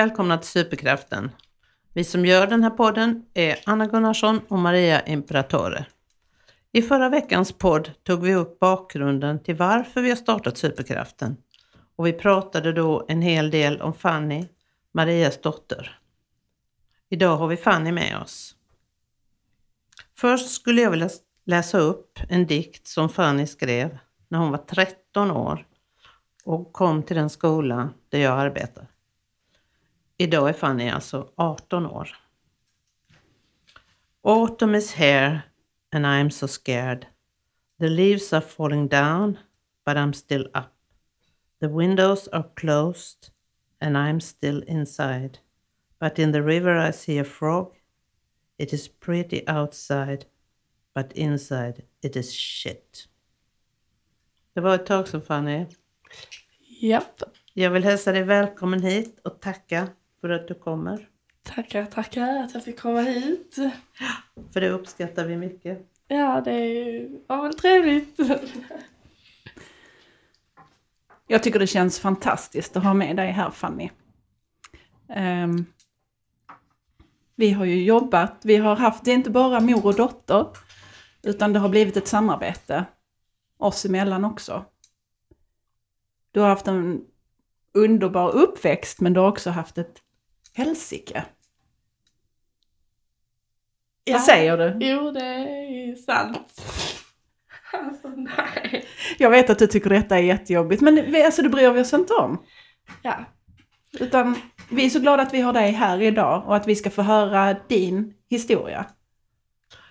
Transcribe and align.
välkomna 0.00 0.38
till 0.38 0.48
Superkraften. 0.48 1.30
Vi 1.92 2.04
som 2.04 2.26
gör 2.26 2.46
den 2.46 2.62
här 2.62 2.70
podden 2.70 3.24
är 3.34 3.58
Anna 3.66 3.86
Gunnarsson 3.86 4.40
och 4.48 4.58
Maria 4.58 5.06
Imperatore. 5.06 5.86
I 6.72 6.82
förra 6.82 7.08
veckans 7.08 7.52
podd 7.52 7.90
tog 8.02 8.22
vi 8.22 8.34
upp 8.34 8.58
bakgrunden 8.58 9.42
till 9.42 9.54
varför 9.54 10.02
vi 10.02 10.08
har 10.08 10.16
startat 10.16 10.58
Superkraften 10.58 11.36
och 11.96 12.06
vi 12.06 12.12
pratade 12.12 12.72
då 12.72 13.06
en 13.08 13.22
hel 13.22 13.50
del 13.50 13.80
om 13.80 13.94
Fanny, 13.94 14.46
Marias 14.92 15.40
dotter. 15.40 15.98
Idag 17.08 17.36
har 17.36 17.48
vi 17.48 17.56
Fanny 17.56 17.92
med 17.92 18.18
oss. 18.22 18.54
Först 20.16 20.50
skulle 20.50 20.82
jag 20.82 20.90
vilja 20.90 21.08
läsa 21.44 21.78
upp 21.78 22.18
en 22.28 22.46
dikt 22.46 22.86
som 22.86 23.08
Fanny 23.08 23.46
skrev 23.46 23.98
när 24.28 24.38
hon 24.38 24.50
var 24.50 24.58
13 24.58 25.30
år 25.30 25.66
och 26.44 26.72
kom 26.72 27.02
till 27.02 27.16
den 27.16 27.30
skola 27.30 27.90
där 28.08 28.18
jag 28.18 28.38
arbetar. 28.38 28.89
Idag 30.20 30.48
är 30.48 30.52
Fanny 30.52 30.88
alltså 30.88 31.32
18 31.36 31.86
år. 31.86 32.08
Autumn 34.22 34.74
is 34.74 34.92
here 34.92 35.42
and 35.92 36.06
I'm 36.06 36.30
so 36.30 36.48
scared. 36.48 37.06
The 37.78 37.88
leaves 37.88 38.32
are 38.32 38.40
falling 38.40 38.88
down 38.88 39.38
but 39.86 39.96
I'm 39.96 40.12
still 40.12 40.44
up. 40.44 40.74
The 41.60 41.68
windows 41.68 42.28
are 42.28 42.44
closed 42.54 43.30
and 43.80 43.96
I'm 43.96 44.20
still 44.20 44.64
inside. 44.66 45.38
But 46.00 46.18
in 46.18 46.32
the 46.32 46.42
river 46.42 46.88
I 46.88 46.92
see 46.92 47.20
a 47.20 47.24
frog. 47.24 47.74
It 48.58 48.72
is 48.72 48.88
pretty 48.88 49.48
outside 49.48 50.24
but 50.94 51.12
inside 51.12 51.82
it 52.02 52.16
is 52.16 52.32
shit. 52.32 53.08
Det 54.54 54.60
var 54.60 54.74
ett 54.74 54.86
tag 54.86 55.08
sedan 55.08 55.22
Fanny. 55.22 55.66
Japp. 56.80 57.22
Jag 57.54 57.70
vill 57.70 57.84
hälsa 57.84 58.12
dig 58.12 58.22
välkommen 58.22 58.82
hit 58.82 59.20
och 59.24 59.40
tacka 59.40 59.88
för 60.20 60.28
att 60.28 60.48
du 60.48 60.54
kommer. 60.54 61.08
Tackar, 61.42 61.86
tackar 61.86 62.42
att 62.44 62.54
jag 62.54 62.64
fick 62.64 62.80
komma 62.80 63.00
hit. 63.00 63.56
För 64.52 64.60
det 64.60 64.68
uppskattar 64.68 65.26
vi 65.26 65.36
mycket. 65.36 65.86
Ja, 66.08 66.40
det 66.40 67.08
var 67.26 67.42
väl 67.42 67.54
trevligt. 67.54 68.18
Jag 71.26 71.42
tycker 71.42 71.58
det 71.58 71.66
känns 71.66 72.00
fantastiskt 72.00 72.76
att 72.76 72.84
ha 72.84 72.94
med 72.94 73.16
dig 73.16 73.30
här 73.30 73.50
Fanny. 73.50 73.90
Um, 75.08 75.66
vi 77.36 77.50
har 77.50 77.64
ju 77.64 77.84
jobbat, 77.84 78.40
vi 78.42 78.56
har 78.56 78.76
haft, 78.76 79.04
det 79.04 79.10
är 79.10 79.14
inte 79.14 79.30
bara 79.30 79.60
mor 79.60 79.86
och 79.86 79.94
dotter, 79.94 80.46
utan 81.22 81.52
det 81.52 81.58
har 81.58 81.68
blivit 81.68 81.96
ett 81.96 82.08
samarbete 82.08 82.84
oss 83.58 83.84
emellan 83.84 84.24
också. 84.24 84.64
Du 86.30 86.40
har 86.40 86.48
haft 86.48 86.68
en 86.68 87.04
underbar 87.72 88.30
uppväxt 88.30 89.00
men 89.00 89.12
du 89.12 89.20
har 89.20 89.28
också 89.28 89.50
haft 89.50 89.78
ett 89.78 90.02
helsike. 90.52 91.24
Ja. 94.04 94.12
Vad 94.12 94.22
säger 94.22 94.58
du? 94.58 94.86
Jo, 94.86 95.10
det 95.10 95.24
är 95.24 95.96
sant. 95.96 96.62
Alltså, 97.72 98.08
nej. 98.08 98.86
Jag 99.18 99.30
vet 99.30 99.50
att 99.50 99.58
du 99.58 99.66
tycker 99.66 99.90
detta 99.90 100.18
är 100.18 100.22
jättejobbigt 100.22 100.82
men 100.82 101.24
alltså, 101.24 101.42
det 101.42 101.48
bryr 101.48 101.70
vi 101.70 101.80
oss 101.80 101.92
inte 101.92 102.14
om. 102.14 102.44
Ja. 103.02 103.24
Utan 103.92 104.36
vi 104.70 104.86
är 104.86 104.90
så 104.90 105.00
glada 105.00 105.22
att 105.22 105.34
vi 105.34 105.40
har 105.40 105.52
dig 105.52 105.70
här 105.70 106.02
idag 106.02 106.46
och 106.46 106.56
att 106.56 106.66
vi 106.68 106.76
ska 106.76 106.90
få 106.90 107.02
höra 107.02 107.56
din 107.68 108.14
historia. 108.28 108.86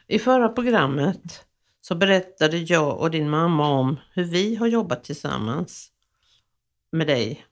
I 0.07 0.19
förra 0.19 0.49
programmet 0.49 1.45
så 1.81 1.95
berättade 1.95 2.57
jag 2.57 2.99
och 2.99 3.11
din 3.11 3.29
mamma 3.29 3.69
om 3.69 3.99
hur 4.13 4.23
vi 4.23 4.55
har 4.55 4.67
jobbat 4.67 5.03
tillsammans 5.03 5.91
med 6.91 7.07
dig 7.07 7.45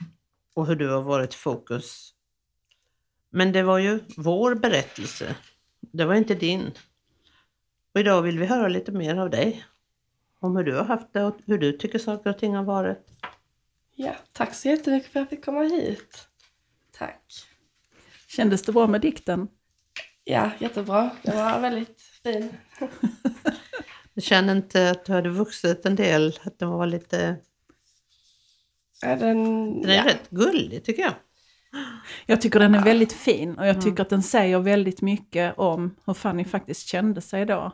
och 0.54 0.68
hur 0.68 0.76
du 0.76 0.90
har 0.90 1.02
varit 1.02 1.34
fokus. 1.34 2.14
Men 3.38 3.52
det 3.52 3.64
var 3.64 3.78
ju 3.78 4.00
vår 4.18 4.56
berättelse. 4.56 5.36
Det 5.80 6.06
var 6.06 6.16
inte 6.16 6.36
din. 6.36 6.72
Och 7.94 8.00
idag 8.00 8.22
vill 8.22 8.40
vi 8.40 8.46
höra 8.46 8.68
lite 8.68 8.92
mer 8.92 9.16
av 9.16 9.30
dig. 9.30 9.66
Om 10.40 10.56
hur 10.56 10.64
du 10.64 10.76
har 10.76 10.84
haft 10.84 11.14
det 11.14 11.24
och 11.24 11.36
hur 11.46 11.58
du 11.58 11.72
tycker 11.72 12.00
saker 12.00 12.30
och 12.30 12.38
ting 12.38 12.56
har 12.56 12.64
varit. 12.64 12.98
ja, 13.96 14.16
tack 14.32 14.56
så 14.56 14.68
jättemycket 14.68 15.12
för 15.12 15.20
att 15.20 15.22
jag 15.22 15.30
fick 15.30 15.46
komma 15.46 15.62
hit. 15.62 16.28
Tack. 16.92 17.24
Kändes 18.28 18.62
det 18.62 18.72
bra 18.72 18.88
med 18.88 19.02
dikten? 19.02 19.48
Ja, 20.24 20.52
jättebra. 20.60 21.10
Det 21.24 21.36
var 21.36 21.60
väldigt 21.60 22.02
fin. 22.02 22.58
Du 24.14 24.22
kände 24.22 24.54
inte 24.54 24.90
att 24.92 25.06
du 25.06 25.14
hade 25.14 25.30
vuxit 25.30 25.86
en 25.86 25.96
del? 25.96 26.40
Att 26.44 26.60
den 26.60 26.70
var 26.70 26.86
lite... 26.86 27.38
Ja, 29.02 29.16
den, 29.16 29.44
Den 29.82 29.92
är 29.92 29.96
ja. 29.96 30.06
rätt 30.06 30.30
gullig 30.30 30.84
tycker 30.84 31.02
jag. 31.02 31.14
Jag 32.26 32.42
tycker 32.42 32.60
den 32.60 32.76
är 32.76 32.84
väldigt 32.84 33.14
fin 33.14 33.58
och 33.58 33.68
jag 33.68 33.82
tycker 33.82 34.02
att 34.04 34.10
den 34.10 34.24
säger 34.24 34.60
väldigt 34.60 35.02
mycket 35.02 35.58
om 35.58 35.96
hur 36.06 36.14
Fanny 36.14 36.46
faktiskt 36.46 36.88
kände 36.88 37.22
sig 37.22 37.46
då. 37.46 37.72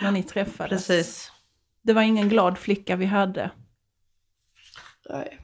När 0.00 0.10
ni 0.12 0.22
träffades. 0.22 0.86
Precis. 0.86 1.32
Det 1.82 1.92
var 1.92 2.02
ingen 2.02 2.28
glad 2.28 2.58
flicka 2.58 2.96
vi 2.96 3.06
hade. 3.06 3.50
Nej. 5.10 5.38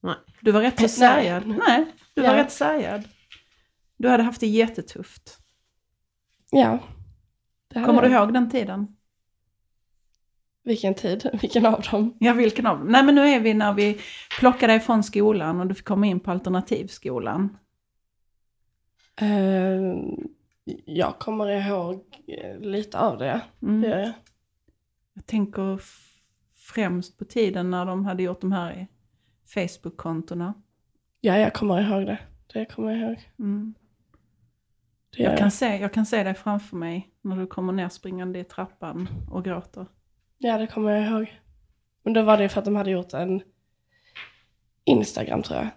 Nej. 0.00 0.14
Du 0.40 0.52
var 0.52 0.60
rätt 0.60 0.78
Nej. 0.78 0.88
sargad. 0.88 1.46
Nej, 1.46 1.86
du 2.14 2.22
var 2.22 2.28
Ja. 2.28 2.36
rätt 2.36 2.52
sargad. 2.52 3.02
Du 3.96 4.08
hade 4.08 4.22
haft 4.22 4.40
det 4.40 4.46
jättetufft. 4.46 5.38
Ja. 6.50 6.78
Det 7.74 7.84
Kommer 7.84 8.02
du 8.02 8.08
ihåg 8.08 8.32
den 8.32 8.50
tiden? 8.50 8.95
Vilken 10.66 10.94
tid? 10.94 11.30
Vilken 11.40 11.66
av 11.66 11.82
dem? 11.90 12.16
Ja, 12.20 12.32
vilken 12.32 12.66
av 12.66 12.78
dem? 12.78 12.88
Nej, 12.88 13.04
men 13.04 13.14
nu 13.14 13.28
är 13.28 13.40
vi 13.40 13.54
när 13.54 13.72
vi 13.72 13.98
plockade 14.38 14.72
dig 14.72 14.80
från 14.80 15.02
skolan 15.02 15.60
och 15.60 15.66
du 15.66 15.74
fick 15.74 15.84
komma 15.84 16.06
in 16.06 16.20
på 16.20 16.30
alternativskolan. 16.30 17.58
Eh, 19.20 19.96
jag 20.84 21.18
kommer 21.18 21.46
ihåg 21.46 22.02
eh, 22.26 22.60
lite 22.60 22.98
av 22.98 23.18
det. 23.18 23.40
Mm. 23.62 23.80
Det 23.80 24.14
jag. 25.14 25.26
Tänker 25.26 25.80
främst 26.56 27.18
på 27.18 27.24
tiden 27.24 27.70
när 27.70 27.86
de 27.86 28.04
hade 28.04 28.22
gjort 28.22 28.40
de 28.40 28.52
här 28.52 28.86
Facebook-kontona. 29.54 30.54
Ja, 31.20 31.38
jag 31.38 31.54
kommer 31.54 31.80
ihåg 31.80 32.06
det. 32.06 32.18
Det 32.52 32.64
kommer 32.64 32.92
jag 32.92 33.00
ihåg. 33.00 33.30
Mm. 33.38 33.74
Det 35.16 35.22
Jag, 35.22 35.38
kan 35.38 35.50
se, 35.50 35.76
jag 35.76 35.92
kan 35.92 36.06
se 36.06 36.22
dig 36.22 36.34
framför 36.34 36.76
mig 36.76 37.10
när 37.22 37.36
du 37.36 37.46
kommer 37.46 37.72
ner 37.72 37.88
springande 37.88 38.38
i 38.38 38.44
trappan 38.44 39.08
och 39.30 39.44
gråter. 39.44 39.86
Ja, 40.38 40.58
det 40.58 40.66
kommer 40.66 40.90
jag 40.92 41.10
ihåg. 41.10 41.40
Men 42.02 42.12
då 42.12 42.22
var 42.22 42.38
det 42.38 42.48
för 42.48 42.58
att 42.58 42.64
de 42.64 42.76
hade 42.76 42.90
gjort 42.90 43.12
en 43.12 43.42
Instagram 44.84 45.42
tror 45.42 45.58
jag. 45.58 45.68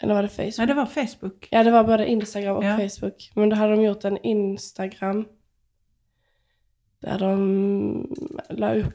Eller 0.00 0.14
var 0.14 0.22
det 0.22 0.28
Facebook? 0.28 0.58
Nej, 0.58 0.66
det 0.66 0.74
var 0.74 0.86
Facebook. 0.86 1.48
Ja, 1.50 1.64
det 1.64 1.70
var 1.70 1.84
både 1.84 2.06
Instagram 2.06 2.56
och 2.56 2.64
Ja. 2.64 2.78
Facebook. 2.78 3.32
Men 3.34 3.48
då 3.48 3.56
hade 3.56 3.72
de 3.76 3.82
gjort 3.82 4.04
en 4.04 4.18
Instagram 4.18 5.24
där 7.00 7.18
de 7.18 8.14
la 8.48 8.74
upp 8.74 8.94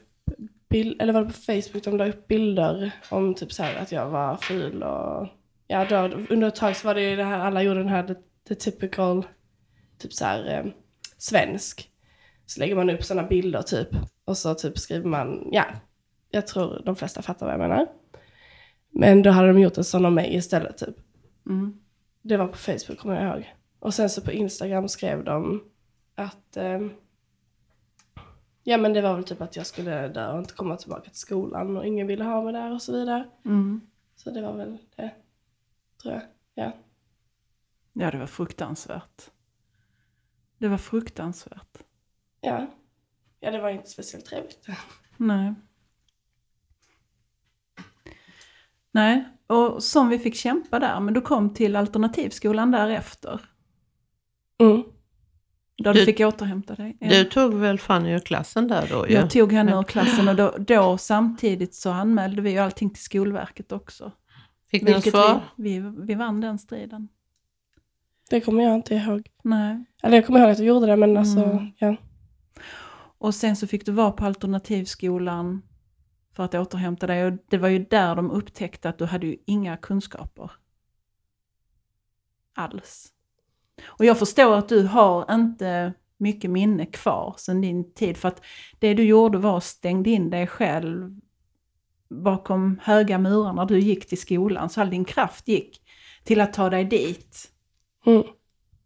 bild, 0.68 1.02
eller 1.02 1.12
var 1.12 1.20
det 1.20 1.26
på 1.26 1.32
Facebook 1.32 1.84
de 1.84 1.96
la 1.96 2.06
upp 2.08 2.28
bilder 2.28 2.90
om 3.10 3.34
typ 3.34 3.52
så 3.52 3.62
här 3.62 3.82
att 3.82 3.92
jag 3.92 4.10
var 4.10 4.36
ful 4.36 4.82
och 4.82 5.28
ja, 5.66 5.84
då, 5.84 5.96
under 6.30 6.48
ett 6.48 6.54
tag 6.54 6.76
så 6.76 6.86
var 6.86 6.94
det 6.94 7.10
ju 7.10 7.16
det 7.16 7.24
här, 7.24 7.38
alla 7.38 7.62
gjorde 7.62 7.80
den 7.80 7.88
här 7.88 8.02
the, 8.02 8.14
the 8.48 8.54
typical, 8.54 9.26
typ 9.98 10.12
så 10.12 10.24
här 10.24 10.58
eh, 10.58 10.72
svensk. 11.18 11.90
Så 12.46 12.60
lägger 12.60 12.76
man 12.76 12.90
upp 12.90 13.04
sådana 13.04 13.28
bilder 13.28 13.62
typ 13.62 13.88
och 14.24 14.38
så 14.38 14.54
typ 14.54 14.78
skriver 14.78 15.08
man, 15.08 15.48
ja, 15.52 15.64
jag 16.30 16.46
tror 16.46 16.82
de 16.84 16.96
flesta 16.96 17.22
fattar 17.22 17.46
vad 17.46 17.52
jag 17.52 17.60
menar. 17.60 17.86
Men 18.90 19.22
då 19.22 19.30
hade 19.30 19.48
de 19.48 19.60
gjort 19.60 19.78
en 19.78 19.84
sån 19.84 20.04
om 20.04 20.14
mig 20.14 20.34
istället 20.34 20.78
typ. 20.78 20.96
Mm. 21.46 21.80
Det 22.22 22.36
var 22.36 22.46
på 22.46 22.56
Facebook 22.56 22.98
kommer 22.98 23.22
jag 23.24 23.34
ihåg. 23.34 23.54
Och 23.78 23.94
sen 23.94 24.10
så 24.10 24.20
på 24.20 24.32
Instagram 24.32 24.88
skrev 24.88 25.24
de 25.24 25.64
att 26.14 26.56
ehm, 26.56 26.90
Ja 28.68 28.76
men 28.76 28.92
det 28.92 29.02
var 29.02 29.14
väl 29.14 29.24
typ 29.24 29.40
att 29.40 29.56
jag 29.56 29.66
skulle 29.66 30.08
dö 30.08 30.32
och 30.32 30.38
inte 30.38 30.54
komma 30.54 30.76
tillbaka 30.76 31.10
till 31.10 31.18
skolan 31.18 31.76
och 31.76 31.86
ingen 31.86 32.06
ville 32.06 32.24
ha 32.24 32.42
mig 32.42 32.52
där 32.52 32.72
och 32.72 32.82
så 32.82 32.92
vidare. 32.92 33.28
Mm. 33.44 33.80
Så 34.16 34.30
det 34.30 34.42
var 34.42 34.56
väl 34.56 34.78
det. 34.96 35.10
Tror 36.02 36.14
jag. 36.14 36.22
Ja. 36.54 36.72
Ja, 37.92 38.10
det 38.10 38.18
var 38.18 38.26
fruktansvärt. 38.26 39.30
Det 40.58 40.68
var 40.68 40.78
fruktansvärt. 40.78 41.78
Ja. 42.46 42.66
Ja 43.40 43.50
det 43.50 43.60
var 43.60 43.70
inte 43.70 43.88
speciellt 43.90 44.24
trevligt. 44.26 44.66
Nej. 45.16 45.54
Nej, 48.92 49.24
och 49.46 49.82
som 49.82 50.08
vi 50.08 50.18
fick 50.18 50.34
kämpa 50.36 50.78
där, 50.78 51.00
men 51.00 51.14
du 51.14 51.20
kom 51.20 51.54
till 51.54 51.76
alternativskolan 51.76 52.70
därefter. 52.70 53.40
Mm. 54.58 54.82
Där 55.78 55.92
du, 55.94 56.00
Du- 56.00 56.04
fick 56.06 56.20
återhämta 56.20 56.74
dig. 56.74 56.96
Ja. 57.00 57.08
Du 57.08 57.24
tog 57.24 57.54
väl 57.54 57.78
Fanny 57.78 58.10
ur 58.12 58.18
klassen 58.18 58.68
där 58.68 58.88
då? 58.90 59.06
Jag 59.08 59.30
tog 59.30 59.52
henne 59.52 59.72
ur 59.78 59.82
klassen 59.82 60.28
och 60.28 60.36
då, 60.36 60.54
då 60.58 60.98
samtidigt 60.98 61.74
så 61.74 61.90
anmälde 61.90 62.42
vi 62.42 62.50
ju 62.50 62.58
allting 62.58 62.90
till 62.90 63.02
Skolverket 63.02 63.72
också. 63.72 64.12
Fick 64.70 64.82
ni 64.82 64.92
Vilket 64.92 65.12
svar? 65.12 65.40
vi, 65.56 65.78
vi, 65.80 65.92
vi 66.06 66.14
vann 66.14 66.40
den 66.40 66.58
striden. 66.58 67.08
Det 68.30 68.40
kommer 68.40 68.62
jag 68.64 68.74
inte 68.74 68.94
ihåg. 68.94 69.28
Nej. 69.44 69.84
Eller 70.02 70.16
jag 70.16 70.26
kommer 70.26 70.40
ihåg 70.40 70.50
att 70.50 70.58
jag 70.58 70.66
gjorde 70.66 70.86
det 70.86 70.96
men 70.96 71.16
alltså, 71.16 71.42
Mm. 71.44 71.66
ja. 71.78 71.96
Och 73.18 73.34
sen 73.34 73.56
så 73.56 73.66
fick 73.66 73.86
du 73.86 73.92
vara 73.92 74.12
på 74.12 74.24
alternativskolan 74.24 75.62
för 76.36 76.42
att 76.44 76.54
återhämta 76.54 77.06
dig. 77.06 77.26
Och 77.26 77.32
det 77.50 77.58
var 77.58 77.68
ju 77.68 77.78
där 77.78 78.16
de 78.16 78.30
upptäckte 78.30 78.88
att 78.88 78.98
du 78.98 79.04
hade 79.04 79.26
ju 79.26 79.36
inga 79.46 79.76
kunskaper. 79.76 80.50
alls. 82.54 83.12
Och 83.86 84.04
jag 84.04 84.18
förstår 84.18 84.56
att 84.56 84.68
du 84.68 84.86
har 84.86 85.34
inte 85.34 85.92
mycket 86.16 86.50
minne 86.50 86.86
kvar 86.86 87.34
sedan 87.38 87.60
din 87.60 87.94
tid. 87.94 88.16
För 88.16 88.28
att 88.28 88.44
det 88.78 88.94
du 88.94 89.04
gjorde 89.04 89.38
var 89.38 89.56
att 89.56 89.64
stängde 89.64 90.10
in 90.10 90.30
dig 90.30 90.46
själv 90.46 91.20
bakom 92.08 92.80
höga 92.82 93.18
murar 93.18 93.52
när 93.52 93.66
du 93.66 93.78
gick 93.78 94.08
till 94.08 94.20
skolan. 94.20 94.70
Så 94.70 94.80
all 94.80 94.90
din 94.90 95.04
kraft 95.04 95.48
gick 95.48 95.82
till 96.24 96.40
att 96.40 96.52
ta 96.52 96.70
dig 96.70 96.84
dit. 96.84 97.50
Mm. 98.06 98.22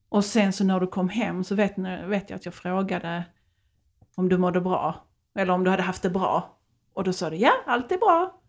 Och 0.09 0.25
sen 0.25 0.53
så 0.53 0.65
när 0.65 0.81
du 0.81 0.87
kom 0.87 1.09
hem 1.09 1.45
så 1.45 1.55
vet, 1.55 1.79
vet 2.07 2.31
jag 2.31 2.37
att 2.37 2.45
jag 2.45 2.55
frågade 2.55 3.25
om 4.21 4.29
du 4.29 4.39
mådde 4.39 4.61
bra. 4.61 4.95
Eller 5.35 5.53
om 5.53 5.65
du 5.65 5.71
hade 5.71 5.83
haft 5.83 6.03
det 6.03 6.11
bra. 6.11 6.59
Och 6.95 7.05
då 7.05 7.13
sa 7.13 7.31
du 7.31 7.37
ja, 7.37 7.53
allt 7.67 7.93
är 7.93 7.99
bra. 7.99 8.41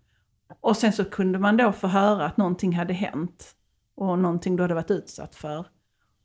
Och 0.62 0.78
sen 0.78 0.94
så 0.94 1.06
kunde 1.06 1.40
man 1.40 1.58
då 1.58 1.72
få 1.72 1.88
höra 1.88 2.26
att 2.26 2.38
någonting 2.38 2.76
hade 2.76 2.94
hänt. 2.94 3.56
Och 3.96 4.20
någonting 4.20 4.56
du 4.56 4.64
hade 4.64 4.74
varit 4.74 4.92
utsatt 4.92 5.36
för. 5.36 5.66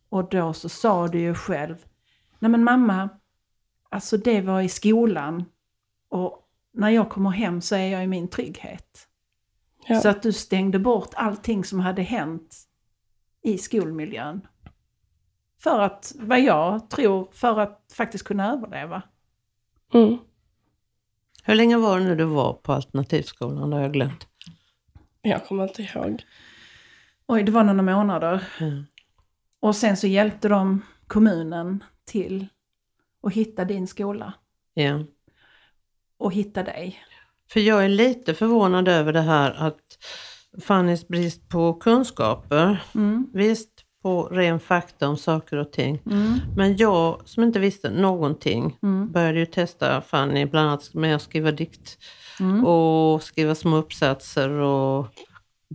Och 0.08 0.28
då 0.28 0.52
så 0.52 0.68
sa 0.68 1.08
du 1.08 1.20
ju 1.20 1.34
själv, 1.34 1.84
nej 2.38 2.50
men 2.50 2.64
mamma, 2.64 3.08
alltså 3.90 4.16
det 4.16 4.40
var 4.40 4.60
i 4.60 4.68
skolan. 4.68 5.44
Och 6.08 6.48
när 6.72 6.90
jag 6.90 7.10
kommer 7.10 7.30
hem 7.30 7.60
så 7.60 7.74
är 7.74 7.88
jag 7.88 8.04
i 8.04 8.06
min 8.06 8.28
trygghet. 8.28 9.08
Ja. 9.86 10.00
Så 10.00 10.08
att 10.08 10.22
du 10.22 10.32
stängde 10.32 10.78
bort 10.78 11.10
allting 11.14 11.64
som 11.64 11.80
hade 11.80 12.02
hänt 12.02 12.56
i 13.42 13.58
skolmiljön. 13.58 14.46
För 15.62 15.80
att, 15.80 16.12
vad 16.18 16.40
jag 16.40 16.90
tror, 16.90 17.28
för 17.32 17.60
att 17.60 17.92
faktiskt 17.96 18.24
kunna 18.24 18.52
överleva. 18.52 19.02
Mm. 19.96 20.18
Hur 21.44 21.54
länge 21.54 21.76
var 21.76 21.98
det 21.98 22.04
nu 22.04 22.14
du 22.16 22.24
var 22.24 22.52
på 22.52 22.72
alternativskolan? 22.72 23.70
Det 23.70 23.76
har 23.76 23.82
jag 23.82 23.92
glömt. 23.92 24.26
Jag 25.22 25.46
kommer 25.46 25.62
inte 25.62 25.82
ihåg. 25.82 26.22
Oj, 27.26 27.42
det 27.42 27.52
var 27.52 27.64
några 27.64 27.82
månader. 27.82 28.44
Mm. 28.60 28.84
Och 29.60 29.76
sen 29.76 29.96
så 29.96 30.06
hjälpte 30.06 30.48
de 30.48 30.82
kommunen 31.06 31.84
till 32.04 32.46
att 33.22 33.32
hitta 33.32 33.64
din 33.64 33.86
skola. 33.86 34.32
Ja. 34.74 35.04
Och 36.18 36.32
hitta 36.32 36.62
dig. 36.62 37.02
För 37.50 37.60
jag 37.60 37.84
är 37.84 37.88
lite 37.88 38.34
förvånad 38.34 38.88
över 38.88 39.12
det 39.12 39.20
här 39.20 39.52
att 39.52 39.98
Fannys 40.62 41.08
brist 41.08 41.48
på 41.48 41.74
kunskaper. 41.74 42.82
Mm. 42.94 43.30
Visst, 43.34 43.75
på 44.06 44.22
ren 44.22 44.60
fakta 44.60 45.08
om 45.08 45.16
saker 45.16 45.56
och 45.56 45.72
ting. 45.72 46.02
Mm. 46.06 46.40
Men 46.56 46.76
jag 46.76 47.22
som 47.24 47.42
inte 47.42 47.58
visste 47.58 47.90
någonting 47.90 48.78
Mm. 48.82 49.12
började 49.12 49.38
ju 49.38 49.46
testa 49.46 50.00
Fanny 50.00 50.46
bland 50.46 50.68
annat 50.68 50.94
med 50.94 51.16
att 51.16 51.22
skriva 51.22 51.50
dikt 51.50 51.98
Mm. 52.40 52.64
och 52.66 53.22
skriva 53.22 53.54
små 53.54 53.76
uppsatser 53.76 54.50
och 54.50 55.06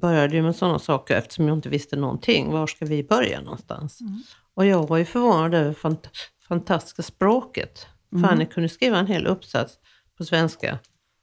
började 0.02 0.36
ju 0.36 0.42
med 0.42 0.56
sådana 0.56 0.80
saker 0.80 1.16
eftersom 1.16 1.48
jag 1.48 1.58
inte 1.58 1.70
visste 1.70 1.96
någonting. 1.96 2.52
Var 2.52 2.68
ska 2.68 2.86
vi 2.86 3.04
börja 3.04 3.42
någonstans? 3.42 4.02
Mm. 4.02 4.24
Och 4.54 4.66
jag 4.66 4.88
var 4.88 4.98
ju 4.98 5.06
förvånad 5.06 5.54
över 5.54 5.74
fant 5.74 6.10
fantastiska 6.48 7.04
språket. 7.04 7.88
Mm. 8.14 8.30
Fanny 8.30 8.46
kunde 8.46 8.70
skriva 8.70 8.98
en 8.98 9.08
hel 9.08 9.28
uppsats 9.28 9.74
på 10.18 10.24
svenska 10.24 10.80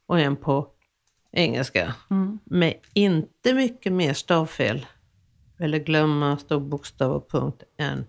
och 0.07 0.19
en 0.19 0.35
på 0.35 0.67
engelska. 1.31 1.93
Mm. 2.09 2.39
Med 2.43 2.73
inte 2.93 3.53
mycket 3.53 3.93
mer 3.93 4.13
stavfel 4.13 4.85
eller 5.59 5.79
glömma 5.79 6.37
stor 6.37 6.59
bokstav 6.59 7.11
och 7.11 7.29
punkt 7.31 7.63
än 7.77 8.05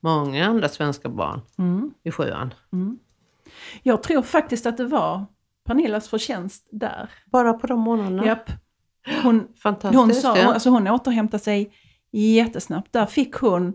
många 0.00 0.46
andra 0.46 0.68
svenska 0.68 1.08
barn 1.08 1.40
Mm. 1.58 1.94
i 2.02 2.10
sjuan. 2.10 2.54
Mm. 2.72 2.98
Jag 3.82 4.02
tror 4.02 4.22
faktiskt 4.22 4.66
att 4.66 4.76
det 4.76 4.84
var 4.86 5.24
Pernillas 5.64 6.08
förtjänst 6.08 6.68
där. 6.70 7.10
Bara 7.26 7.52
på 7.52 7.66
de 7.66 7.80
månaderna. 7.80 8.26
Japp. 8.26 8.50
Hon, 9.22 9.48
Fantastiskt. 9.62 10.00
hon, 10.00 10.14
sa, 10.14 10.38
ja. 10.38 10.52
alltså 10.54 10.70
hon 10.70 10.88
återhämtade 10.88 11.42
sig 11.42 11.72
jättesnabbt. 12.10 12.92
Där 12.92 13.06
fick 13.06 13.34
hon 13.34 13.72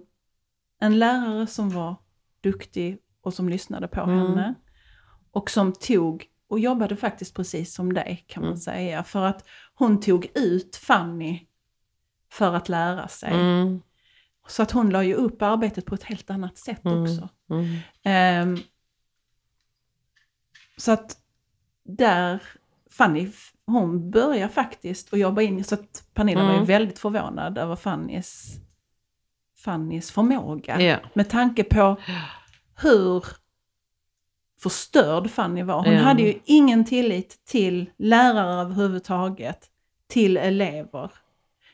en 0.79 0.99
lärare 0.99 1.47
som 1.47 1.69
var 1.69 1.95
duktig 2.41 2.97
och 3.23 3.33
som 3.33 3.49
lyssnade 3.49 3.87
på 3.87 4.01
Mm. 4.01 4.17
henne. 4.19 4.53
Och 5.31 5.49
som 5.49 5.73
tog, 5.73 6.25
och 6.49 6.59
jobbade 6.59 6.95
faktiskt 6.95 7.35
precis 7.35 7.73
som 7.73 7.93
dig 7.93 8.25
kan 8.27 8.41
man 8.43 8.49
Mm. 8.51 8.59
säga. 8.59 9.03
För 9.03 9.25
att 9.25 9.45
hon 9.73 9.99
tog 9.99 10.31
ut 10.35 10.75
Fanny 10.75 11.39
för 12.31 12.53
att 12.53 12.69
lära 12.69 13.07
sig. 13.07 13.33
Mm, 13.33 13.81
Så 14.47 14.63
att 14.63 14.71
hon 14.71 14.89
la 14.89 15.03
ju 15.03 15.13
upp 15.13 15.41
arbetet 15.41 15.85
på 15.85 15.95
ett 15.95 16.03
helt 16.03 16.29
annat 16.29 16.57
sätt 16.57 16.85
Mm. 16.85 17.03
också. 17.03 17.29
mm, 17.49 17.77
Ehm, 18.03 18.57
så 20.77 20.91
att 20.91 21.17
där, 21.83 22.41
Fanny, 22.91 23.29
hon 23.65 24.11
börjar 24.11 24.47
faktiskt 24.47 25.13
att 25.13 25.19
jobba 25.19 25.41
in, 25.41 25.63
så 25.63 25.75
att 25.75 26.07
Pernilla 26.13 26.43
var 26.43 26.49
ju 26.49 26.55
Mm. 26.55 26.65
väldigt 26.67 26.99
förvånad 26.99 27.57
över 27.57 27.75
Fannys, 27.75 28.55
Fannys 29.57 30.11
förmåga. 30.11 30.81
ja. 30.81 30.97
Med 31.13 31.29
tanke 31.29 31.63
på 31.63 31.97
hur 32.81 33.25
förstörd 34.59 35.29
Fanny 35.31 35.63
var. 35.63 35.83
Hon 35.85 35.95
hade 35.95 36.21
ju 36.23 36.39
ingen 36.45 36.85
tillit 36.85 37.45
till 37.45 37.89
lärare 37.97 38.61
överhuvudtaget, 38.61 39.69
till 40.07 40.37
elever. 40.37 41.11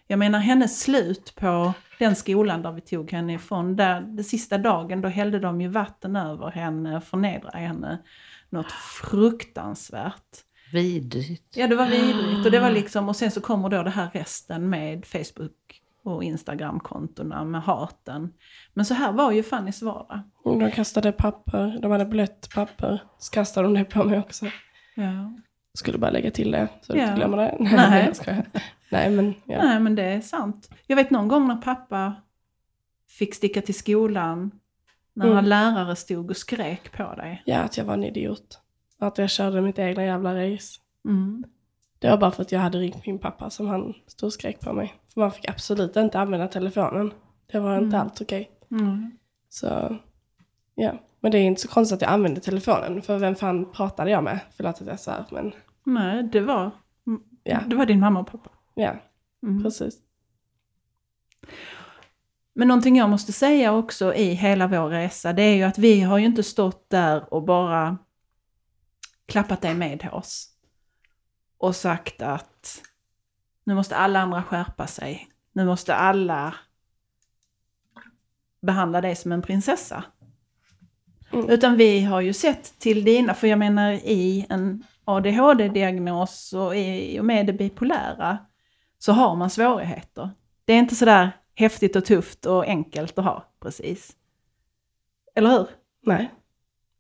Jag 0.08 0.20
menar 0.20 0.40
hennes 0.40 0.80
slut 0.80 1.34
på 1.36 1.74
den 2.00 2.16
skolan 2.16 2.62
där 2.62 2.72
vi 2.72 2.82
tog 2.82 3.12
henne 3.12 3.34
ifrån, 3.34 3.76
där 3.76 4.02
den 4.02 4.24
sista 4.24 4.58
dagen 4.58 5.02
då 5.02 5.08
hällde 5.08 5.40
de 5.40 5.62
ju 5.62 5.68
vatten 5.68 6.16
över 6.16 6.52
henne, 6.52 7.02
förnedrade 7.02 7.58
henne. 7.58 7.98
Något 8.50 8.72
fruktansvärt. 8.72 10.44
Vidrigt. 10.72 11.58
Ja 11.58 11.68
det 11.68 11.76
var 11.76 11.86
vidrigt 11.86 12.46
och 12.46 12.52
det 12.52 12.60
var 12.60 12.72
liksom, 12.72 13.10
och 13.10 13.16
sen 13.16 13.32
så 13.32 13.42
kommer 13.42 13.70
då 13.70 13.84
det 13.84 13.90
här 13.90 14.10
resten 14.14 14.70
med 14.70 15.06
Facebook 15.06 15.82
och 16.04 16.24
Instagram-kontona 16.24 17.44
med 17.44 17.62
haten. 17.62 18.34
Men 18.74 18.86
så 18.86 18.94
här 18.94 19.12
var 19.12 19.32
ju 19.32 19.44
Fannys 19.44 19.82
vardag. 19.82 20.22
De 20.44 20.72
kastade 20.72 21.12
papper, 21.12 21.80
de 21.82 21.92
hade 21.92 22.06
blött 22.06 22.50
papper. 22.56 23.04
Så 23.18 23.32
kastade 23.32 23.68
de 23.68 23.74
det 23.74 23.86
på 23.86 24.04
mig 24.04 24.20
också. 24.20 24.46
Ja. 24.96 25.38
Skulle 25.78 25.98
bara 25.98 26.12
lägga 26.12 26.32
till 26.32 26.52
det, 26.52 26.68
så 26.82 26.94
du 26.94 27.00
Ja. 27.00 27.06
inte 27.06 27.16
glömmer 27.16 27.38
det. 27.38 27.58
Nej. 27.60 28.12
jag. 28.26 28.36
Nej, 28.92 29.10
men 29.10 29.34
ja. 29.46 29.64
Nej 29.64 29.80
men 29.80 29.96
det 29.96 30.04
är 30.04 30.22
sant. 30.22 30.70
Jag 30.88 30.96
vet 30.96 31.10
någon 31.12 31.28
gång 31.28 31.48
när 31.48 31.56
pappa 31.56 32.16
fick 33.08 33.36
sticka 33.36 33.62
till 33.62 33.76
skolan 33.76 34.52
när 35.14 35.32
Mm. 35.32 35.46
lärare 35.46 35.96
stod 35.96 36.30
och 36.30 36.38
skrek 36.38 36.92
på 36.98 37.14
dig. 37.16 37.42
ja, 37.46 37.58
att 37.60 37.78
jag 37.78 37.86
var 37.86 37.94
en 37.94 38.04
idiot. 38.04 38.60
Att 39.00 39.18
jag 39.18 39.30
körde 39.30 39.62
mitt 39.62 39.80
egna 39.80 40.04
jävla 40.06 40.36
race. 40.54 40.80
Mm. 41.06 41.44
Det 42.00 42.10
var 42.10 42.18
bara 42.18 42.32
för 42.32 42.42
att 42.42 42.52
jag 42.52 42.60
hade 42.60 42.78
ringt 42.78 43.06
min 43.06 43.20
pappa 43.20 43.50
som 43.50 43.68
han 43.68 43.94
stod 44.08 44.28
och 44.28 44.34
skrek 44.34 44.60
på 44.60 44.74
mig. 44.74 44.94
För 45.14 45.22
man 45.22 45.32
fick 45.32 45.50
absolut 45.50 45.96
inte 45.96 46.20
använda 46.20 46.48
telefonen. 46.48 47.12
Det 47.52 47.60
var 47.60 47.78
inte 47.78 47.96
Mm. 47.98 48.02
allt 48.02 48.22
okej. 48.22 48.52
Mm. 48.72 49.12
Så, 49.50 49.98
ja. 50.76 50.92
Men 51.20 51.32
det 51.32 51.38
är 51.38 51.42
inte 51.44 51.62
så 51.62 51.68
konstigt 51.68 51.96
att 51.96 52.02
jag 52.02 52.12
använde 52.12 52.42
telefonen. 52.42 53.02
För 53.02 53.18
vem 53.18 53.36
fan 53.36 53.72
pratade 53.72 54.12
jag 54.12 54.24
med? 54.24 54.40
Förlåt 54.58 54.82
att 54.82 54.88
jag 54.88 55.00
svär, 55.00 55.26
men 55.32 55.54
Nej, 55.88 56.24
det 56.24 56.42
var, 56.42 56.72
Ja. 57.44 57.60
det 57.68 57.76
var 57.76 57.86
din 57.86 58.00
mamma 58.00 58.20
och 58.20 58.28
pappa. 58.32 58.50
ja, 58.76 58.96
Mm. 59.44 59.64
precis. 59.64 59.98
Men 62.54 62.68
någonting 62.68 62.96
jag 62.98 63.10
måste 63.10 63.34
säga 63.34 63.74
också 63.74 64.14
i 64.14 64.34
hela 64.34 64.68
vår 64.68 64.90
resa, 64.90 65.34
det 65.34 65.42
är 65.44 65.56
ju 65.56 65.64
att 65.64 65.78
vi 65.78 66.02
har 66.02 66.18
ju 66.18 66.26
inte 66.26 66.44
stått 66.44 66.90
där 66.90 67.34
och 67.34 67.44
bara 67.44 67.98
klappat 69.26 69.62
dig 69.62 69.76
med 69.76 70.10
oss. 70.12 70.50
Och 71.58 71.76
sagt 71.76 72.22
att 72.22 72.82
nu 73.64 73.76
måste 73.76 73.96
alla 73.96 74.20
andra 74.22 74.44
skärpa 74.44 74.88
sig. 74.88 75.28
Nu 75.54 75.66
måste 75.66 75.96
alla 75.96 76.56
behandla 78.62 79.02
dig 79.02 79.16
som 79.16 79.32
en 79.32 79.42
prinsessa. 79.42 80.04
Mm. 81.34 81.50
Utan 81.50 81.78
vi 81.78 82.02
har 82.04 82.22
ju 82.22 82.34
sett 82.34 82.80
till 82.80 83.04
dina, 83.04 83.34
för 83.34 83.48
jag 83.48 83.60
menar 83.60 83.92
i 83.92 84.46
en 84.50 84.84
ADHD-diagnos 85.08 86.54
och 86.54 86.76
i 86.76 87.20
och 87.20 87.26
med 87.26 87.46
det 87.46 87.54
bipolära 87.54 88.38
så 89.00 89.12
har 89.12 89.36
man 89.36 89.50
svårigheter. 89.50 90.30
Det 90.66 90.74
är 90.74 90.78
inte 90.80 90.96
sådär 90.96 91.32
häftigt 91.56 91.96
och 91.96 92.06
tufft 92.06 92.46
och 92.46 92.66
enkelt 92.66 93.18
att 93.18 93.26
ha 93.26 93.46
precis. 93.60 94.16
Eller 95.36 95.50
hur? 95.50 95.68
Nej, 96.02 96.34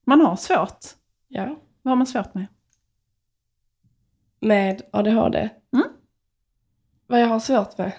Man 0.05 0.21
har 0.21 0.35
svårt. 0.35 0.85
ja. 1.27 1.55
Vad 1.81 1.91
har 1.91 1.95
man 1.95 2.07
svårt 2.07 2.33
med? 2.33 2.45
Med 4.39 4.81
ADHD. 4.91 5.49
Mm. 5.73 5.87
Vad 7.07 7.21
jag 7.21 7.27
har 7.27 7.39
svårt 7.39 7.77
med? 7.77 7.91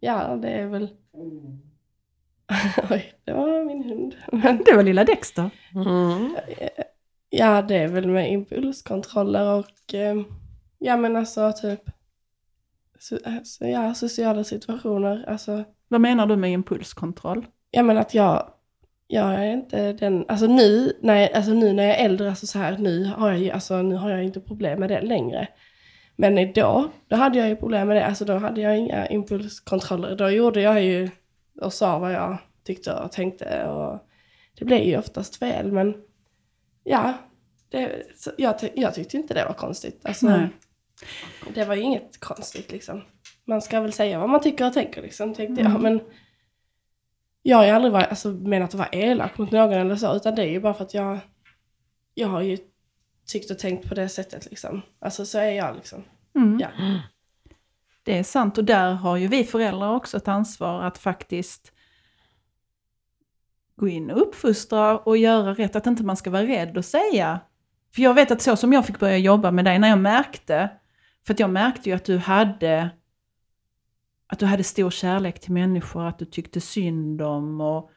Ja, 0.00 0.36
det 0.36 0.48
är 0.48 0.66
väl... 0.66 0.88
Oj, 2.90 3.12
det 3.24 3.32
var 3.32 3.64
min 3.64 3.84
hund. 3.84 4.16
Men 4.32 4.62
Det 4.64 4.76
var 4.76 4.82
lilla 4.82 5.04
Dexter. 5.04 5.50
Mm. 5.74 6.36
Ja, 7.30 7.62
det 7.62 7.76
är 7.76 7.88
väl 7.88 8.08
med 8.08 8.32
impulskontroller 8.32 9.54
och... 9.58 9.94
Eh, 9.94 10.16
ja, 10.78 10.96
men 10.96 11.16
alltså 11.16 11.52
typ... 11.52 11.80
So, 12.98 13.18
alltså, 13.24 13.64
ja, 13.64 13.94
sociala 13.94 14.44
situationer. 14.44 15.24
Alltså, 15.28 15.64
Vad 15.88 16.00
menar 16.00 16.26
du 16.26 16.36
med 16.36 16.52
impulskontroll? 16.52 17.46
ja 17.70 17.82
men 17.82 17.98
att 17.98 18.14
jag... 18.14 18.50
Jag 19.10 19.34
är 19.34 19.52
inte 19.52 19.92
den... 19.92 20.24
Alltså 20.28 20.46
nu 20.46 20.92
när 21.00 21.36
alltså 21.36 21.52
nu 21.52 21.72
när 21.72 21.84
jag 21.84 21.98
är 21.98 22.04
äldre, 22.04 22.28
alltså 22.28 22.46
så 22.46 22.58
här, 22.58 22.78
nu 22.78 23.04
har 23.04 23.28
jag 23.28 23.38
ju, 23.38 23.50
alltså 23.50 23.82
nu 23.82 23.94
har 23.94 24.10
jag 24.10 24.24
inte 24.24 24.40
problem 24.40 24.80
med 24.80 24.88
det 24.88 25.00
längre. 25.00 25.48
Men 26.16 26.38
idag, 26.38 26.88
då 27.08 27.16
hade 27.16 27.38
jag 27.38 27.48
ju 27.48 27.56
problem 27.56 27.88
med 27.88 27.96
det. 27.96 28.06
Alltså 28.06 28.24
då 28.24 28.38
hade 28.38 28.60
jag 28.60 28.78
inga 28.78 29.06
impulskontroller. 29.06 30.16
Då 30.16 30.30
gjorde 30.30 30.60
jag 30.60 30.82
ju 30.82 31.10
och 31.60 31.72
sa 31.72 31.98
vad 31.98 32.12
jag 32.12 32.38
tyckte 32.64 32.92
och 32.92 33.12
tänkte. 33.12 33.66
Och 33.66 33.98
det 34.58 34.64
blev 34.64 34.82
ju 34.82 34.98
oftast 34.98 35.36
fel, 35.36 35.72
men 35.72 35.94
ja, 36.88 37.14
det, 37.70 38.02
jag, 38.38 38.58
ty- 38.58 38.70
jag 38.74 38.94
tyckte 38.94 39.16
inte 39.16 39.34
det 39.34 39.44
var 39.44 39.52
konstigt. 39.54 40.00
Alltså, 40.04 40.26
Nej. 40.28 40.48
det 41.54 41.64
var 41.64 41.74
ju 41.74 41.82
inget 41.82 42.20
konstigt 42.20 42.72
liksom. 42.72 43.02
Man 43.44 43.62
ska 43.62 43.80
väl 43.80 43.92
säga 43.92 44.18
vad 44.18 44.28
man 44.30 44.40
tycker 44.40 44.66
och 44.66 44.72
tänker 44.72 45.02
liksom, 45.02 45.34
tänkte 45.34 45.60
Mm. 45.60 45.72
jag. 45.72 45.82
Men 45.82 46.00
jag 47.42 47.56
har 47.56 47.64
ju 47.64 47.70
aldrig 47.70 47.92
varit, 47.92 48.08
alltså, 48.08 48.28
menat 48.28 48.68
att 48.68 48.74
vara 48.74 48.88
elak 48.88 49.38
mot 49.38 49.50
någon 49.50 49.72
eller 49.72 49.96
så, 49.96 50.16
utan 50.16 50.34
det 50.34 50.42
är 50.42 50.50
ju 50.50 50.60
bara 50.60 50.74
för 50.74 50.84
att 50.84 50.94
jag, 50.94 51.18
jag 52.14 52.28
har 52.28 52.40
ju 52.42 52.58
tyckt 53.26 53.50
och 53.50 53.58
tänkt 53.58 53.88
på 53.88 53.94
det 53.94 54.08
sättet 54.08 54.50
liksom. 54.50 54.82
Alltså 54.98 55.26
så 55.26 55.38
är 55.38 55.50
jag 55.50 55.76
liksom. 55.76 56.04
Mm. 56.36 56.60
Ja. 56.60 56.68
Det 58.02 58.18
är 58.18 58.22
sant 58.22 58.58
och 58.58 58.64
där 58.64 58.92
har 58.92 59.16
ju 59.16 59.28
vi 59.28 59.44
föräldrar 59.44 59.94
också 59.94 60.16
ett 60.16 60.28
ansvar 60.28 60.82
att 60.82 60.98
faktiskt 60.98 61.72
gå 63.78 63.88
in 63.88 64.10
och 64.10 64.22
uppfostra 64.22 64.98
och 64.98 65.16
göra 65.16 65.54
rätt. 65.54 65.76
Att 65.76 65.86
inte 65.86 66.04
man 66.04 66.16
ska 66.16 66.30
vara 66.30 66.42
rädd 66.42 66.78
att 66.78 66.86
säga. 66.86 67.40
För 67.94 68.02
jag 68.02 68.14
vet 68.14 68.30
att 68.30 68.42
så 68.42 68.56
som 68.56 68.72
jag 68.72 68.86
fick 68.86 68.98
börja 68.98 69.18
jobba 69.18 69.50
med 69.50 69.64
dig 69.64 69.78
när 69.78 69.88
jag 69.88 69.98
märkte, 69.98 70.70
för 71.26 71.34
att 71.34 71.40
jag 71.40 71.50
märkte 71.50 71.88
ju 71.88 71.96
att 71.96 72.04
du 72.04 72.18
hade 72.18 72.90
att 74.26 74.38
du 74.38 74.46
hade 74.46 74.64
stor 74.64 74.90
kärlek 74.90 75.40
till 75.40 75.52
människor, 75.52 76.06
att 76.06 76.18
du 76.18 76.24
tyckte 76.24 76.60
synd 76.60 77.22
om 77.22 77.60
och 77.60 77.90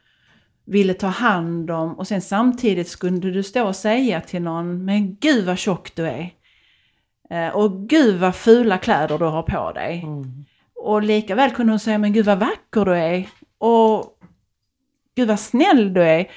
ville 0.65 0.93
ta 0.93 1.07
hand 1.07 1.71
om. 1.71 1.93
Och 1.93 2.07
sen 2.07 2.21
samtidigt 2.21 2.87
skulle 2.87 3.31
du 3.31 3.43
stå 3.43 3.67
och 3.67 3.75
säga 3.75 4.21
till 4.21 4.41
någon, 4.41 4.85
men 4.85 5.15
gud 5.15 5.45
vad 5.45 5.57
tjock 5.57 5.95
du 5.95 6.07
är. 6.07 6.29
Eh, 7.29 7.55
Och 7.55 7.89
gud 7.89 8.19
vad 8.19 8.35
fula 8.35 8.77
kläder 8.77 9.17
du 9.17 9.25
har 9.25 9.43
på 9.43 9.71
dig. 9.71 10.01
Mm. 10.03 10.45
Och 10.75 11.03
lika 11.03 11.35
väl 11.35 11.51
kunde 11.51 11.71
hon 11.71 11.79
säga, 11.79 11.97
men 11.97 12.13
gud 12.13 12.25
vad 12.25 12.39
vacker 12.39 12.85
du 12.85 12.95
är. 12.95 13.27
Och 13.57 14.17
gud 15.15 15.27
vad 15.27 15.39
snäll 15.39 15.93
du 15.93 16.03
är. 16.03 16.31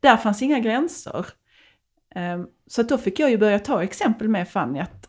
Där 0.00 0.16
fanns 0.16 0.42
inga 0.42 0.58
gränser. 0.58 1.26
Ehm, 2.14 2.46
Så 2.66 2.82
då 2.82 2.98
fick 2.98 3.18
jag 3.18 3.30
ju 3.30 3.38
börja 3.38 3.58
ta 3.58 3.82
exempel 3.82 4.28
med 4.28 4.48
Fanny. 4.48 4.78
Att 4.80 5.08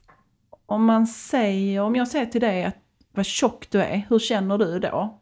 om 0.66 0.86
man 0.86 1.08
säger, 1.08 1.82
om 1.82 1.96
jag 1.96 2.08
säger 2.08 2.25
till 2.25 2.42
dig 2.42 2.63
att 2.66 2.77
vad 3.12 3.25
tjock 3.25 3.70
du 3.70 3.82
är, 3.82 4.06
hur 4.10 4.20
känner 4.20 4.58
du 4.58 4.80
då? 4.80 5.22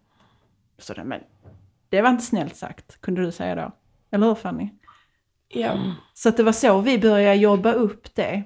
Så 0.78 0.94
det, 0.94 1.04
men 1.04 1.22
det 1.90 2.02
var 2.02 2.10
inte 2.10 2.24
snällt 2.24 2.56
sagt, 2.56 3.02
kunde 3.02 3.22
du 3.22 3.32
säga 3.32 3.56
då. 3.56 3.72
Eller 4.12 4.28
hur 4.28 4.36
Fanny? 4.36 4.70
Ja. 5.48 5.94
Så 6.14 6.30
att 6.30 6.38
det 6.38 6.44
var 6.44 6.52
så 6.52 6.82
vi 6.82 7.00
började 7.00 7.36
jobba 7.36 7.72
upp 7.74 8.16
det. 8.16 8.44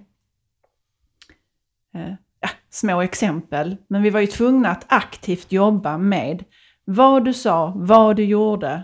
Eh, 1.94 2.14
ja, 2.40 2.50
små 2.70 3.02
exempel, 3.02 3.78
men 3.88 4.02
vi 4.02 4.10
var 4.10 4.20
ju 4.20 4.28
tvungna 4.28 4.70
att 4.70 4.86
aktivt 4.88 5.52
jobba 5.52 5.98
med 5.98 6.44
vad 6.86 7.26
du 7.26 7.34
sa, 7.34 7.74
vad 7.76 8.16
du 8.16 8.24
gjorde. 8.24 8.84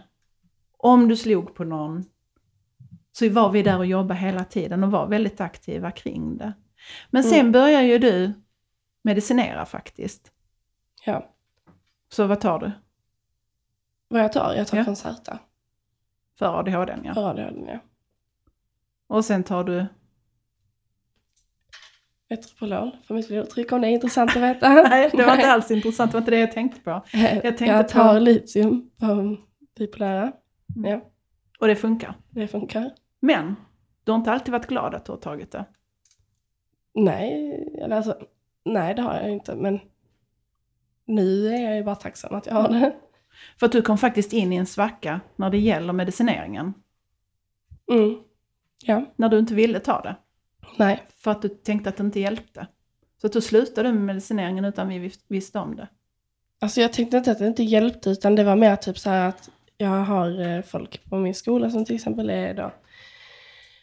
Om 0.86 1.08
du 1.08 1.15
slog 1.18 1.56
på 1.56 1.63
någon, 1.63 2.04
så 3.12 3.30
var 3.30 3.51
vi 3.51 3.63
där 3.63 3.77
och 3.77 3.86
jobbade 3.86 4.20
hela 4.20 4.44
tiden 4.44 4.84
och 4.84 4.92
var 4.92 5.08
väldigt 5.08 5.42
aktiva 5.42 5.92
kring 5.92 6.38
det. 6.38 6.54
Men 7.10 7.24
sen 7.24 7.39
Mm. 7.39 7.51
börjar 7.51 7.82
ju 7.82 7.98
du 8.00 8.34
medicinera 9.04 9.65
faktiskt. 9.65 10.32
ja. 11.06 11.32
Så 12.10 12.27
vad 12.27 12.42
tar 12.42 12.60
du? 12.60 12.72
Vad 14.08 14.22
jag 14.24 14.34
tar? 14.34 14.54
Jag 14.54 14.68
tar 14.68 14.77
Ja. 14.77 14.86
Concerta. 14.86 15.39
För 16.39 16.60
ADHD 16.60 16.96
ja. 17.04 17.13
För 17.13 17.30
ADHD, 17.30 17.72
ja. 17.72 17.80
Och 19.08 19.25
sen 19.25 19.44
tar 19.44 19.63
du... 19.63 19.86
Metropolol 22.30 22.92
för 23.08 23.13
mitt 23.13 23.27
blodtryck 23.27 23.72
om 23.72 23.82
det 23.82 23.88
är 23.88 23.92
intressant 23.92 24.32
att 24.36 24.42
veta. 24.44 24.70
Nej, 24.89 25.10
det 25.13 25.25
var 25.25 25.36
inte 25.36 25.51
alls 25.51 25.72
intressant, 25.72 26.12
det 26.12 26.15
var 26.15 26.22
inte 26.22 26.32
det 26.32 26.39
jag 26.39 26.51
tänkte 26.51 26.80
på. 26.82 26.89
jag, 27.13 27.42
tänkte 27.42 27.65
jag 27.65 27.86
på- 27.88 27.92
tar 27.92 28.20
litium 28.20 28.92
för 29.00 29.38
bipolära. 29.77 30.32
Ja, 30.75 31.01
Och 31.60 31.67
det 31.67 31.75
funkar. 31.75 32.15
det 32.29 32.48
funkar. 32.48 32.91
Men 33.20 33.55
du 34.03 34.12
har 34.12 34.20
inte 34.20 34.32
alltid 34.32 34.51
varit 34.51 34.67
glad 34.67 34.96
att 34.96 35.05
du 35.05 35.12
har 35.12 35.20
tagit 35.20 35.51
det. 35.51 35.65
Nej, 36.94 37.53
eller 37.84 37.96
alltså, 37.96 38.17
nej 38.65 38.96
det 38.96 39.01
har 39.01 39.13
jag 39.15 39.29
inte. 39.32 39.55
Men 39.55 39.79
nu 41.05 41.48
är 41.48 41.62
jag 41.63 41.75
ju 41.75 41.84
bara 41.84 41.96
tacksam 41.96 42.36
att 42.36 42.46
jag 42.46 42.53
har 42.53 42.70
det. 42.70 42.96
För 43.60 43.65
att 43.65 43.72
du 43.72 43.82
kom 43.82 43.98
faktiskt 43.98 44.34
in 44.34 44.53
i 44.53 44.55
en 44.55 44.65
svacka 44.65 45.22
när 45.36 45.50
det 45.50 45.58
gäller 45.58 45.94
medicineringen. 45.94 46.74
Mm. 47.91 48.20
Ja, 48.84 49.05
När 49.15 49.29
du 49.29 49.39
inte 49.39 49.53
ville 49.55 49.79
ta 49.79 50.01
det. 50.01 50.15
nej. 50.77 51.03
För 51.17 51.32
att 51.32 51.41
du 51.41 51.50
tänkte 51.50 51.89
att 51.89 51.98
det 51.98 52.03
inte 52.03 52.20
hjälpte. 52.20 52.67
Så 53.22 53.27
att 53.27 53.34
du 53.34 53.41
slutade 53.41 53.94
med 53.94 54.01
medicineringen 54.01 54.65
utan 54.65 54.88
vi 54.88 55.00
vis- 55.00 55.25
visste 55.27 55.60
om 55.60 55.75
det. 55.75 55.88
Alltså 56.60 56.82
jag 56.82 56.94
tänkte 56.94 57.17
inte 57.17 57.32
att 57.32 57.39
det 57.39 57.48
inte 57.48 57.63
hjälpte 57.63 58.10
utan 58.10 58.36
det 58.36 58.44
var 58.44 58.55
mer 58.55 58.75
typ 58.75 58.98
så 58.98 59.10
här 59.10 59.29
att 59.29 59.50
jag 59.77 59.89
har 59.89 60.41
eh, 60.41 60.62
folk 60.62 61.03
på 61.10 61.17
min 61.17 61.36
skola 61.36 61.70
som 61.70 61.86
till 61.86 61.96
exempel 61.96 62.29
är 62.29 62.53
då 62.53 62.72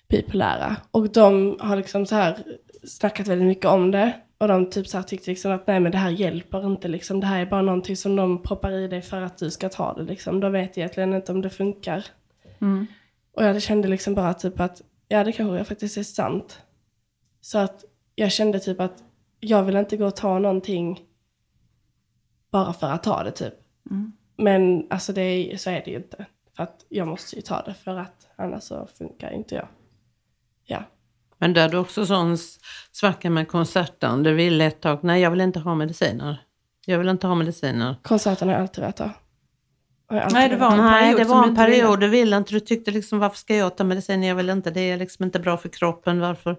bipolära. 0.08 0.76
Och 0.90 1.12
de 1.12 1.56
har 1.61 1.76
liksom 1.76 2.06
så 2.06 2.14
här 2.14 2.38
snackat 2.84 3.28
väldigt 3.28 3.49
mycket 3.49 3.64
om 3.64 3.90
det. 3.90 4.12
Och 4.38 4.49
de 4.49 4.70
typ 4.70 4.87
så 4.87 4.96
här 4.99 5.04
tyckte 5.04 5.30
liksom 5.30 5.52
att 5.52 5.66
nej 5.66 5.80
men 5.80 5.92
det 5.92 5.99
här 5.99 6.11
hjälper 6.11 6.66
inte 6.66 6.88
liksom. 6.88 7.20
Det 7.20 7.26
här 7.26 7.40
är 7.40 7.46
bara 7.46 7.62
någonting 7.62 7.96
som 7.96 8.16
de 8.16 8.42
proppar 8.42 8.72
i 8.72 8.88
dig 8.88 9.02
för 9.02 9.20
att 9.20 9.38
du 9.38 9.50
ska 9.50 9.68
ta 9.68 9.94
det 9.94 10.02
liksom. 10.02 10.40
De 10.40 10.52
vet 10.52 10.78
egentligen 10.78 11.14
inte 11.14 11.32
om 11.32 11.42
det 11.42 11.50
funkar. 11.50 12.06
Mm. 12.61 12.87
Och 13.32 13.44
jag 13.44 13.62
kände 13.62 13.88
liksom 13.88 14.14
bara 14.14 14.34
typ 14.34 14.61
att 14.61 14.82
ja 15.08 15.25
det 15.25 15.32
kanske 15.32 15.64
faktiskt 15.64 15.96
är 15.96 16.02
sant. 16.02 16.58
Så 17.40 17.58
att 17.58 17.84
jag 18.14 18.32
kände 18.32 18.61
typ 18.61 18.80
att 18.80 19.02
jag 19.40 19.62
vill 19.62 19.76
inte 19.76 19.96
gå 19.96 20.06
och 20.06 20.16
ta 20.16 20.38
någonting 20.38 21.00
bara 22.50 22.72
för 22.72 22.90
att 22.90 23.02
ta 23.02 23.22
det 23.22 23.30
typ. 23.30 23.54
Mm. 23.90 24.12
Men 24.42 24.87
alltså 24.90 25.12
det 25.12 25.22
är, 25.22 25.56
så 25.56 25.70
är 25.70 25.82
det 25.84 25.90
ju 25.90 25.96
inte. 25.96 26.26
För 26.56 26.62
att 26.62 26.84
jag 26.88 27.08
måste 27.08 27.37
ju 27.37 27.42
ta 27.42 27.62
det 27.62 27.75
för 27.75 27.99
att 27.99 28.26
annars 28.37 28.62
så 28.62 28.88
funkar 28.99 29.30
inte 29.32 29.54
jag. 29.54 29.68
Ja. 30.64 30.84
Men 31.38 31.52
där 31.52 31.68
du 31.68 31.76
också 31.78 32.06
sån 32.06 32.38
svacka 32.92 33.30
med 33.30 33.49
konserten. 33.49 34.22
Du 34.22 34.34
ville 34.34 34.64
ett 34.64 34.80
tag, 34.80 34.99
nej 35.02 35.20
jag 35.22 35.30
vill 35.30 35.40
inte 35.40 35.58
ha 35.61 35.75
mediciner. 35.75 36.42
Jag 36.87 36.99
vill 36.99 37.08
inte 37.08 37.26
ha 37.26 37.34
mediciner. 37.34 37.96
Konserten 38.02 38.49
har 38.49 38.54
jag 38.54 38.62
alltid 38.62 38.80
velat 38.80 38.99
ha. 38.99 39.11
Nej, 40.32 40.49
det 40.49 40.56
var 40.56 40.72
en 40.72 40.78
nej, 40.78 41.00
period 41.02 41.20
det 41.20 41.25
som 41.25 41.37
var 41.37 41.42
du 41.44 41.49
en 41.50 41.56
period 41.56 42.00
du 42.00 42.08
ville 42.08 42.37
inte. 42.37 42.52
Du 42.54 42.61
tyckte 42.61 42.90
liksom 42.90 43.18
varför 43.18 43.37
ska 43.37 43.56
jag 43.56 43.76
ta 43.76 43.84
medicin? 43.84 44.22
Jag 44.22 44.34
vill 44.34 44.50
inte. 44.50 44.70
Det 44.70 44.80
är 44.80 44.96
liksom 44.96 45.25
inte 45.25 45.38
bra 45.40 45.56
för 45.56 45.68
kroppen. 45.68 46.20
Varför 46.20 46.56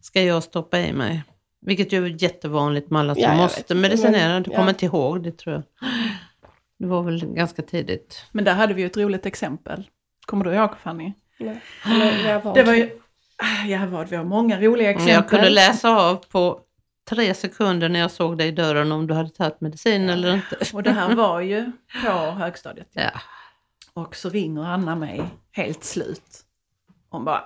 ska 0.00 0.22
jag 0.22 0.42
stoppa 0.42 0.78
i 0.80 0.92
mig? 0.92 1.22
Vilket 1.60 1.92
ju 1.92 2.04
är 2.06 2.22
jättevanligt 2.22 2.90
med 2.90 3.00
alla 3.00 3.14
som 3.14 3.22
Ja, 3.22 3.34
måste 3.36 3.74
medicinera. 3.74 4.28
men- 4.28 4.42
Du 4.42 4.50
ja. 4.50 4.56
kommer 4.56 4.68
inte 4.70 4.84
ihåg 4.86 5.22
det 5.22 5.32
tror 5.38 5.54
jag. 5.54 5.62
Det 6.78 6.86
var 6.86 7.02
väl 7.02 7.26
ganska 7.26 7.62
tidigt. 7.62 8.26
Men 8.32 8.44
där 8.44 8.54
hade 8.54 8.74
vi 8.74 8.80
ju 8.80 8.86
ett 8.86 8.96
roligt 8.96 9.26
exempel. 9.26 9.90
Kommer 10.26 10.44
du 10.44 10.54
ihåg 10.54 10.78
Fanny? 10.78 11.12
Nej. 11.38 11.60
Jag 12.24 12.54
Det 12.54 12.62
var 12.62 12.74
ju... 12.74 13.00
Ja, 13.66 13.86
vad, 13.86 14.08
vi 14.08 14.16
har 14.16 14.24
många 14.24 14.60
roliga 14.60 14.90
exempel. 14.90 15.14
Jag 15.14 15.28
kunde 15.28 15.50
läsa 15.50 15.90
av 15.90 16.16
på 16.16 16.60
tre 17.08 17.34
sekunder 17.34 17.88
när 17.88 18.00
jag 18.00 18.10
såg 18.10 18.38
dig 18.38 18.48
i 18.48 18.52
dörren 18.52 18.92
om 18.92 19.06
du 19.06 19.14
hade 19.14 19.28
tagit 19.28 19.60
medicin 19.60 20.08
eller 20.08 20.34
inte. 20.34 20.56
Och 20.74 20.82
det 20.82 20.90
här 20.90 21.14
var 21.14 21.40
ju 21.40 21.72
på 22.04 22.10
högstadiet. 22.10 22.88
Ja. 22.92 23.10
Och 23.94 24.16
så 24.16 24.28
ringer 24.28 24.64
Anna 24.64 24.96
mig 24.96 25.24
helt 25.52 25.84
slut. 25.84 26.40
Hon 27.10 27.24
bara, 27.24 27.44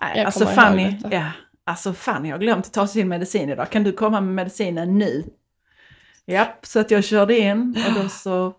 nej 0.00 0.12
Jag 0.16 0.26
alltså 0.26 0.46
Fanny, 0.46 1.00
ja, 1.10 1.30
alltså 1.64 1.92
Fanny 1.92 2.30
har 2.30 2.38
glömt 2.38 2.66
att 2.66 2.72
ta 2.72 2.86
sin 2.86 3.08
medicin 3.08 3.50
idag. 3.50 3.70
Kan 3.70 3.84
du 3.84 3.92
komma 3.92 4.20
med 4.20 4.34
medicinen 4.34 4.98
nu? 4.98 5.24
Japp, 6.26 6.66
så 6.66 6.80
att 6.80 6.90
jag 6.90 7.04
körde 7.04 7.38
in 7.38 7.78
och 7.88 8.02
då 8.02 8.08
så 8.08 8.54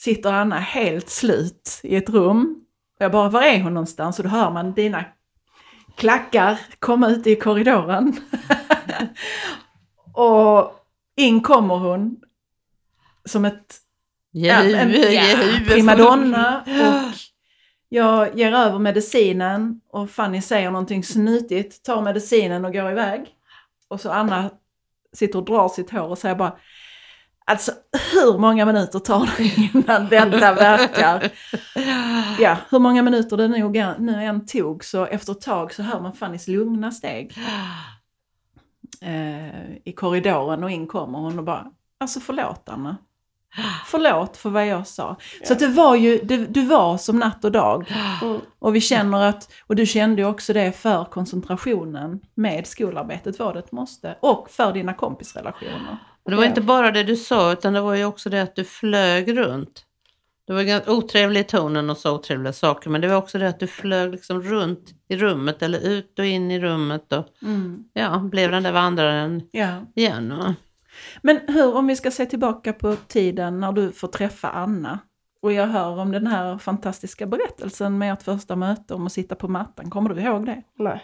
sitter 0.00 0.32
Anna 0.32 0.58
helt 0.58 1.08
slut 1.10 1.80
i 1.82 1.96
ett 1.96 2.10
rum. 2.10 2.64
Och 2.98 3.04
jag 3.04 3.12
bara, 3.12 3.28
var 3.28 3.42
är 3.42 3.62
hon 3.62 3.74
någonstans? 3.74 4.18
Och 4.18 4.22
då 4.24 4.30
hör 4.30 4.50
man 4.50 4.72
dina 4.72 5.04
klackar 5.96 6.58
komma 6.78 7.08
ut 7.08 7.26
i 7.26 7.36
korridoren. 7.36 8.16
och 10.14 10.72
in 11.16 11.40
kommer 11.40 11.76
hon 11.76 12.20
som 13.24 13.44
ett 13.44 13.76
Jehu, 14.32 14.74
en- 14.74 14.90
jehu. 14.90 15.64
primadonna. 15.64 16.64
Och 17.10 17.14
jag 17.88 18.38
ger 18.38 18.52
över 18.52 18.78
medicinen 18.78 19.80
och 19.88 20.10
Fanny 20.10 20.42
säger 20.42 20.70
någonting 20.70 21.04
snutigt, 21.04 21.82
tar 21.84 22.02
medicinen 22.02 22.64
och 22.64 22.72
går 22.72 22.90
iväg. 22.90 23.26
Och 23.88 24.00
så 24.00 24.10
Anna 24.10 24.50
sitter 25.14 25.38
och 25.38 25.44
drar 25.44 25.68
sitt 25.68 25.90
hår 25.90 26.08
och 26.08 26.18
säger 26.18 26.34
bara 26.34 26.56
Alltså 27.46 27.72
hur 28.12 28.38
många 28.38 28.64
minuter 28.66 28.98
tar 28.98 29.30
det 29.36 29.44
innan 29.56 30.08
detta 30.30 30.54
verkar? 30.54 31.30
Ja, 32.40 32.56
hur 32.70 32.78
många 32.78 33.02
minuter 33.02 33.36
det 33.36 33.48
nog 33.48 33.76
är- 33.76 33.98
nu 33.98 34.24
än 34.24 34.46
tog 34.46 34.84
så 34.84 35.06
efter 35.06 35.32
ett 35.32 35.40
tag 35.40 35.72
så 35.74 35.82
hör 35.82 36.00
man 36.00 36.12
Fannys 36.12 36.48
lugna 36.48 36.90
steg 36.90 37.34
eh, 39.00 39.76
i 39.84 39.92
korridoren 39.96 40.64
och 40.64 40.70
in 40.70 40.86
kommer 40.86 41.18
hon 41.18 41.38
och 41.38 41.44
bara 41.44 41.66
Alltså 42.00 42.20
förlåt 42.20 42.68
Anna. 42.68 42.96
Förlåt 43.86 44.36
för 44.36 44.50
vad 44.50 44.66
jag 44.66 44.86
sa. 44.86 45.16
Så 45.44 45.52
att 45.52 45.58
det 45.58 45.68
var 45.68 45.96
ju, 45.96 46.18
det, 46.18 46.36
du 46.36 46.66
var 46.66 46.96
som 46.98 47.18
natt 47.18 47.44
och 47.44 47.52
dag. 47.52 47.92
Mm. 48.22 48.40
Och 48.58 48.74
vi 48.76 48.80
känner 48.80 49.24
att, 49.28 49.52
och 49.66 49.76
du 49.76 49.86
kände 49.86 50.22
ju 50.22 50.28
också 50.28 50.52
det 50.52 50.72
för 50.72 51.04
koncentrationen 51.04 52.20
med 52.34 52.66
skolarbetet 52.66 53.38
var 53.38 53.52
det 53.52 53.58
ett 53.58 53.72
måste. 53.72 54.16
Och 54.20 54.50
för 54.50 54.72
dina 54.72 54.94
kompisrelationer. 54.94 55.98
Det 56.28 56.34
var 56.34 56.42
Ja. 56.42 56.48
inte 56.48 56.60
bara 56.60 56.90
det 56.90 57.02
du 57.02 57.16
sa 57.16 57.52
utan 57.52 57.72
det 57.72 57.80
var 57.80 57.94
ju 57.94 58.04
också 58.04 58.30
det 58.30 58.42
att 58.42 58.56
du 58.56 58.64
flög 58.64 59.38
runt. 59.38 59.84
Det 60.46 60.52
var 60.52 60.62
ganska 60.62 60.92
otrevlig 60.92 61.40
i 61.40 61.44
tonen 61.44 61.90
och 61.90 61.98
så 61.98 62.14
otrevliga 62.14 62.52
saker. 62.52 62.90
Men 62.90 63.00
det 63.00 63.08
var 63.08 63.16
också 63.16 63.38
det 63.38 63.48
att 63.48 63.60
du 63.60 63.66
flög 63.66 64.10
liksom 64.12 64.42
runt 64.42 64.90
i 65.08 65.16
rummet 65.16 65.62
eller 65.62 65.78
ut 65.88 66.18
och 66.18 66.24
in 66.24 66.50
i 66.50 66.60
rummet. 66.60 67.12
Och 67.12 67.26
Mm. 67.42 67.84
ja, 67.92 68.18
blev 68.18 68.50
den 68.50 68.62
där 68.62 68.72
vandraren 68.72 69.42
Ja. 69.52 69.68
igen. 69.94 70.38
Va? 70.38 70.54
Men 71.22 71.40
hur, 71.46 71.76
om 71.76 71.86
vi 71.86 71.96
ska 71.96 72.10
se 72.10 72.26
tillbaka 72.26 72.72
på 72.72 72.96
tiden 72.96 73.60
när 73.60 73.72
du 73.72 73.92
får 73.92 74.08
träffa 74.08 74.48
Anna 74.48 74.98
och 75.42 75.52
jag 75.52 75.66
hör 75.66 75.98
om 75.98 76.12
den 76.12 76.26
här 76.26 76.58
fantastiska 76.58 77.26
berättelsen 77.26 77.98
med 77.98 78.12
ert 78.12 78.22
första 78.22 78.56
möte 78.56 78.94
om 78.94 79.06
att 79.06 79.12
sitta 79.12 79.34
på 79.34 79.48
mattan. 79.48 79.90
Kommer 79.90 80.14
du 80.14 80.22
ihåg 80.22 80.46
det? 80.46 80.62
Nej. 80.78 81.02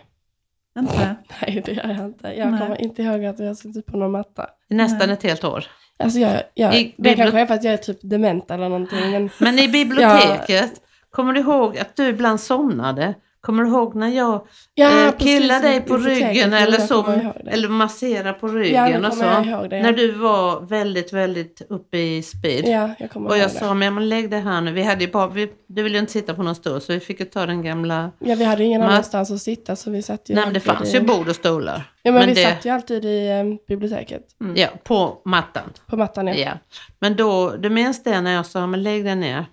Inte? 0.79 1.17
Nej, 1.43 1.63
det 1.67 1.73
gör 1.73 1.89
jag 1.89 2.07
inte. 2.07 2.29
Jag 2.29 2.51
Nej. 2.51 2.61
kommer 2.61 2.81
inte 2.81 3.03
ihåg 3.03 3.25
att 3.25 3.41
vi 3.41 3.47
har 3.47 3.55
suttit 3.55 3.87
på 3.87 3.97
någon 3.97 4.11
matta. 4.11 4.47
Nästan 4.69 5.09
Nej. 5.09 5.13
ett 5.13 5.23
helt 5.23 5.45
år. 5.45 5.65
Alltså 5.99 6.19
jag, 6.19 6.43
jag, 6.55 6.75
I 6.75 6.95
det 6.99 7.15
kanske 7.15 7.41
är 7.41 7.47
för 7.47 7.55
att 7.55 7.65
jag 7.65 7.73
är 7.73 7.79
typ 7.79 7.99
dement 8.03 8.51
eller 8.51 8.69
någonting. 8.69 9.11
Men 9.11 9.31
Men 9.39 9.59
i 9.59 9.69
biblioteket, 9.69 10.73
kommer 11.11 11.33
du 11.33 11.41
ihåg 11.41 11.79
att 11.79 11.97
du 11.97 12.09
ibland 12.09 12.41
somnade? 12.41 13.15
Kommer 13.43 13.63
du 13.65 13.69
ihåg 13.71 13.95
när 13.95 14.09
jag 14.09 14.47
ja, 14.75 15.07
eh, 15.09 15.17
killar 15.19 15.63
dig 15.63 15.81
på 15.81 15.97
ryggen 15.97 16.53
eller, 16.53 16.79
så, 16.79 16.95
ihåg 16.95 17.33
det. 17.45 17.51
eller 17.51 17.69
masserar 17.69 18.33
på 18.33 18.49
ja, 18.49 18.55
ryggen 18.55 19.03
nu 19.03 19.09
och 19.09 19.15
så? 19.15 19.25
ihåg 19.25 19.71
det. 19.71 19.83
När 19.83 19.93
du 19.93 20.13
var 20.13 20.61
väldigt, 20.61 21.13
väldigt 21.13 21.63
uppe 21.69 21.99
i 21.99 22.23
speed. 22.23 22.65
Ja, 22.69 22.91
jag 22.99 23.11
kommer 23.11 23.29
Och 23.29 23.37
ihåg 23.37 23.45
jag 23.45 23.51
det. 23.51 23.59
sa, 23.59 23.75
men, 23.75 23.95
men 23.95 24.09
lägg 24.09 24.31
det 24.31 24.37
här 24.37 24.61
nu. 24.61 24.73
Vi 24.73 24.83
hade 24.83 25.05
ju 25.05 25.11
bara, 25.11 25.27
vi, 25.27 25.51
du 25.67 25.83
ville 25.83 25.95
ju 25.95 26.01
inte 26.01 26.13
sitta 26.13 26.35
på 26.35 26.43
någon 26.43 26.55
stol 26.55 26.81
så 26.81 26.93
vi 26.93 27.01
fick 27.01 27.21
ju 27.21 27.27
ta 27.27 27.47
den 27.47 27.63
gamla... 27.63 28.11
Ja, 28.19 28.35
vi 28.35 28.45
hade 28.45 28.65
ingen 28.65 28.83
annanstans 28.83 29.31
att 29.31 29.41
sitta 29.41 29.77
så 29.77 29.91
vi 29.91 30.03
satt 30.03 30.31
ju 30.31 30.35
Nej 30.35 30.45
men 30.45 30.55
det 30.55 30.61
fanns 30.61 30.95
i... 30.95 30.97
ju 30.97 31.03
bord 31.05 31.29
och 31.29 31.37
stolar. 31.37 31.93
Ja, 32.03 32.13
men, 32.13 32.15
men 32.15 32.29
vi 32.29 32.35
det- 32.35 32.49
satt 32.49 32.65
ju 32.65 32.71
alltid 32.71 33.05
i 33.05 33.29
eh, 33.29 33.45
biblioteket. 33.69 34.23
Ja, 34.55 34.69
på 34.85 35.19
mattan. 35.25 35.63
På 35.87 35.97
mattan, 35.97 36.27
ja. 36.27 36.35
Ja. 36.35 36.53
Men 36.99 37.17
då, 37.17 37.51
du 37.59 37.71
minns 37.71 38.03
det 38.03 38.21
när 38.21 38.33
jag 38.33 38.47
sa, 38.47 38.67
men 38.67 38.83
lägg 38.83 39.05
dig 39.05 39.17
ner 39.17 39.45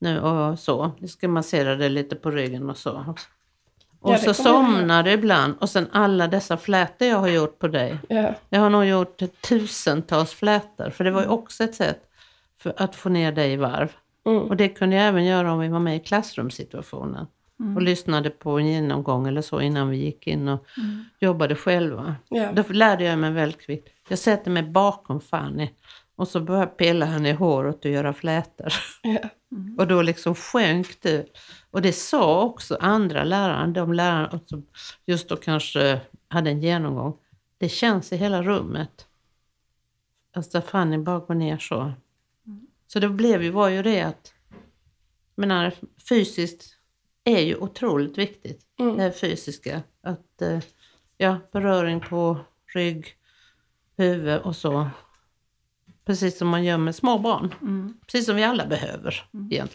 nu 0.00 0.20
och 0.20 0.58
så. 0.58 0.90
Du 0.98 1.08
ska 1.08 1.28
massera 1.28 1.76
dig 1.76 1.90
lite 1.90 2.16
på 2.16 2.30
ryggen 2.30 2.70
och 2.70 2.76
så. 2.76 3.04
Och 3.08 3.18
Ja, 4.02 4.12
det 4.12 4.18
så 4.18 4.28
jag 4.28 4.36
somnar 4.36 5.02
du 5.02 5.10
ibland 5.10 5.54
och 5.60 5.70
sen 5.70 5.88
alla 5.92 6.26
dessa 6.26 6.56
flätor 6.56 7.08
jag 7.08 7.18
har 7.18 7.28
gjort 7.28 7.58
på 7.58 7.68
dig. 7.68 7.98
ja. 8.08 8.34
Jag 8.48 8.60
har 8.60 8.70
nog 8.70 8.84
gjort 8.84 9.22
tusentals 9.48 10.32
flätor 10.32 10.90
för 10.90 11.04
det 11.04 11.10
var 11.10 11.22
ju 11.22 11.28
också 11.28 11.64
ett 11.64 11.74
sätt 11.74 12.00
för 12.58 12.74
att 12.76 12.96
få 12.96 13.08
ner 13.08 13.32
dig 13.32 13.52
i 13.52 13.56
varv. 13.56 13.92
Mm. 14.26 14.42
Och 14.42 14.56
det 14.56 14.68
kunde 14.68 14.96
jag 14.96 15.06
även 15.06 15.24
göra 15.24 15.52
om 15.52 15.58
vi 15.58 15.68
var 15.68 15.78
med 15.80 15.96
i 15.96 16.00
klassrumssituationen. 16.00 17.26
Och 17.76 17.82
lyssnade 17.82 18.30
på 18.30 18.58
en 18.58 18.66
genomgång 18.66 19.28
eller 19.28 19.42
så 19.42 19.60
innan 19.60 19.88
vi 19.88 19.96
gick 19.96 20.26
in 20.26 20.48
och 20.48 20.66
jobbade 21.20 21.54
själva. 21.54 22.16
Ja. 22.28 22.52
Då 22.52 22.62
lärde 22.68 23.04
jag 23.04 23.18
mig 23.18 23.30
väldigt 23.30 23.60
kvickt. 23.60 23.88
Jag 24.08 24.18
sätter 24.18 24.50
mig 24.50 24.62
bakom 24.62 25.20
Fanny 25.20 25.68
och 26.20 26.28
så 26.28 26.40
börjar 26.40 26.62
jag 26.62 26.76
pilla 26.76 27.06
henne 27.06 27.28
i 27.28 27.32
håret 27.32 27.84
och 27.84 27.90
göra 27.90 28.12
flätor. 28.12 28.72
Ja. 29.02 29.28
Och 29.78 29.86
då 29.86 30.02
liksom 30.02 30.34
sjönk 30.34 31.02
det. 31.02 31.26
Och 31.70 31.82
det 31.82 31.92
sa 31.92 32.42
också 32.42 32.76
andra 32.80 33.24
lärare, 33.24 33.72
de 33.72 33.92
lärare 33.92 34.40
som 34.46 34.66
just 35.06 35.28
då 35.28 35.36
kanske 35.36 36.00
hade 36.28 36.50
en 36.50 36.62
genomgång. 36.62 37.16
Det 37.58 37.68
känns 37.68 38.12
i 38.12 38.16
hela 38.16 38.42
rummet. 38.42 39.06
Alltså 40.32 40.60
Fanny 40.60 40.98
bara 40.98 41.18
går 41.18 41.34
ner 41.34 41.58
så. 41.58 41.92
Så 42.86 42.98
det 42.98 43.08
blev 43.08 43.42
ju, 43.42 43.50
var 43.50 43.68
ju 43.68 43.82
det 43.82 44.00
att, 44.00 44.34
menar 45.34 45.74
fysiskt 46.08 46.76
är 47.24 47.40
ju 47.40 47.56
otroligt 47.56 48.18
viktigt. 48.18 48.60
Mm. 48.78 48.96
Det 48.96 49.02
här 49.02 49.10
fysiska. 49.10 49.82
Att, 50.02 50.42
eh, 50.42 50.58
ja, 51.16 51.38
beröring 51.52 52.00
på 52.00 52.38
rygg, 52.74 53.14
huvud 53.96 54.40
och 54.40 54.56
så. 54.56 54.90
Precis 56.06 56.38
som 56.38 56.48
man 56.48 56.64
gör 56.64 56.78
med 56.78 56.94
små 56.94 57.18
barn. 57.18 57.54
Mm. 57.62 57.94
Precis 58.06 58.26
som 58.26 58.36
vi 58.36 58.44
alla 58.44 58.66
behöver 58.66 59.24
egentligen. 59.32 59.68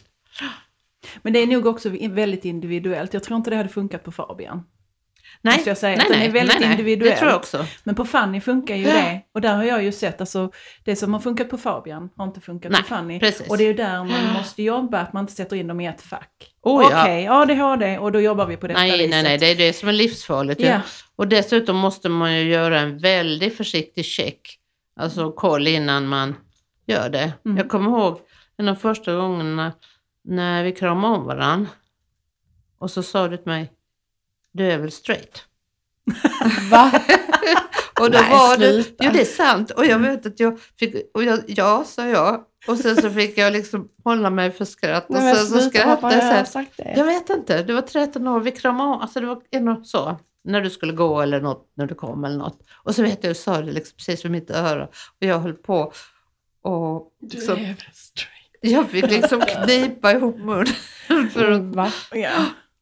Men 1.22 1.34
det 1.34 1.40
är 1.40 1.48
nog 1.48 1.66
också 1.66 1.90
väldigt 2.10 2.46
individuellt. 2.46 3.14
Jag 3.14 3.24
tror 3.24 3.38
inte 3.38 3.50
det 3.50 3.56
hade 3.56 3.70
funkat 3.70 4.04
på 4.04 4.12
Fabian. 4.12 4.64
Nej, 5.42 5.64
jag 5.66 5.78
säga. 5.78 5.98
nej, 5.98 6.06
Den 6.10 6.22
är 6.22 6.30
väldigt 6.32 6.60
nej, 6.60 6.72
individuell. 6.72 7.10
Det 7.12 7.18
tror 7.18 7.30
jag 7.30 7.38
också. 7.38 7.66
Men 7.84 7.96
på 7.96 8.06
Fanny 8.06 8.42
funkar 8.42 8.76
ju 8.76 8.88
Ja. 8.88 8.94
det. 8.94 9.22
Och 9.34 9.42
där 9.42 9.56
har 9.56 9.64
jag 9.64 9.84
ju 9.84 9.92
sett, 9.92 10.22
alltså 10.22 10.52
det 10.86 10.96
som 10.96 11.14
har 11.14 11.20
funkat 11.20 11.50
på 11.50 11.58
Fabian 11.58 12.10
har 12.18 12.26
inte 12.26 12.42
funkat 12.42 12.72
Nej, 12.72 12.82
på 12.82 12.88
Fanny. 12.88 13.20
precis. 13.20 13.50
Och 13.50 13.58
det 13.58 13.64
är 13.64 13.68
ju 13.68 13.74
där 13.74 14.04
man 14.04 14.34
måste 14.34 14.64
jobba, 14.64 15.00
att 15.00 15.14
man 15.14 15.24
inte 15.24 15.34
sätter 15.34 15.56
in 15.56 15.68
dem 15.68 15.80
i 15.82 15.88
ett 15.88 16.02
fack. 16.02 16.32
Oh, 16.62 16.88
ja. 16.92 17.02
Okej, 17.02 17.28
ADHD 17.28 17.98
och 17.98 18.12
då 18.12 18.22
jobbar 18.22 18.46
vi 18.46 18.58
på 18.58 18.68
detta 18.68 18.80
Nej, 18.80 18.92
viset. 18.98 19.10
nej, 19.10 19.24
nej, 19.24 19.38
det 19.38 19.46
är 19.52 19.56
det 19.56 19.74
som 19.74 19.90
är 19.90 19.94
livsfarligt. 19.94 20.62
Ja. 20.62 20.82
Och 21.16 21.28
dessutom 21.28 21.76
måste 21.78 22.10
man 22.10 22.34
ju 22.40 22.44
göra 22.50 22.80
en 22.80 22.98
väldigt 22.98 23.58
försiktig 23.58 24.06
check. 24.06 24.60
Alltså 24.96 25.32
koll 25.32 25.68
innan 25.68 26.08
man 26.08 26.36
gör 26.88 27.10
det. 27.10 27.34
Mm. 27.46 27.58
Jag 27.58 27.70
kommer 27.70 27.90
ihåg 27.90 28.20
en 28.58 28.68
av 28.68 28.76
första 28.76 29.16
gångerna 29.16 29.74
när 30.24 30.64
vi 30.64 30.72
kramade 30.72 31.16
om 31.16 31.26
varandra. 31.26 31.70
Och 32.78 32.92
så 32.92 33.04
sa 33.04 33.28
du 33.28 33.38
till 33.38 33.48
mig, 33.48 33.72
du 34.52 34.72
är 34.72 34.78
väl 34.78 34.92
straight? 34.92 35.46
Va? 36.72 36.92
Och 38.00 38.12
då 38.12 38.20
Nej, 38.20 38.32
var 38.32 38.58
det, 38.58 38.84
sluta. 38.84 39.04
jo 39.06 39.12
det 39.14 39.22
är 39.22 39.26
sant. 39.26 39.72
Och 39.72 39.86
jag 39.86 40.00
vet 40.00 40.26
att 40.26 40.40
jag 40.40 40.60
fick, 40.80 40.96
och 41.14 41.24
jag, 41.24 41.40
ja 41.48 41.84
sa 41.88 42.08
jag. 42.08 42.44
Och 42.68 42.78
sen 42.78 42.96
så 42.96 43.10
fick 43.10 43.38
jag 43.38 43.54
liksom 43.54 43.90
hålla 44.04 44.30
mig 44.30 44.52
för 44.52 44.66
skratt. 44.66 45.10
Och 45.10 45.16
Nej 45.16 45.36
sen 45.36 45.46
så 45.46 45.70
skrattade 45.70 46.16
jag. 46.16 46.48
jag 46.54 46.66
det? 46.78 46.94
Jag 46.98 47.06
vet 47.06 47.30
inte, 47.30 47.64
du 47.64 47.74
var 47.74 47.82
13 47.82 48.28
år, 48.28 48.40
vi 48.40 48.52
kramade 48.52 48.90
om, 48.90 49.02
alltså 49.02 49.20
det 49.20 49.26
var 49.26 49.42
ändå 49.52 49.82
så. 49.84 50.20
När 50.46 50.62
du 50.62 50.70
skulle 50.70 50.94
gå 50.94 51.22
eller 51.22 51.42
något, 51.42 51.72
när 51.74 51.86
du 51.88 51.96
kom 51.96 52.24
eller 52.26 52.38
något. 52.38 52.60
Och 52.74 52.96
så 52.96 53.02
vet 53.02 53.24
jag, 53.24 53.32
du 53.32 53.36
sa 53.36 53.62
det 53.62 53.72
liksom 53.72 53.96
precis 53.98 54.26
vid 54.26 54.32
mitt 54.32 54.52
öra. 54.52 54.84
Och 54.86 54.92
jag 55.20 55.40
höll 55.40 55.54
på 55.54 55.94
och 56.62 57.12
Du 57.22 57.38
liksom, 57.38 57.56
är 57.60 57.76
jag 58.62 58.90
fick 58.90 59.12
liksom 59.12 59.42
knipa 59.42 60.12
ihop 60.12 60.38
munnen. 60.38 60.66
För 61.34 61.52
att, 61.52 61.62
Va? 61.62 61.92
Ja. 62.14 62.32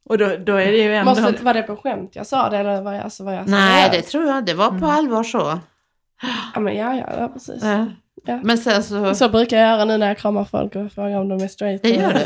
Och 0.05 0.17
då, 0.17 0.25
då 0.37 0.55
är 0.55 0.71
det 0.71 0.77
ju 0.77 0.95
ändå... 0.95 1.11
Måste, 1.21 1.43
var 1.43 1.53
det 1.53 1.61
på 1.63 1.75
skämt 1.75 2.15
jag 2.15 2.27
sa 2.27 2.49
det 2.49 2.57
eller 2.57 2.81
var 2.81 2.93
jag, 2.93 3.03
alltså, 3.03 3.23
var 3.23 3.33
jag 3.33 3.47
nej, 3.49 3.89
det 3.91 4.01
tror 4.01 4.25
jag, 4.25 4.45
det 4.45 4.53
var 4.53 4.69
på 4.69 4.75
Mm. 4.75 4.89
allvar 4.89 5.23
så. 5.23 5.59
Ja, 6.53 6.59
men 6.59 6.75
ja, 6.75 6.95
ja, 6.95 7.09
ja 7.19 7.27
precis. 7.27 7.63
Ja. 7.63 7.87
Ja. 8.25 8.39
Men 8.43 8.57
sen 8.57 8.83
så, 8.83 9.15
Så 9.15 9.29
brukar 9.29 9.57
jag 9.57 9.67
göra 9.69 9.85
nu 9.85 9.97
när 9.97 10.07
jag 10.07 10.17
kramar 10.17 10.45
folk 10.45 10.75
och 10.75 10.91
frågar 10.91 11.19
om 11.19 11.29
de 11.29 11.43
är 11.43 11.47
straight. 11.47 11.83
det 11.83 11.89
gör 11.89 12.13
du. 12.13 12.19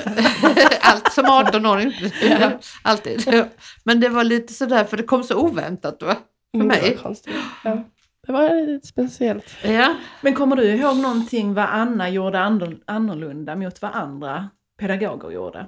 Allt 0.81 1.13
som 1.13 1.25
18-åring. 1.25 1.93
Ja. 2.39 2.51
Alltid. 2.83 3.45
Men 3.83 3.99
det 3.99 4.09
var 4.09 4.23
lite 4.23 4.53
sådär, 4.53 4.83
för 4.83 4.97
det 4.97 5.03
kom 5.03 5.23
så 5.23 5.35
oväntat 5.39 6.01
va? 6.03 6.15
För 6.51 6.59
Mm, 6.59 6.67
det 6.67 6.75
var 6.75 6.81
mig. 6.87 6.97
konstigt. 6.97 7.35
Ja. 7.63 7.83
Det 8.27 8.33
var 8.33 8.65
lite 8.67 8.87
speciellt. 8.87 9.45
Ja. 9.63 9.95
Men 10.21 10.33
kommer 10.33 10.55
du 10.55 10.63
ihåg 10.63 10.97
någonting 10.97 11.53
vad 11.53 11.65
Anna 11.65 12.09
gjorde 12.09 12.39
annorlunda 12.85 13.55
mot 13.55 13.81
vad 13.81 13.91
andra 13.91 14.49
pedagoger 14.79 15.31
gjorde? 15.31 15.67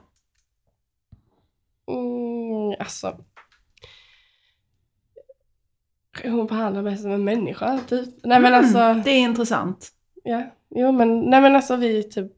Mm, 1.91 2.75
alltså. 2.79 3.17
Hon 6.23 6.47
behandlar 6.47 6.81
mig 6.81 6.97
som 6.97 7.11
en 7.11 7.23
människa, 7.23 7.79
typ. 7.87 8.09
Nej 8.23 8.39
men 8.39 8.53
Mm, 8.53 8.59
alltså. 8.65 9.03
Det 9.03 9.11
är 9.11 9.19
intressant. 9.19 9.89
Ja, 10.29 10.43
jo 10.75 10.91
men, 10.91 11.19
nej 11.21 11.41
men 11.41 11.55
alltså 11.55 11.75
vi 11.75 12.03
typ. 12.03 12.31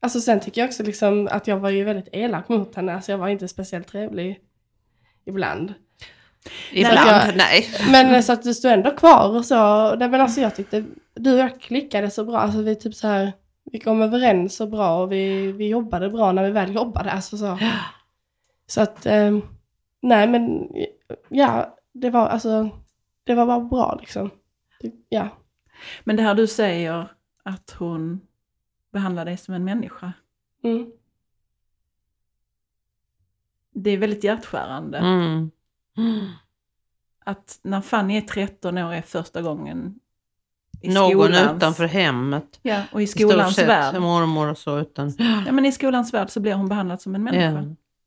Alltså 0.00 0.20
sen 0.20 0.40
tycker 0.40 0.60
jag 0.60 0.68
också 0.68 0.82
liksom 0.82 1.28
att 1.32 1.46
jag 1.46 1.56
var 1.56 1.70
ju 1.70 1.84
väldigt 1.84 2.08
elak 2.12 2.48
mot 2.48 2.74
henne. 2.74 2.94
Alltså 2.94 3.12
jag 3.12 3.18
var 3.18 3.28
inte 3.28 3.48
speciellt 3.48 3.88
trevlig. 3.88 4.40
Ibland. 5.26 5.74
Ibland, 6.72 6.98
jag- 7.28 7.36
nej. 7.36 7.64
Men 7.92 8.22
så 8.22 8.32
att 8.32 8.42
du 8.42 8.54
stod 8.54 8.72
ändå 8.72 8.90
kvar 8.96 9.36
och 9.36 9.44
så. 9.44 9.94
Nej 9.96 10.08
men 10.08 10.20
alltså 10.20 10.40
jag 10.40 10.54
tyckte 10.56 10.84
du 11.14 11.32
och 11.32 11.38
jag 11.38 11.60
klickade 11.60 12.10
så 12.10 12.24
bra. 12.24 12.38
Alltså 12.38 12.62
vi 12.62 12.76
typ 12.76 12.94
så 12.94 13.06
här. 13.08 13.32
Vi 13.72 13.78
kom 13.80 14.02
överens 14.02 14.56
så 14.56 14.66
bra 14.66 15.02
och 15.02 15.12
vi, 15.12 15.52
vi 15.52 15.68
jobbade 15.68 16.10
bra 16.10 16.32
när 16.32 16.44
vi 16.44 16.50
väl 16.50 16.74
jobbade. 16.74 17.10
Alltså 17.10 17.36
så. 17.36 17.58
Så 18.66 18.80
att, 18.80 19.06
eh, 19.06 19.38
nej 20.02 20.28
men 20.28 20.68
ja, 21.28 21.78
det 21.94 22.10
var 22.10 22.26
alltså, 22.26 22.68
det 23.24 23.34
var 23.34 23.46
bara 23.46 23.60
bra 23.60 23.96
liksom. 24.00 24.30
Ja. 25.08 25.28
Men 26.04 26.16
det 26.16 26.22
här 26.22 26.34
du 26.34 26.46
säger 26.46 27.08
att 27.48 27.70
hon 27.78 28.20
behandlar 28.92 29.24
dig 29.24 29.36
som 29.36 29.54
en 29.54 29.64
människa. 29.64 30.12
Mm. 30.62 30.90
Det 33.74 33.90
är 33.90 33.98
väldigt 33.98 34.24
hjärtskärande. 34.24 34.98
Mm. 34.98 35.50
Att 37.24 37.58
när 37.62 37.80
Fanny 37.80 38.16
är 38.16 38.20
13 38.20 38.78
år 38.78 38.92
är 38.92 39.02
första 39.02 39.42
gången 39.42 40.00
i 40.80 40.88
Någon 40.88 41.10
skolans, 41.10 41.56
utanför 41.56 41.84
hemmet. 41.86 42.60
Ja, 42.62 42.82
och 42.92 43.02
i 43.02 43.06
skolans 43.06 43.54
sett, 43.54 43.68
värld. 43.68 44.00
mormor 44.00 44.50
och 44.50 44.58
så. 44.58 44.78
Utan, 44.78 45.12
Ja, 45.46 45.52
men 45.52 45.64
i 45.64 45.72
skolans 45.72 46.14
värld 46.14 46.30
så 46.30 46.40
blir 46.40 46.54
hon 46.54 46.68
behandlad 46.68 47.00
som 47.02 47.14
en 47.14 47.22
människa. 47.22 47.64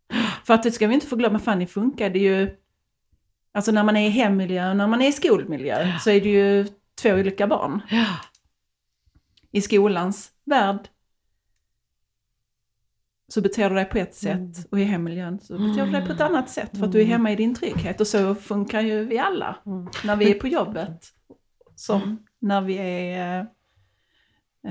ja. 0.10 0.18
För 0.44 0.54
att 0.54 0.64
det 0.64 0.72
ska 0.72 0.88
vi 0.88 0.94
inte 0.94 1.08
förglömma, 1.08 1.40
Fanny 1.40 1.68
funkade 1.68 2.20
ju... 2.20 2.58
Alltså 3.54 3.72
när 3.72 3.84
man 3.84 3.98
är 3.98 4.08
i 4.08 4.10
hemmiljö 4.10 4.70
och 4.70 4.78
när 4.78 4.88
man 4.88 5.02
är 5.02 5.08
i 5.08 5.12
skolmiljö 5.12 6.00
så 6.00 6.10
är 6.10 6.22
det 6.22 6.30
ju 6.30 6.68
två 7.02 7.10
olika 7.10 7.48
barn. 7.48 7.82
Ja. 7.90 8.06
I 9.52 9.62
skolans 9.62 10.32
värld 10.46 10.90
så 13.28 13.42
beter 13.42 13.70
du 13.70 13.76
dig 13.76 13.86
på 13.86 13.98
ett 13.98 14.16
sätt 14.16 14.36
Mm. 14.36 14.54
och 14.72 14.80
i 14.80 14.84
hemmiljön 14.84 15.40
så 15.40 15.54
beter 15.58 15.86
du 15.86 15.92
dig 15.92 16.06
på 16.06 16.14
ett 16.14 16.22
annat 16.22 16.50
sätt 16.50 16.78
för 16.78 16.86
att 16.86 16.92
du 16.92 17.02
är 17.02 17.06
hemma 17.06 17.32
i 17.32 17.36
din 17.36 17.56
trygghet. 17.56 18.02
Och 18.02 18.08
så 18.08 18.36
funkar 18.36 18.82
ju 18.82 19.06
vi 19.06 19.18
alla 19.20 19.58
Mm. 19.66 19.90
när 20.04 20.16
vi 20.16 20.32
är 20.32 20.40
på 20.40 20.48
jobbet 20.48 21.08
som 21.76 22.26
när 22.40 22.62
vi 22.62 22.78
är 22.78 23.40
eh, 23.40 23.46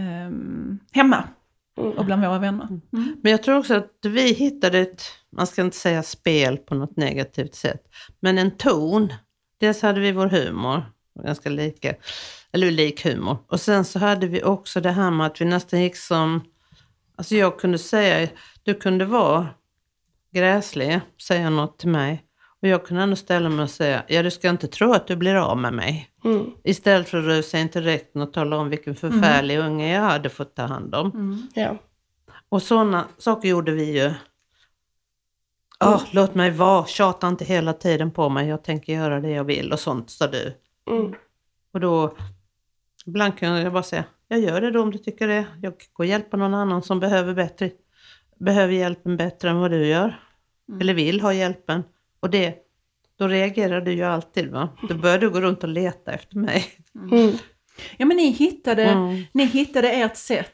ehm, 0.01 0.79
hemma. 0.93 1.29
Mm. 1.79 1.93
och 1.93 2.05
bland 2.05 2.23
våra 2.23 2.39
vänner. 2.39 2.67
Mm. 2.93 3.17
Men 3.23 3.33
jag 3.33 3.43
tror 3.43 3.59
också 3.59 3.75
att 3.75 3.99
vi 4.03 4.33
hittade 4.33 4.79
ett, 4.79 5.03
man 5.31 5.47
ska 5.47 5.63
inte 5.63 5.77
säga 5.77 6.03
spel 6.03 6.59
på 6.59 6.75
något 6.75 6.97
negativt 6.97 7.55
sätt, 7.55 7.83
men 8.21 8.39
en 8.39 8.51
ton. 8.51 9.13
Dels 9.59 9.83
hade 9.83 10.01
vi 10.01 10.13
vår 10.13 10.27
humor, 10.27 10.83
ganska 11.25 11.51
lika, 11.51 11.95
eller 12.53 12.71
lik 12.71 13.05
humor. 13.05 13.37
Och 13.47 13.61
sen 13.61 13.85
så 13.85 13.99
hade 13.99 14.27
vi 14.27 14.43
också 14.43 14.81
det 14.81 14.91
här 14.91 15.11
med 15.11 15.27
att 15.27 15.41
vi 15.41 15.45
nästan 15.45 15.83
gick 15.83 15.97
som, 15.97 16.45
alltså 17.17 17.35
jag 17.35 17.59
kunde 17.59 17.79
säga, 17.79 18.29
du 18.63 18.75
kunde 18.75 19.05
vara 19.05 19.47
gräslig, 20.33 21.01
säga 21.27 21.51
något 21.51 21.79
till 21.79 21.89
mig. 21.89 22.25
Och 22.63 22.69
jag 22.69 22.87
kunde 22.87 23.03
ändå 23.03 23.17
ställa 23.17 23.49
mig 23.49 23.63
och 23.63 23.71
säga, 23.71 24.03
ja 24.09 24.23
du 24.23 24.31
ska 24.31 24.49
inte 24.49 24.69
tro 24.69 24.93
att 24.93 25.07
du 25.07 25.17
blir 25.17 25.35
av 25.35 25.59
med 25.59 25.73
mig. 25.73 26.11
Mm. 26.25 26.51
Istället 26.65 27.09
för 27.09 27.19
att 27.19 27.25
rusa 27.25 27.59
in 27.59 27.69
till 27.69 27.83
rektorn 27.83 28.23
och 28.23 28.33
tala 28.33 28.57
om 28.57 28.69
vilken 28.69 28.95
förfärlig 28.95 29.59
unge 29.59 29.95
jag 29.95 30.03
hade 30.03 30.29
fått 30.29 30.57
ta 30.57 30.63
hand 30.63 30.95
om. 30.95 31.11
Mm. 31.11 31.43
Ja. 31.55 31.77
Och 32.49 32.63
sådana 32.63 33.05
saker 33.19 33.49
gjorde 33.49 33.73
vi 33.73 33.99
ju. 33.99 34.13
Åh, 35.85 36.03
låt 36.13 36.35
mig 36.35 36.51
vara, 36.51 36.87
tjata 36.87 37.29
inte 37.29 37.45
hela 37.45 37.73
tiden 37.73 38.11
på 38.11 38.29
mig, 38.29 38.49
jag 38.49 38.65
tänker 38.65 38.93
göra 38.93 39.21
det 39.21 39.31
jag 39.31 39.45
vill 39.45 39.73
och 39.73 39.81
sånt, 39.81 40.11
sa 40.11 40.27
du. 40.27 40.55
Mm. 40.91 41.15
Och 41.73 41.81
då, 41.81 42.17
ibland 43.07 43.39
kunde 43.39 43.63
jag 43.63 43.73
bara 43.73 43.83
säga, 43.83 44.05
jag 44.29 44.41
gör 44.41 44.61
det 44.61 44.71
då 44.71 44.83
om 44.83 44.91
du 44.91 44.99
tycker 44.99 45.29
det. 45.29 45.47
Jag 45.63 45.73
går 45.93 46.07
hjälpa 46.07 46.37
någon 46.37 46.55
annan 46.55 46.83
som 46.83 47.01
behöver, 47.01 47.35
bättre, 47.35 47.71
behöver 48.41 48.73
hjälpen 48.73 49.17
bättre 49.17 49.51
än 49.51 49.59
vad 49.59 49.71
du 49.71 49.87
gör. 49.87 50.21
Eller 50.81 50.95
vill 50.95 51.21
ha 51.21 51.33
hjälpen. 51.33 51.83
Och 52.21 52.31
det, 52.31 52.55
då 53.19 53.29
reagerar 53.29 53.81
du 53.81 53.93
ju 53.93 54.03
alltid 54.03 54.51
va. 54.51 54.69
Då 54.89 54.95
börjar 54.95 55.19
du 55.19 55.31
gå 55.31 55.41
runt 55.41 55.63
och 55.63 55.69
leta 55.69 56.13
efter 56.13 56.37
mig. 56.37 56.65
Mm. 57.13 57.33
Ja 57.97 58.07
men 58.07 58.17
ni 58.17 58.31
hittade, 58.31 58.85
Mm. 58.85 59.23
ni 59.33 59.45
hittade 59.45 59.91
ert 59.91 60.17
sätt. 60.17 60.53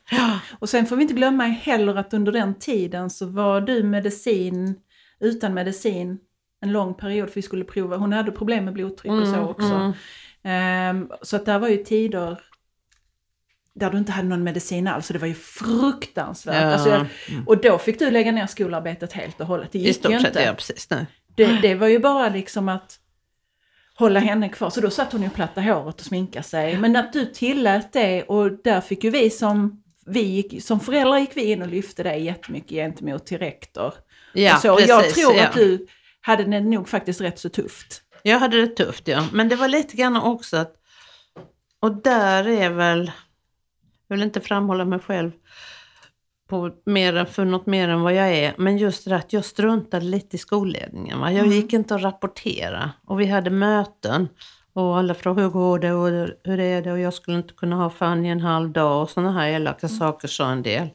Och 0.58 0.68
sen 0.68 0.86
får 0.86 0.96
vi 0.96 1.02
inte 1.02 1.14
glömma 1.14 1.44
heller 1.44 1.94
att 1.94 2.14
under 2.14 2.32
den 2.32 2.54
tiden 2.58 3.10
så 3.10 3.26
var 3.26 3.60
du 3.60 3.82
medicin, 3.82 4.74
utan 5.20 5.54
medicin, 5.54 6.18
en 6.60 6.72
lång 6.72 6.94
period 6.94 7.28
för 7.28 7.34
vi 7.34 7.42
skulle 7.42 7.64
prova. 7.64 7.96
Hon 7.96 8.12
hade 8.12 8.32
problem 8.32 8.64
med 8.64 8.74
blodtryck 8.74 9.12
och 9.12 9.26
så 9.26 9.34
Mm, 9.34 9.46
också. 9.48 9.92
Mm. 10.46 10.96
Ehm, 10.96 11.10
så 11.22 11.36
att 11.36 11.46
det 11.46 11.58
var 11.58 11.68
ju 11.68 11.76
tider 11.76 12.40
där 13.74 13.90
du 13.90 13.98
inte 13.98 14.12
hade 14.12 14.28
någon 14.28 14.44
medicin 14.44 14.88
alls. 14.88 15.06
Så 15.06 15.12
det 15.12 15.18
var 15.18 15.28
ju 15.28 15.34
fruktansvärt. 15.34 16.62
Ja. 16.62 16.72
Alltså 16.72 16.88
jag, 16.88 17.06
och 17.46 17.60
då 17.60 17.78
fick 17.78 17.98
du 17.98 18.10
lägga 18.10 18.32
ner 18.32 18.46
skolarbetet 18.46 19.12
helt 19.12 19.40
och 19.40 19.46
hållet. 19.46 19.72
Det 19.72 19.78
I 19.78 19.82
gick 19.82 20.04
ju 20.08 20.16
inte. 20.16 20.32
sett, 20.32 20.44
ja 20.46 20.54
precis. 20.54 20.90
Nej. 20.90 21.06
Det, 21.34 21.58
det 21.62 21.74
var 21.74 21.86
ju 21.86 21.98
bara 21.98 22.28
liksom 22.28 22.68
att 22.68 22.98
hålla 23.94 24.20
henne 24.20 24.48
kvar. 24.48 24.70
Så 24.70 24.80
då 24.80 24.90
satt 24.90 25.12
hon 25.12 25.22
ju 25.22 25.28
och 25.28 25.34
plattade 25.34 25.72
håret 25.72 26.00
och 26.00 26.06
sminkade 26.06 26.42
sig. 26.42 26.78
Men 26.78 26.96
att 26.96 27.12
du 27.12 27.26
tillät 27.26 27.92
det 27.92 28.22
och 28.22 28.52
där 28.52 28.80
fick 28.80 29.04
ju 29.04 29.10
vi 29.10 29.30
som, 29.30 29.82
vi 30.06 30.20
gick, 30.20 30.62
som 30.62 30.80
föräldrar 30.80 31.18
gick 31.18 31.36
vi 31.36 31.44
in 31.44 31.62
och 31.62 31.68
lyfte 31.68 32.02
det 32.02 32.16
jättemycket 32.16 32.70
gentemot 32.70 33.26
till 33.26 33.38
rektor. 33.38 33.94
Ja, 34.32 34.54
och 34.54 34.60
så. 34.60 34.70
Och 34.72 34.78
precis. 34.78 34.88
jag 34.88 35.10
tror 35.14 35.36
ja. 35.36 35.46
att 35.46 35.54
du 35.54 35.86
hade 36.20 36.44
det 36.44 36.60
nog 36.60 36.88
faktiskt 36.88 37.20
rätt 37.20 37.38
så 37.38 37.48
tufft. 37.48 38.02
Jag 38.30 38.38
hade 38.38 38.60
det 38.60 38.66
tufft 38.66 39.08
ja, 39.08 39.24
men 39.32 39.48
det 39.48 39.56
var 39.56 39.68
lite 39.68 39.96
grann 39.96 40.16
också 40.16 40.56
att, 40.56 40.74
och 41.80 41.94
där 42.02 42.48
är 42.48 42.70
väl, 42.70 43.12
jag 44.08 44.16
vill 44.16 44.22
inte 44.24 44.40
framhålla 44.40 44.84
mig 44.84 44.98
själv 44.98 45.30
på 46.48 46.70
mer 46.86 47.24
för 47.24 47.44
något 47.44 47.66
mer 47.66 47.88
än 47.88 48.00
vad 48.00 48.14
jag 48.14 48.28
är, 48.34 48.54
men 48.58 48.78
just 48.78 49.04
det 49.04 49.16
att 49.16 49.32
jag 49.32 49.44
struntade 49.44 50.04
lite 50.04 50.36
i 50.36 50.38
skolledningen. 50.38 51.20
Va? 51.20 51.32
Jag 51.32 51.46
Mm. 51.46 51.52
gick 51.56 51.72
inte 51.72 51.94
att 51.94 52.02
rapportera 52.02 52.90
och 53.06 53.20
vi 53.20 53.26
hade 53.26 53.50
möten 53.50 54.28
och 54.72 54.98
alla 54.98 55.14
frågade 55.14 55.42
hur 55.42 55.50
går 55.52 55.78
det 55.78 55.92
och 55.92 56.06
hur 56.44 56.60
är 56.60 56.82
det 56.82 56.92
och 56.92 56.98
jag 56.98 57.14
skulle 57.14 57.36
inte 57.36 57.54
kunna 57.54 57.76
ha 57.76 57.90
Fanny 57.90 58.28
en 58.28 58.40
halv 58.40 58.70
dag 58.70 59.02
och 59.02 59.10
sådana 59.10 59.32
här 59.32 59.48
elaka 59.48 59.86
Mm. 59.86 59.98
saker 59.98 60.28
sa 60.28 60.50
en 60.50 60.62
del. 60.62 60.88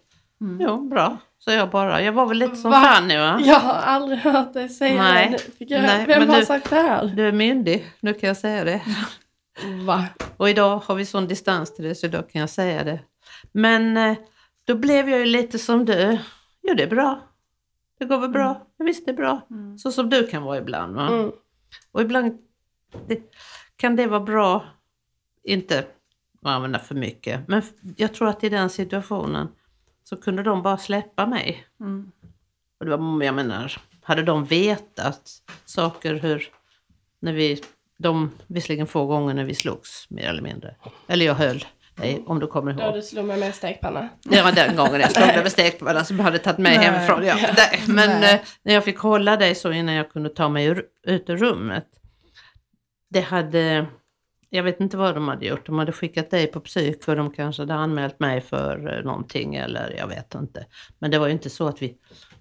Jo, 0.59 0.81
bra, 0.89 1.17
sa 1.45 1.53
jag 1.53 1.69
bara. 1.69 2.01
Jag 2.01 2.11
var 2.13 2.25
väl 2.25 2.37
lite 2.37 2.55
som 2.55 2.71
Va? 2.71 2.81
Fanny 2.81 3.17
va? 3.17 3.39
Jag 3.43 3.59
har 3.59 3.73
aldrig 3.73 4.19
hört 4.19 4.53
dig 4.53 4.69
säga 4.69 5.03
Nej. 5.03 5.25
det. 5.25 5.31
Nu 5.31 5.53
Fick 5.57 5.71
jag, 5.71 5.81
Nej, 5.81 6.05
vem 6.07 6.19
men 6.19 6.29
har 6.29 6.37
du- 6.39 6.45
sagt 6.45 6.69
det 6.69 6.75
här? 6.75 7.05
Du 7.05 7.27
är 7.27 7.31
myndig, 7.31 7.85
nu 7.99 8.13
kan 8.13 8.27
jag 8.27 8.37
säga 8.37 8.63
det. 8.63 8.81
Va? 9.85 10.05
Och 10.37 10.49
idag 10.49 10.77
har 10.85 10.95
vi 10.95 11.05
sån 11.05 11.27
distans 11.27 11.75
till 11.75 11.85
det 11.85 11.95
så 11.95 12.05
idag 12.05 12.29
kan 12.29 12.41
jag 12.41 12.49
säga 12.49 12.83
det. 12.83 12.99
Men 13.51 13.97
eh, 13.97 14.17
då 14.65 14.75
blev 14.75 15.09
jag 15.09 15.19
ju 15.19 15.25
lite 15.25 15.59
som 15.59 15.85
du. 15.85 16.17
Jo, 16.61 16.73
det 16.73 16.83
är 16.83 16.87
bra. 16.87 17.19
Det 17.99 18.05
går 18.05 18.17
väl 18.17 18.29
bra. 18.29 18.67
Ja, 18.77 18.85
visst, 18.85 19.05
det 19.05 19.11
är 19.11 19.15
bra. 19.15 19.47
Så 19.77 19.91
som 19.91 20.09
du 20.09 20.27
kan 20.27 20.43
vara 20.43 20.57
ibland. 20.57 20.95
Va? 20.95 21.07
Mm. 21.07 21.31
Och 21.91 22.01
ibland 22.01 22.37
det, 23.07 23.19
kan 23.75 23.95
det 23.95 24.07
vara 24.07 24.19
bra, 24.19 24.65
inte 25.43 25.79
att 25.79 25.87
använda 26.45 26.79
för 26.79 26.95
mycket, 26.95 27.47
men 27.47 27.61
jag 27.97 28.13
tror 28.13 28.27
att 28.29 28.43
i 28.43 28.49
den 28.49 28.69
situationen 28.69 29.47
så 30.03 30.17
kunde 30.17 30.43
de 30.43 30.61
bara 30.61 30.77
släppa 30.77 31.25
mig. 31.25 31.65
Mm. 31.79 32.11
Och 32.79 32.85
det 32.85 32.97
var, 32.97 33.23
jag 33.23 33.35
menar, 33.35 33.77
hade 34.03 34.23
de 34.23 34.45
vetat 34.45 35.31
saker 35.65 36.13
hur, 36.13 36.49
när 37.19 37.33
vi, 37.33 37.63
de 37.97 38.31
visserligen 38.47 38.87
få 38.87 39.05
gånger 39.05 39.33
när 39.33 39.43
vi 39.43 39.55
slogs 39.55 40.09
mer 40.09 40.29
eller 40.29 40.41
mindre. 40.41 40.75
Eller 41.07 41.25
jag 41.25 41.35
höll 41.35 41.65
dig, 41.95 42.23
om 42.25 42.39
du 42.39 42.47
kommer 42.47 42.81
ihåg. 42.81 42.93
du 42.93 43.01
slog 43.01 43.25
mig 43.25 43.39
med 43.39 43.55
stekpanna. 43.55 44.09
Var 44.23 44.51
den 44.51 44.75
gången 44.75 45.01
jag 45.01 45.11
slog 45.11 45.27
dig 45.27 45.43
med 45.43 45.51
stekpannan 45.51 46.05
som 46.05 46.19
hade 46.19 46.37
tagit 46.37 46.57
mig 46.57 46.77
Nej. 46.77 46.85
hemifrån. 46.85 47.25
Ja, 47.25 47.35
nej. 47.57 47.83
Men 47.87 48.21
Nej. 48.21 48.33
eh, 48.33 48.39
när 48.63 48.73
jag 48.73 48.83
fick 48.83 48.97
hålla 48.97 49.37
dig 49.37 49.55
så 49.55 49.71
innan 49.71 49.95
jag 49.95 50.11
kunde 50.11 50.29
ta 50.29 50.49
mig 50.49 50.65
ur, 50.65 50.85
ut 51.03 51.29
ur 51.29 51.37
rummet. 51.37 51.87
Det 53.09 53.21
hade, 53.21 53.85
jag 54.53 54.63
vet 54.63 54.79
inte 54.79 54.97
vad 54.97 55.15
de 55.15 55.27
hade 55.27 55.45
gjort. 55.45 55.65
De 55.65 55.79
hade 55.79 55.91
skickat 55.91 56.31
dig 56.31 56.47
på 56.47 56.59
psyk 56.59 57.03
för 57.03 57.15
de 57.15 57.31
kanske 57.31 57.61
hade 57.61 57.73
anmält 57.73 58.19
mig 58.19 58.41
för 58.41 58.97
eh, 58.97 59.03
någonting 59.03 59.55
eller 59.55 59.95
jag 59.97 60.07
vet 60.07 60.35
inte. 60.35 60.65
Men 60.99 61.11
det 61.11 61.19
var 61.19 61.27
ju 61.27 61.33
inte 61.33 61.49
så 61.49 61.67
att 61.67 61.81
vi, 61.81 61.97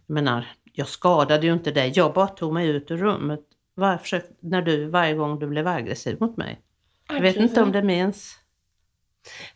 jag 0.07 0.15
menar, 0.15 0.47
jag 0.73 0.89
skadade 0.89 1.47
ju 1.47 1.53
inte 1.53 1.71
dig. 1.71 1.93
Jag 1.95 2.13
bara 2.13 2.27
tog 2.27 2.53
mig 2.53 2.69
ut 2.69 2.91
ur 2.91 2.97
rummet. 2.97 3.41
Var, 3.75 3.99
försök, 3.99 4.25
när 4.41 4.63
du, 4.63 4.87
varje 4.87 5.15
gång 5.15 5.39
du 5.39 5.47
blev 5.47 5.67
aggressiv 5.67 6.17
mot 6.21 6.37
mig. 6.37 6.61
Jag 7.09 7.21
vet 7.21 7.37
inte 7.37 7.63
om 7.63 7.73
det 7.73 7.83
minns. 7.83 8.40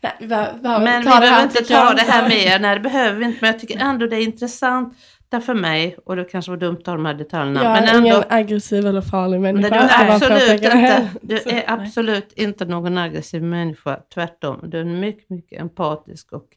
Nej, 0.01 0.15
vi 0.19 0.27
behöver, 0.27 0.79
Men 0.79 1.01
vi 1.01 1.07
ta 1.07 1.19
behöver 1.19 1.43
inte 1.43 1.63
ta 1.63 1.93
det 1.93 2.01
här 2.01 2.29
mer. 2.29 2.59
Nej, 2.59 2.75
det 2.75 2.81
behöver 2.81 3.19
vi 3.19 3.25
inte. 3.25 3.37
Men 3.41 3.51
jag 3.51 3.59
tycker 3.59 3.79
ändå 3.79 4.07
det 4.07 4.15
är 4.15 4.23
intressant 4.23 4.97
där 5.29 5.39
för 5.39 5.53
mig. 5.53 5.97
Och 6.05 6.15
det 6.15 6.23
kanske 6.23 6.51
var 6.51 6.57
dumt 6.57 6.77
att 6.79 6.87
ha 6.87 6.93
de 6.93 7.05
här 7.05 7.13
detaljerna. 7.13 7.63
Jag 7.63 7.71
men 7.73 7.83
är 7.83 7.93
ändå, 7.93 8.07
ingen 8.07 8.23
aggressiv 8.29 8.87
eller 8.87 9.01
farlig 9.01 9.41
människa. 9.41 9.69
du 9.69 9.75
jag 9.75 9.89
ska 9.89 10.03
är 10.03 10.15
absolut 10.15 10.61
inte, 10.61 11.09
du 11.21 11.35
är 11.35 11.63
absolut 11.67 12.33
inte 12.33 12.65
någon 12.65 12.97
aggressiv 12.97 13.43
människa. 13.43 13.99
Tvärtom. 14.13 14.59
Du 14.63 14.77
är 14.77 14.81
en 14.81 14.99
mycket, 14.99 15.29
mycket 15.29 15.61
empatisk 15.61 16.31
och 16.31 16.47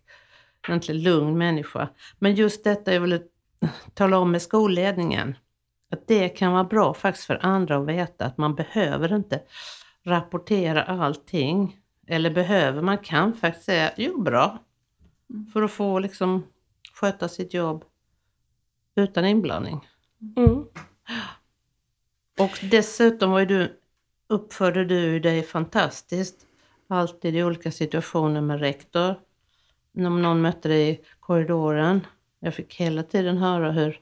egentligen 0.68 1.02
lugn 1.02 1.38
människa. 1.38 1.88
Men 2.18 2.34
just 2.34 2.64
detta 2.64 2.94
jag 2.94 3.00
ville 3.00 3.20
tala 3.94 4.18
om 4.18 4.30
med 4.30 4.42
skolledningen. 4.42 5.36
Att 5.92 6.06
det 6.08 6.28
kan 6.28 6.52
vara 6.52 6.64
bra 6.64 6.94
faktiskt 6.94 7.26
för 7.26 7.38
andra 7.42 7.76
att 7.76 7.86
veta 7.86 8.24
att 8.24 8.38
man 8.38 8.54
behöver 8.54 9.14
inte 9.14 9.40
rapportera 10.06 10.82
allting. 10.82 11.76
Eller 12.10 12.30
behöver, 12.30 12.82
man 12.82 12.98
kan 12.98 13.34
faktiskt 13.34 13.64
säga, 13.66 13.92
jo 13.96 14.22
bra. 14.22 14.58
För 15.52 15.62
att 15.62 15.70
få 15.70 15.98
liksom 15.98 16.46
sköta 16.94 17.28
sitt 17.28 17.54
jobb 17.54 17.84
utan 18.96 19.24
inblandning. 19.24 19.88
Mm. 20.36 20.64
Och 22.38 22.58
dessutom 22.70 23.30
var 23.30 23.44
du, 23.44 23.80
uppförde 24.28 24.84
du 24.84 25.20
dig 25.20 25.42
fantastiskt. 25.42 26.46
Alltid 26.88 27.36
i 27.36 27.42
olika 27.42 27.70
situationer 27.72 28.40
med 28.40 28.60
rektor. 28.60 29.14
Om 29.96 30.22
någon 30.22 30.40
mötte 30.40 30.68
dig 30.68 30.90
i 30.90 31.00
korridoren. 31.20 32.06
Jag 32.40 32.54
fick 32.54 32.74
hela 32.74 33.02
tiden 33.02 33.36
höra 33.36 33.70
hur 33.70 34.00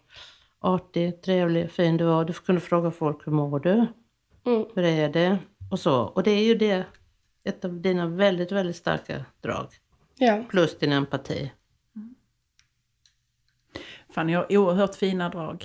artig, 0.59 1.23
trevlig, 1.23 1.71
fin 1.71 1.97
du 1.97 2.05
var. 2.05 2.25
Du 2.25 2.33
kunde 2.33 2.61
fråga 2.61 2.91
folk, 2.91 3.27
hur 3.27 3.33
mår 3.33 3.61
du? 3.61 3.87
Mm. 4.45 4.67
Hur 4.75 4.85
är 4.85 5.09
det? 5.09 5.39
Och 5.71 5.81
så. 5.81 6.03
Och 6.03 6.23
det 6.23 6.31
är 6.31 6.45
ju 6.45 6.55
det, 6.55 6.85
ett 7.47 7.65
av 7.65 7.81
dina 7.81 8.07
väldigt, 8.07 8.53
väldigt 8.53 8.77
starka 8.77 9.25
drag. 9.41 9.69
Ja. 10.19 10.45
Plus 10.51 10.79
din 10.79 10.93
empati. 10.93 11.53
Fanny 14.11 14.33
har 14.35 14.57
oerhört 14.57 14.95
fina 14.95 15.29
drag. 15.29 15.65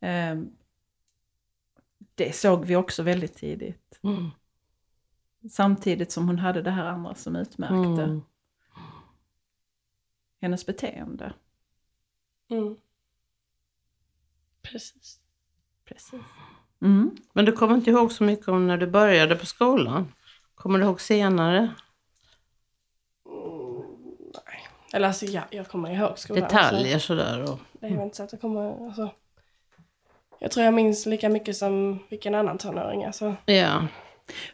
Ehm, 0.00 0.50
det 2.14 2.36
såg 2.36 2.64
vi 2.64 2.76
också 2.76 3.02
väldigt 3.02 3.34
tidigt. 3.34 4.00
Mm. 4.02 4.30
Samtidigt 5.50 6.12
som 6.12 6.26
hon 6.26 6.38
hade 6.38 6.62
det 6.62 6.70
här 6.70 6.84
andra 6.84 7.14
som 7.14 7.36
utmärkte 7.36 8.02
Mm. 8.02 8.22
hennes 10.40 10.66
beteende. 10.66 11.32
Mm. 12.50 12.76
Precis. 14.62 15.20
Precis. 15.84 16.20
Mm. 16.82 17.16
Men 17.32 17.44
du 17.44 17.52
kommer 17.52 17.74
inte 17.74 17.90
ihåg 17.90 18.12
så 18.12 18.24
mycket 18.24 18.48
om 18.48 18.66
när 18.66 18.76
du 18.76 18.86
började 18.86 19.36
på 19.36 19.46
skolan? 19.46 20.12
Kommer 20.58 20.78
du 20.78 20.84
ihåg 20.84 21.00
senare? 21.00 21.58
Mm, 23.26 23.82
nej. 24.46 24.68
Eller 24.92 25.08
alltså 25.08 25.26
ja, 25.26 25.42
jag 25.50 25.68
kommer 25.68 25.90
ihåg 25.90 26.18
skolan. 26.18 26.42
Detaljer 26.42 26.98
sådär? 26.98 27.42
Och... 27.42 27.48
Så 27.48 27.58
det 27.80 27.86
är 27.86 28.04
inte 28.04 28.16
så 28.16 28.22
att 28.22 28.32
jag 28.32 28.40
kommer... 28.40 28.86
Alltså, 28.86 29.10
jag 30.38 30.50
tror 30.50 30.64
jag 30.64 30.74
minns 30.74 31.06
lika 31.06 31.28
mycket 31.28 31.56
som 31.56 31.98
vilken 32.08 32.34
annan 32.34 32.58
tonåring. 32.58 33.04
Alltså. 33.04 33.34
Ja. 33.46 33.86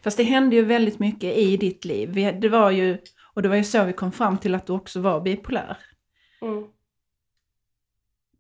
Fast 0.03 0.17
det 0.17 0.23
hände 0.23 0.57
ju 0.57 0.65
väldigt 0.65 0.99
mycket 0.99 1.37
i 1.37 1.57
ditt 1.57 1.85
liv. 1.85 2.39
Det 2.41 2.49
var 2.49 2.71
ju, 2.71 2.99
och 3.35 3.43
det 3.43 3.49
var 3.49 3.57
ju 3.57 3.65
så 3.65 3.85
vi 3.85 3.93
kom 3.93 4.13
fram 4.13 4.39
till 4.39 4.55
att 4.55 4.67
du 4.67 4.73
också 4.73 5.01
var 5.01 5.21
bipolär. 5.21 5.77
Mm. 6.43 6.65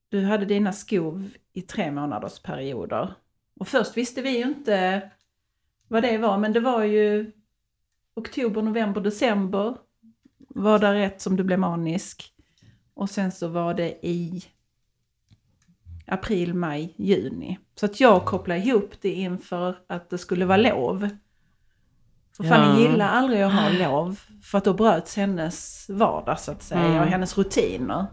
du 0.08 0.24
hade 0.24 0.44
dina 0.44 0.72
skov 0.72 1.30
i 1.52 1.62
tre 1.62 1.90
månaders 1.90 2.38
perioder. 2.38 3.14
Och 3.60 3.68
först 3.68 3.96
visste 3.96 4.22
vi 4.22 4.30
ju 4.38 4.42
inte 4.42 5.10
vad 5.88 6.02
det 6.02 6.18
var, 6.18 6.38
men 6.38 6.52
det 6.52 6.60
var 6.60 6.84
ju 6.84 7.32
oktober, 8.14 8.62
november, 8.62 9.00
december 9.00 9.76
var 10.48 10.78
där 10.78 10.94
ett 10.94 11.20
som 11.20 11.36
du 11.36 11.44
blev 11.44 11.58
manisk. 11.58 12.30
Och 12.94 13.10
sen 13.10 13.32
så 13.32 13.48
var 13.48 13.74
det 13.74 14.06
i 14.06 14.44
april, 16.06 16.54
maj, 16.54 16.94
juni. 16.98 17.58
Så 17.74 17.86
att 17.86 18.00
jag 18.00 18.24
kopplade 18.24 18.60
ihop 18.60 18.90
det 19.00 19.12
inför 19.14 19.78
att 19.86 20.10
det 20.10 20.18
skulle 20.18 20.44
vara 20.46 20.56
lov. 20.56 21.08
För 22.36 22.44
Fanny 22.44 22.82
Ja. 22.82 22.90
gillar 22.90 23.08
aldrig 23.08 23.42
att 23.42 23.52
ha 23.52 23.68
lov. 23.68 24.20
För 24.42 24.58
att 24.58 24.64
då 24.64 24.74
bröts 24.74 25.16
hennes 25.16 25.88
vardag 25.88 26.40
så 26.40 26.52
att 26.52 26.62
säga 26.62 26.80
Mm. 26.84 27.00
och 27.00 27.06
hennes 27.06 27.38
rutiner. 27.38 28.06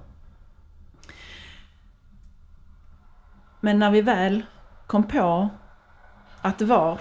Men 3.60 3.80
när 3.80 3.92
vi 3.92 4.02
väl 4.02 4.46
kom 4.88 5.04
på 5.04 5.50
att 6.42 6.60
det 6.60 6.66
var 6.66 7.00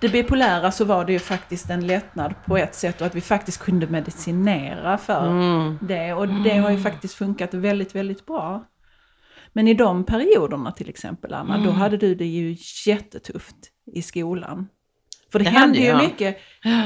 det 0.00 0.08
bipolära 0.08 0.70
så 0.70 0.84
var 0.84 1.04
det 1.04 1.12
ju 1.12 1.18
faktiskt 1.18 1.70
en 1.70 1.86
lättnad 1.86 2.34
på 2.46 2.56
ett 2.56 2.74
sätt 2.74 3.00
och 3.00 3.06
att 3.06 3.14
vi 3.14 3.20
faktiskt 3.20 3.58
kunde 3.58 3.86
medicinera 3.86 4.98
för 4.98 5.26
Mm. 5.30 5.78
det. 5.82 6.12
Och 6.14 6.28
det 6.28 6.58
har 6.58 6.70
ju 6.70 6.80
faktiskt 6.82 7.14
funkat 7.14 7.54
väldigt, 7.54 7.94
väldigt 7.94 8.26
bra. 8.26 8.64
Men 9.52 9.68
i 9.68 9.74
de 9.74 10.04
perioderna 10.04 10.72
till 10.72 10.88
exempel, 10.88 11.34
Anna, 11.34 11.54
Mm. 11.54 11.66
då 11.66 11.72
hade 11.72 11.96
du 11.96 12.14
det 12.14 12.26
ju 12.26 12.56
jättetufft 12.86 13.56
i 13.92 14.02
skolan. 14.02 14.68
För 15.34 15.38
det, 15.38 15.44
Det 15.44 15.50
hände 15.50 15.78
ju 15.78 15.84
jag. 15.86 15.98
mycket. 16.04 16.38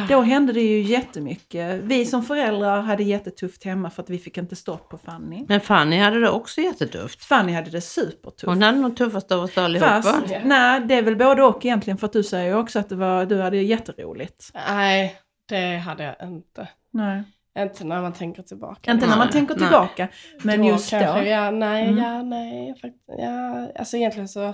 Då 0.08 0.20
hände 0.20 0.52
det 0.52 0.60
ju 0.60 0.80
jättemycket. 0.82 1.80
Vi 1.82 2.04
som 2.06 2.22
föräldrar 2.22 2.80
hade 2.80 3.02
jättetufft 3.02 3.64
hemma 3.64 3.90
för 3.90 4.02
att 4.02 4.10
vi 4.10 4.18
fick 4.18 4.38
inte 4.38 4.56
stopp 4.56 4.88
på 4.88 4.98
Fanny. 4.98 5.44
Men 5.48 5.60
Fanny 5.60 5.98
hade 5.98 6.20
det 6.20 6.30
också 6.30 6.60
jättetufft. 6.60 7.24
Fanny 7.24 7.52
hade 7.52 7.70
det 7.70 7.80
supertufft. 7.80 8.46
Hon 8.46 8.62
hade 8.62 8.78
nog 8.78 8.96
tuffast 8.96 9.32
av 9.32 9.40
oss 9.42 9.58
allihopa. 9.58 10.02
Fast, 10.02 10.30
nej, 10.44 10.80
det 10.80 10.94
är 10.94 11.02
väl 11.02 11.16
både 11.16 11.42
och 11.42 11.64
egentligen 11.66 11.96
för 11.98 12.06
att 12.06 12.12
du 12.12 12.22
säger 12.22 12.46
ju 12.46 12.54
också 12.54 12.78
att 12.78 12.88
det 12.88 12.96
var, 12.96 13.26
du 13.26 13.40
hade 13.42 13.56
jätteroligt. 13.56 14.50
Nej, 14.68 15.16
det 15.48 15.76
hade 15.76 16.02
jag 16.04 16.28
inte. 16.28 16.68
Nej. 16.92 17.22
Inte 17.58 17.84
när 17.84 18.02
man 18.02 18.12
tänker 18.12 18.42
tillbaka. 18.42 18.90
Inte 18.92 19.06
när 19.06 19.16
man 19.16 19.30
tänker 19.30 19.54
nej. 19.54 19.62
tillbaka, 19.68 20.08
men 20.42 20.60
då 20.62 20.68
just 20.68 20.90
kanske, 20.90 21.20
då. 21.20 21.26
Ja, 21.26 21.50
nej, 21.50 21.86
Mm. 21.88 21.98
ja, 22.04 22.22
nej. 22.22 22.74
Fakt, 22.82 22.94
ja, 23.18 23.68
alltså 23.78 23.96
egentligen 23.96 24.28
så 24.28 24.46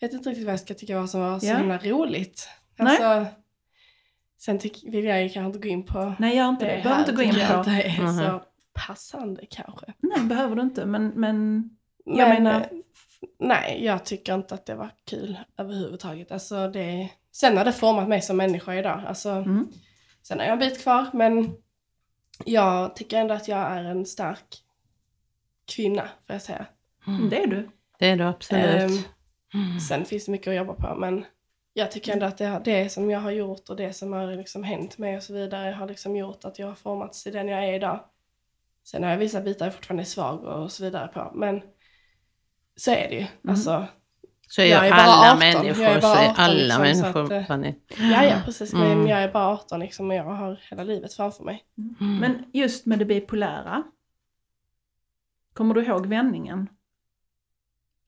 vet 0.00 0.12
jag 0.12 0.12
inte 0.12 0.30
riktigt 0.30 0.44
vad 0.46 0.52
jag 0.52 0.60
ska 0.60 0.74
tycka 0.74 1.00
var 1.00 1.06
som 1.06 1.20
var 1.20 1.38
så 1.38 1.46
Ja. 1.46 1.56
himla 1.56 1.78
roligt. 1.78 2.48
Nej. 2.84 3.02
Alltså, 3.02 3.34
sen 4.38 4.58
tyck, 4.58 4.84
vill 4.86 5.04
jag 5.04 5.22
ju 5.22 5.28
kanske 5.28 5.46
inte 5.46 5.68
gå 5.68 5.72
in 5.72 5.86
på 5.86 6.14
Nej, 6.18 6.36
gör 6.36 6.48
inte 6.48 6.64
det. 6.64 6.76
det 6.76 6.82
Behöver 6.82 7.00
inte 7.00 7.12
gå 7.12 7.22
in 7.22 7.30
på. 7.34 7.38
inte 7.58 7.70
är 7.70 8.02
Mhm. 8.02 8.18
så 8.18 8.42
passande 8.72 9.46
kanske. 9.50 9.86
Nej, 10.00 10.20
behöver 10.24 10.56
du 10.56 10.62
inte. 10.62 10.86
Men, 10.86 11.06
men 11.08 11.64
jag 12.04 12.28
Men, 12.28 12.42
menar, 12.42 12.68
Nej, 13.38 13.84
jag 13.84 14.04
tycker 14.04 14.34
inte 14.34 14.54
att 14.54 14.66
det 14.66 14.74
var 14.74 14.90
kul 15.06 15.38
överhuvudtaget. 15.56 16.32
Alltså 16.32 16.68
det, 16.68 17.08
sen 17.32 17.56
har 17.56 17.64
det 17.64 17.72
format 17.72 18.08
mig 18.08 18.22
som 18.22 18.36
människa 18.36 18.74
idag. 18.74 19.02
Alltså, 19.06 19.30
Mm. 19.30 19.68
Sen 20.22 20.38
har 20.38 20.46
jag 20.46 20.52
en 20.52 20.58
bit 20.58 20.82
kvar, 20.82 21.06
men 21.12 21.54
jag 22.44 22.96
tycker 22.96 23.18
ändå 23.18 23.34
att 23.34 23.48
jag 23.48 23.58
är 23.58 23.84
en 23.84 24.06
stark 24.06 24.56
kvinna, 25.74 26.02
får 26.02 26.34
jag 26.34 26.42
säga. 26.42 26.66
det 27.30 27.42
är 27.42 27.46
du. 27.46 27.68
Det 27.98 28.06
är 28.10 28.16
du 28.16 28.24
absolut. 28.24 29.04
Ehm, 29.54 29.80
Sen 29.88 30.04
finns 30.04 30.24
det 30.26 30.32
mycket 30.32 30.48
att 30.48 30.54
jobba 30.56 30.74
på, 30.74 30.94
men 31.00 31.24
jag 31.72 31.90
tycker 31.90 32.12
ändå 32.12 32.26
att 32.26 32.38
det, 32.38 32.60
det 32.64 32.88
som 32.92 33.10
jag 33.10 33.20
har 33.20 33.30
gjort 33.30 33.68
och 33.68 33.76
det 33.76 33.92
som 33.92 34.12
har 34.12 34.26
liksom 34.36 34.64
hänt 34.64 34.98
mig 34.98 35.16
och 35.16 35.22
så 35.22 35.32
vidare 35.34 35.70
har 35.72 35.86
liksom 35.88 36.16
gjort 36.16 36.44
att 36.44 36.58
jag 36.58 36.66
har 36.66 36.74
formats 36.74 37.22
till 37.22 37.32
den 37.32 37.48
jag 37.48 37.64
är 37.64 37.72
idag. 37.74 38.04
Sen 38.84 39.02
har 39.02 39.10
jag 39.10 39.18
vissa 39.18 39.40
bitar 39.40 39.66
jag 39.66 39.74
fortfarande 39.74 40.02
är 40.02 40.04
svag 40.04 40.44
och 40.44 40.72
så 40.72 40.84
vidare 40.84 41.08
på, 41.08 41.30
men 41.34 41.62
så 42.76 42.90
är 42.90 43.08
det 43.08 43.14
ju. 43.14 43.26
Alltså, 43.50 43.86
så 44.48 44.62
är 44.62 44.66
jag 44.66 44.82
ju 44.84 44.86
är 44.86 44.90
bara 44.90 45.02
alla 45.02 45.28
18. 45.32 45.38
människor, 45.38 45.84
Jag 45.84 45.92
är 45.92 46.00
bara 46.00 46.14
så 46.14 46.20
är 46.20 46.28
18 46.30 46.44
alla 46.44 46.54
liksom, 46.78 47.02
så 47.02 47.02
människor, 47.18 47.24
att, 47.24 47.30
eh, 47.42 47.46
Fanny. 47.46 47.74
ja, 47.88 48.24
ja, 48.24 48.42
precis, 48.44 48.72
men 48.72 48.92
Mm. 48.92 49.06
jag 49.06 49.22
är 49.22 49.32
bara 49.32 49.46
18 49.48 49.80
liksom 49.80 50.10
och 50.10 50.16
jag 50.16 50.24
har 50.24 50.60
hela 50.70 50.82
livet 50.82 51.14
framför 51.14 51.44
mig. 51.44 51.64
Mm. 52.00 52.16
Men 52.18 52.44
just 52.52 52.86
med 52.86 52.98
det 52.98 53.04
bipolära. 53.04 53.82
Kommer 55.52 55.74
du 55.74 55.84
ihåg 55.84 56.06
vändningen? 56.06 56.68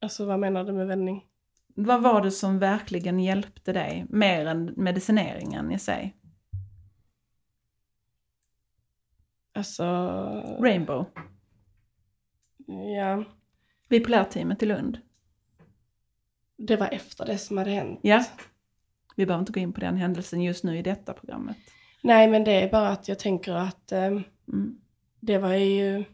Alltså 0.00 0.24
vad 0.26 0.38
menar 0.38 0.64
du 0.64 0.72
med 0.72 0.86
vändning? 0.86 1.24
Vad 1.74 2.02
var 2.02 2.22
det 2.22 2.30
som 2.30 2.58
verkligen 2.58 3.20
hjälpte 3.20 3.72
dig? 3.72 4.06
Mer 4.08 4.46
än 4.46 4.64
medicineringen 4.76 5.72
i 5.72 5.78
sig? 5.78 6.16
Alltså, 9.54 9.84
Rainbow. 10.60 11.06
ja, 12.96 13.24
Bipolärteamet 13.88 14.62
i 14.62 14.66
Lund. 14.66 14.98
det 16.56 16.76
var 16.76 16.88
efter 16.88 17.26
det 17.26 17.38
som 17.38 17.58
hade 17.58 17.70
hänt. 17.70 18.00
Ja. 18.02 18.24
Vi 19.16 19.26
behöver 19.26 19.40
inte 19.42 19.52
gå 19.52 19.60
in 19.60 19.72
på 19.72 19.80
den 19.80 19.96
händelsen 19.96 20.42
just 20.42 20.64
nu 20.64 20.78
i 20.78 20.82
detta 20.82 21.12
programmet. 21.12 21.56
Nej, 22.02 22.28
men 22.28 22.44
det 22.44 22.52
är 22.52 22.70
bara 22.70 22.88
att 22.88 23.08
jag 23.08 23.18
tänker 23.18 23.52
att 23.54 23.92
ehm, 23.92 24.22
Mm. 24.48 24.80
det 25.20 25.38
var 25.38 25.54
ju 25.54 26.04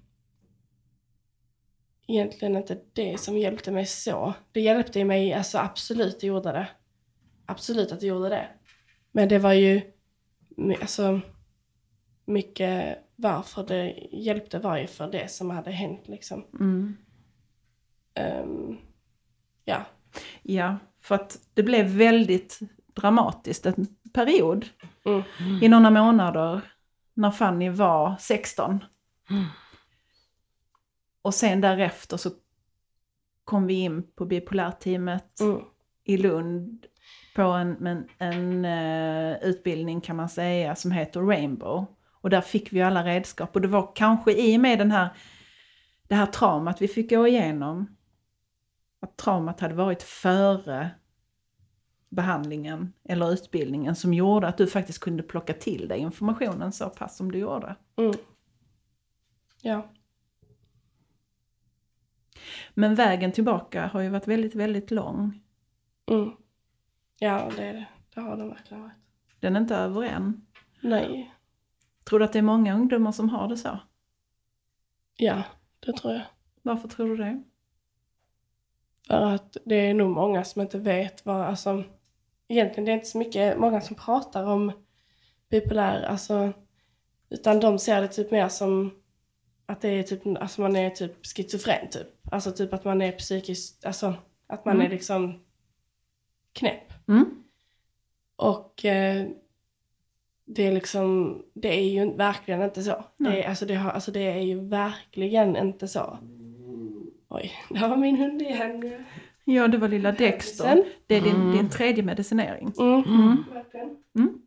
egentligen 2.08 2.56
inte 2.56 2.78
det 2.92 3.20
som 3.20 3.38
hjälpte 3.38 3.70
mig 3.70 3.86
så. 3.86 4.34
Det 4.52 4.60
hjälpte 4.60 5.04
mig, 5.04 5.32
alltså 5.32 5.58
absolut 5.58 6.20
det 6.20 6.26
gjorde 6.26 6.52
det. 6.52 6.68
Absolut 7.46 7.92
att 7.92 8.00
det 8.00 8.06
gjorde 8.06 8.28
det. 8.28 8.48
Men 9.12 9.28
det 9.28 9.38
var 9.38 9.52
ju, 9.52 9.80
alltså 10.80 11.20
mycket 12.24 12.98
varför 13.16 13.66
det 13.66 14.08
hjälpte 14.12 14.58
var 14.58 14.76
ju 14.76 14.86
för 14.86 15.10
det 15.12 15.30
som 15.30 15.50
hade 15.50 15.70
hänt 15.70 16.08
liksom. 16.08 16.44
Mm. 16.60 16.96
Ehm, 18.14 18.76
ja. 19.64 19.84
Ja, 20.42 20.76
för 21.02 21.14
att 21.14 21.38
det 21.54 21.62
blev 21.62 21.86
väldigt 21.86 22.58
dramatiskt 22.94 23.66
en 23.66 23.86
period 24.12 24.66
Mm. 25.04 25.22
i 25.62 25.68
några 25.68 25.90
månader 25.90 26.60
när 27.14 27.30
Fanny 27.30 27.70
var 27.70 28.16
16. 28.20 28.84
Mm. 29.30 29.44
Och 31.28 31.34
sen 31.34 31.60
därefter 31.60 32.16
så 32.16 32.30
kom 33.44 33.66
vi 33.66 33.74
in 33.74 34.02
på 34.14 34.24
bipolärteamet 34.24 35.40
Mm. 35.40 35.60
i 36.04 36.16
Lund 36.16 36.86
på 37.34 37.42
en, 37.42 37.86
en, 37.86 38.08
en 38.18 38.64
eh, 38.64 39.36
utbildning 39.42 40.00
kan 40.00 40.16
man 40.16 40.28
säga 40.28 40.74
som 40.74 40.90
heter 40.90 41.20
Rainbow. 41.20 41.86
Och 42.20 42.30
där 42.30 42.40
fick 42.40 42.72
vi 42.72 42.82
alla 42.82 43.04
redskap 43.04 43.54
och 43.54 43.60
det 43.60 43.68
var 43.68 43.92
kanske 43.94 44.32
i 44.32 44.56
och 44.56 44.60
med 44.60 44.78
den 44.78 44.90
här, 44.90 45.08
det 46.02 46.14
här 46.14 46.26
traumat 46.26 46.82
vi 46.82 46.88
fick 46.88 47.10
gå 47.10 47.26
igenom. 47.26 47.96
Att 49.00 49.16
traumat 49.16 49.60
hade 49.60 49.74
varit 49.74 50.02
före 50.02 50.90
behandlingen 52.08 52.92
eller 53.04 53.32
utbildningen 53.32 53.96
som 53.96 54.14
gjorde 54.14 54.48
att 54.48 54.58
du 54.58 54.66
faktiskt 54.66 55.00
kunde 55.00 55.22
plocka 55.22 55.52
till 55.52 55.88
dig 55.88 55.98
informationen 55.98 56.72
så 56.72 56.88
pass 56.88 57.16
som 57.16 57.32
du 57.32 57.38
gjorde. 57.38 57.76
Mm. 57.96 58.14
Ja. 59.62 59.88
Men 62.74 62.94
vägen 62.94 63.32
tillbaka 63.32 63.86
har 63.86 64.00
ju 64.00 64.08
varit 64.08 64.28
väldigt, 64.28 64.54
väldigt 64.54 64.90
lång. 64.90 65.40
Mm. 66.10 66.30
Ja, 67.18 67.50
det, 67.56 67.64
är 67.64 67.72
det. 67.72 67.86
det 68.14 68.20
har 68.20 68.36
den 68.36 68.48
verkligen 68.48 68.82
varit. 68.82 68.94
Den 69.40 69.56
är 69.56 69.60
inte 69.60 69.76
över 69.76 70.02
än. 70.02 70.46
Nej. 70.80 71.34
Tror 72.04 72.18
du 72.18 72.24
att 72.24 72.32
det 72.32 72.38
är 72.38 72.42
många 72.42 72.74
ungdomar 72.74 73.12
som 73.12 73.28
har 73.28 73.48
det 73.48 73.56
så? 73.56 73.78
Ja, 75.16 75.42
det 75.80 75.92
tror 75.92 76.12
jag. 76.12 76.22
Varför 76.62 76.88
tror 76.88 77.08
du 77.08 77.16
det? 77.16 77.42
För 79.06 79.26
att 79.26 79.56
det 79.64 79.74
är 79.74 79.94
nog 79.94 80.10
många 80.10 80.44
som 80.44 80.62
inte 80.62 80.78
vet 80.78 81.26
vad, 81.26 81.40
alltså 81.40 81.84
egentligen 82.48 82.84
det 82.84 82.90
är 82.90 82.94
inte 82.94 83.06
så 83.06 83.18
mycket, 83.18 83.58
många 83.58 83.80
som 83.80 83.96
pratar 83.96 84.44
om 84.44 84.72
bipolär, 85.48 86.02
alltså 86.02 86.52
utan 87.30 87.60
de 87.60 87.78
ser 87.78 88.00
det 88.00 88.08
typ 88.08 88.30
mer 88.30 88.48
som 88.48 88.90
att 89.68 89.80
det 89.80 89.88
är 89.88 90.02
typ, 90.02 90.26
alltså 90.26 90.60
man 90.60 90.76
är 90.76 90.90
typ 90.90 91.26
schizofren 91.26 91.90
typ. 91.90 92.06
Alltså 92.32 92.52
typ 92.52 92.72
att 92.72 92.84
man 92.84 93.02
är 93.02 93.12
psykiskt, 93.12 93.84
alltså 93.86 94.14
att 94.46 94.64
man 94.64 94.74
Mm. 94.74 94.86
är 94.86 94.90
liksom 94.90 95.40
knäpp. 96.52 96.92
Mm. 97.08 97.24
Och 98.36 98.84
eh, 98.84 99.26
det 100.44 100.66
är 100.66 100.72
liksom, 100.72 101.36
det 101.54 101.68
är 101.78 101.84
ju 101.90 102.16
verkligen 102.16 102.62
inte 102.62 102.82
så. 102.82 103.04
Nej. 103.16 103.32
Det 103.32 103.42
är, 103.44 103.48
alltså, 103.48 103.66
det 103.66 103.74
har, 103.74 103.90
alltså 103.90 104.10
det 104.10 104.20
är 104.26 104.40
ju 104.40 104.60
verkligen 104.68 105.56
inte 105.56 105.88
så. 105.88 106.18
Oj, 107.28 107.52
där 107.70 107.88
var 107.88 107.96
min 107.96 108.16
hund 108.16 108.42
igen. 108.42 109.04
Ja, 109.44 109.68
det 109.68 109.78
var 109.78 109.88
lilla 109.88 110.12
Dexter. 110.12 110.84
Det 111.06 111.14
är 111.14 111.20
din, 111.20 111.34
Mm. 111.36 111.52
din 111.56 111.70
tredje 111.70 112.02
medicinering. 112.02 112.72
Mm, 112.78 113.02
Mm. 113.02 113.44
Mm. 114.18 114.42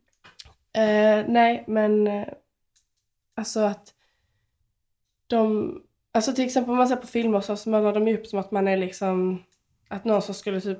Eh, 0.73 1.25
nej, 1.31 1.63
men 1.67 2.07
eh, 2.07 2.27
alltså 3.35 3.59
att 3.59 3.93
de, 5.31 5.75
alltså 6.13 6.33
till 6.33 6.45
exempel 6.45 6.71
om 6.71 6.77
man 6.77 6.87
ser 6.87 6.95
på 6.95 7.07
filmer 7.07 7.41
så, 7.41 7.55
så 7.55 7.69
målar 7.69 7.93
de 7.93 8.07
ju 8.07 8.17
upp 8.17 8.27
som 8.27 8.39
att 8.39 8.51
man 8.51 8.67
är 8.67 8.77
liksom, 8.77 9.43
att 9.89 10.05
någon 10.05 10.21
som 10.21 10.35
skulle 10.35 10.61
typ 10.61 10.79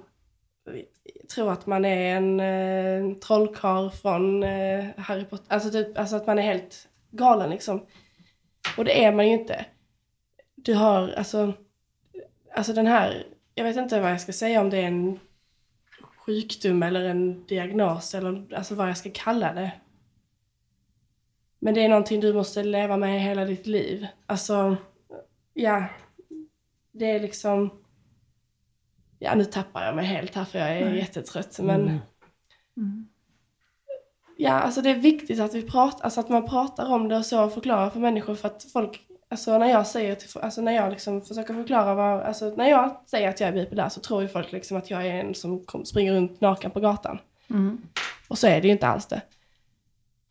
tro 1.36 1.50
att 1.50 1.66
man 1.66 1.86
är 1.86 2.16
en 2.16 2.40
eh, 2.40 3.18
trollkarl 3.18 3.90
från 3.90 4.44
eh, 4.44 4.86
Harry 4.98 5.26
Potter, 5.26 5.54
alltså 5.54 5.72
typ, 5.72 5.98
alltså 5.98 6.16
att 6.16 6.28
man 6.28 6.40
är 6.40 6.44
helt 6.44 6.88
galen 7.12 7.50
liksom. 7.50 7.86
Och 8.78 8.86
det 8.86 9.04
är 9.04 9.12
man 9.12 9.28
ju 9.28 9.34
inte. 9.34 9.66
Du 10.56 10.74
har, 10.74 11.10
alltså, 11.10 11.54
alltså 12.56 12.74
den 12.74 12.88
här, 12.88 13.28
jag 13.56 13.64
vet 13.64 13.78
inte 13.78 14.02
vad 14.02 14.12
jag 14.12 14.22
ska 14.22 14.34
säga 14.34 14.62
om 14.62 14.70
det 14.70 14.78
är 14.78 14.88
en 14.88 15.20
sjukdom 16.26 16.84
eller 16.84 17.04
en 17.04 17.46
diagnos 17.46 18.16
eller 18.16 18.56
alltså 18.56 18.76
vad 18.76 18.90
jag 18.90 18.98
ska 18.98 19.10
kalla 19.14 19.54
det. 19.54 19.72
Men 21.64 21.74
det 21.74 21.86
är 21.86 21.90
någonting 21.90 22.20
du 22.20 22.34
måste 22.34 22.64
leva 22.64 22.98
med 22.98 23.22
hela 23.22 23.46
ditt 23.46 23.68
liv. 23.68 24.08
Alltså, 24.26 24.78
ja. 25.54 25.86
Det 26.92 27.12
är 27.12 27.20
liksom... 27.20 27.70
Ja, 29.20 29.36
nu 29.36 29.46
tappar 29.46 29.86
jag 29.86 29.96
mig 29.96 30.06
helt 30.06 30.36
här 30.36 30.46
för 30.46 30.60
jag 30.60 30.78
är 30.78 30.86
Nej. 30.86 30.98
jättetrött. 30.98 31.60
Men 31.60 31.82
Mm. 31.82 32.00
Mm. 32.78 33.08
ja, 34.38 34.52
alltså 34.52 34.82
det 34.82 34.90
är 34.90 34.96
viktigt 34.96 35.40
att 35.40 35.54
vi 35.54 35.62
pratar, 35.62 36.04
alltså 36.04 36.20
att 36.20 36.30
man 36.30 36.50
pratar 36.50 36.94
om 36.94 37.08
det 37.08 37.18
och 37.18 37.26
så 37.26 37.44
och 37.44 37.54
förklarar 37.54 37.90
för 37.90 38.00
människor 38.00 38.36
för 38.36 38.48
att 38.48 38.64
folk, 38.74 39.02
alltså 39.30 39.58
när 39.58 39.70
jag 39.70 39.88
säger 39.88 40.16
till, 40.16 40.42
alltså 40.42 40.62
när 40.62 40.72
jag 40.72 40.92
liksom 40.92 41.22
försöker 41.22 41.54
förklara 41.54 41.96
vad, 41.96 42.22
alltså 42.22 42.54
när 42.58 42.70
jag 42.70 43.02
säger 43.06 43.30
att 43.30 43.40
jag 43.40 43.50
är 43.50 43.54
bipolär 43.54 43.90
så 43.90 44.00
tror 44.00 44.22
ju 44.22 44.28
folk 44.28 44.52
liksom 44.52 44.78
att 44.78 44.90
jag 44.90 45.08
är 45.08 45.14
en 45.14 45.36
som 45.36 45.66
springer 45.86 46.14
runt 46.14 46.42
naken 46.42 46.72
på 46.72 46.80
gatan. 46.80 47.20
Mm. 47.50 47.82
Och 48.28 48.38
så 48.38 48.48
är 48.48 48.62
det 48.62 48.68
ju 48.68 48.74
inte 48.74 48.88
alls 48.88 49.06
det. 49.06 49.22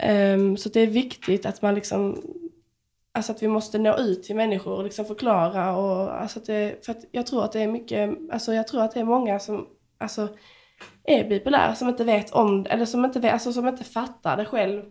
Ehm, 0.02 0.56
så 0.56 0.68
det 0.68 0.80
är 0.80 0.86
viktigt 0.86 1.46
att 1.46 1.62
man 1.62 1.74
liksom, 1.74 2.22
alltså 3.12 3.32
att 3.32 3.42
vi 3.42 3.48
måste 3.48 3.78
nå 3.78 3.96
ut 3.96 4.22
till 4.22 4.36
människor 4.36 4.72
och 4.72 4.84
liksom 4.84 5.04
förklara 5.04 5.76
och 5.76 6.20
alltså 6.20 6.38
att 6.38 6.46
det, 6.46 6.84
för 6.84 6.92
att 6.92 7.04
jag 7.10 7.26
tror 7.26 7.44
att 7.44 7.52
det 7.52 7.60
är 7.60 7.68
mycket, 7.68 8.18
alltså 8.32 8.54
jag 8.54 8.68
tror 8.68 8.82
att 8.82 8.94
det 8.94 9.00
är 9.00 9.04
många 9.04 9.38
som, 9.38 9.66
alltså 9.98 10.28
är 11.04 11.28
bipolära 11.28 11.74
som 11.74 11.88
inte 11.88 12.04
vet 12.04 12.30
om 12.30 12.66
eller 12.70 12.84
som 12.84 13.04
inte 13.04 13.20
vet, 13.20 13.32
alltså 13.32 13.52
som 13.52 13.68
inte 13.68 13.84
fattar 13.84 14.36
det 14.36 14.44
själv. 14.44 14.82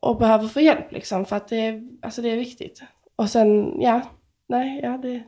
Och 0.00 0.18
behöver 0.18 0.48
få 0.48 0.60
hjälp 0.60 0.92
liksom, 0.92 1.24
för 1.24 1.36
att 1.36 1.48
det 1.48 1.56
är, 1.56 1.82
alltså 2.02 2.22
det 2.22 2.28
är 2.28 2.36
viktigt. 2.36 2.82
Och 3.16 3.30
sen, 3.30 3.80
ja, 3.80 4.00
nej, 4.48 4.80
ja 4.82 4.98
det, 4.98 5.22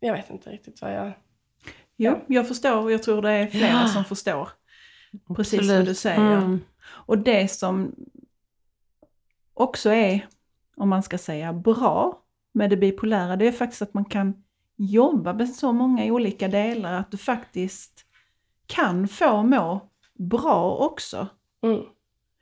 jag 0.00 0.12
vet 0.12 0.30
inte 0.30 0.50
riktigt 0.50 0.82
vad 0.82 0.94
jag, 0.94 1.12
Jo, 1.96 2.24
jag 2.28 2.48
förstår 2.48 2.76
och 2.82 2.92
jag 2.92 3.02
tror 3.02 3.22
det 3.22 3.30
är 3.30 3.46
flera 3.46 3.80
Ja. 3.82 3.88
som 3.88 4.04
förstår. 4.04 4.48
Precis 5.36 5.58
Absolut. 5.60 5.78
vad 5.78 5.86
du 5.86 5.94
säger. 5.94 6.36
Mm. 6.38 6.60
Och 6.88 7.18
det 7.18 7.48
som 7.48 7.94
också 9.54 9.90
är, 9.90 10.26
om 10.76 10.88
man 10.88 11.02
ska 11.02 11.18
säga 11.18 11.52
bra 11.52 12.22
med 12.52 12.70
det 12.70 12.76
bipolära, 12.76 13.36
det 13.36 13.48
är 13.48 13.52
faktiskt 13.52 13.82
att 13.82 13.94
man 13.94 14.04
kan 14.04 14.42
jobba 14.76 15.32
med 15.32 15.48
så 15.48 15.72
många 15.72 16.04
olika 16.04 16.48
delar 16.48 16.92
att 16.92 17.10
du 17.10 17.16
faktiskt 17.16 18.04
kan 18.66 19.08
få 19.08 19.42
må 19.42 19.88
bra 20.18 20.76
också. 20.76 21.26
mm, 21.62 21.80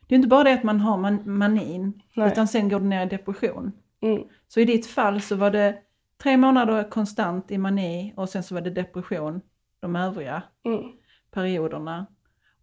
Det 0.06 0.14
är 0.14 0.16
inte 0.16 0.28
bara 0.28 0.44
det 0.44 0.54
att 0.54 0.62
man 0.64 0.80
har 0.80 0.96
man 0.96 1.38
manin, 1.38 2.02
Nej. 2.14 2.32
utan 2.32 2.48
sen 2.48 2.68
går 2.68 2.80
du 2.80 2.86
ner 2.86 3.06
i 3.06 3.08
depression. 3.08 3.72
mm, 4.02 4.22
Så 4.48 4.60
i 4.60 4.64
ditt 4.64 4.86
fall 4.86 5.20
så 5.20 5.36
var 5.36 5.50
det 5.50 5.78
tre 6.22 6.36
månader 6.36 6.90
konstant 6.90 7.50
i 7.50 7.58
mani 7.58 8.14
och 8.16 8.28
sen 8.28 8.42
så 8.42 8.54
var 8.54 8.62
det 8.62 8.70
depression 8.70 9.40
de 9.80 9.96
övriga 9.96 10.42
mm, 10.64 10.82
perioderna. 11.30 12.06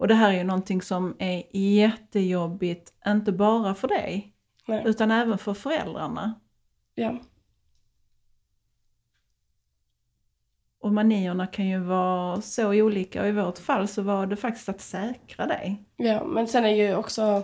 Och 0.04 0.08
det 0.10 0.16
här 0.16 0.34
är 0.34 0.38
ju 0.38 0.44
någonting 0.44 0.82
som 0.82 1.16
är 1.20 1.44
jättejobbigt, 1.58 2.94
inte 3.08 3.32
bara 3.32 3.74
för 3.76 3.88
dig, 3.88 4.34
nej, 4.68 4.84
utan 4.86 5.12
även 5.12 5.38
för 5.38 5.54
föräldrarna. 5.54 6.34
ja, 6.96 7.18
Och 10.80 10.94
manierna 10.94 11.48
kan 11.48 11.68
ju 11.68 11.80
vara 11.80 12.42
så 12.42 12.70
olika 12.70 13.22
och 13.22 13.28
i 13.28 13.32
vårt 13.32 13.58
fall 13.58 13.88
så 13.88 14.02
var 14.02 14.26
det 14.26 14.36
faktiskt 14.36 14.70
att 14.70 14.82
säkra 14.82 15.46
dig. 15.46 15.84
Ja, 15.98 16.24
men 16.26 16.48
sen 16.48 16.66
är 16.66 16.70
ju 16.76 16.96
också 16.96 17.44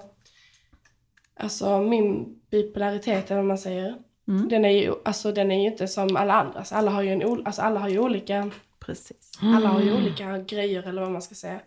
alltså 1.36 1.82
min 1.82 2.39
bipolaritet, 2.52 3.32
eller 3.32 3.41
vad 3.41 3.48
man 3.48 3.58
säger, 3.58 3.98
Mm. 4.28 4.48
den 4.50 4.65
är 4.65 4.69
ju 4.69 4.93
alltså, 5.06 5.32
den 5.32 5.52
är 5.52 5.62
ju 5.62 5.67
inte 5.72 5.88
som 5.88 6.15
alla 6.15 6.34
andras. 6.34 6.72
Alla 6.72 6.91
har 6.91 7.02
ju, 7.02 7.10
en, 7.10 7.45
alltså, 7.45 7.62
alla 7.62 7.80
har 7.80 7.89
ju 7.89 8.00
olika, 8.00 8.52
Precis. 8.80 9.32
alla 9.41 9.69
har 9.69 9.82
ju 9.82 9.98
olika 9.98 10.38
grejer 10.38 10.84
eller 10.88 11.02
vad 11.02 11.12
man 11.12 11.22
ska 11.22 11.36
säga. 11.36 11.60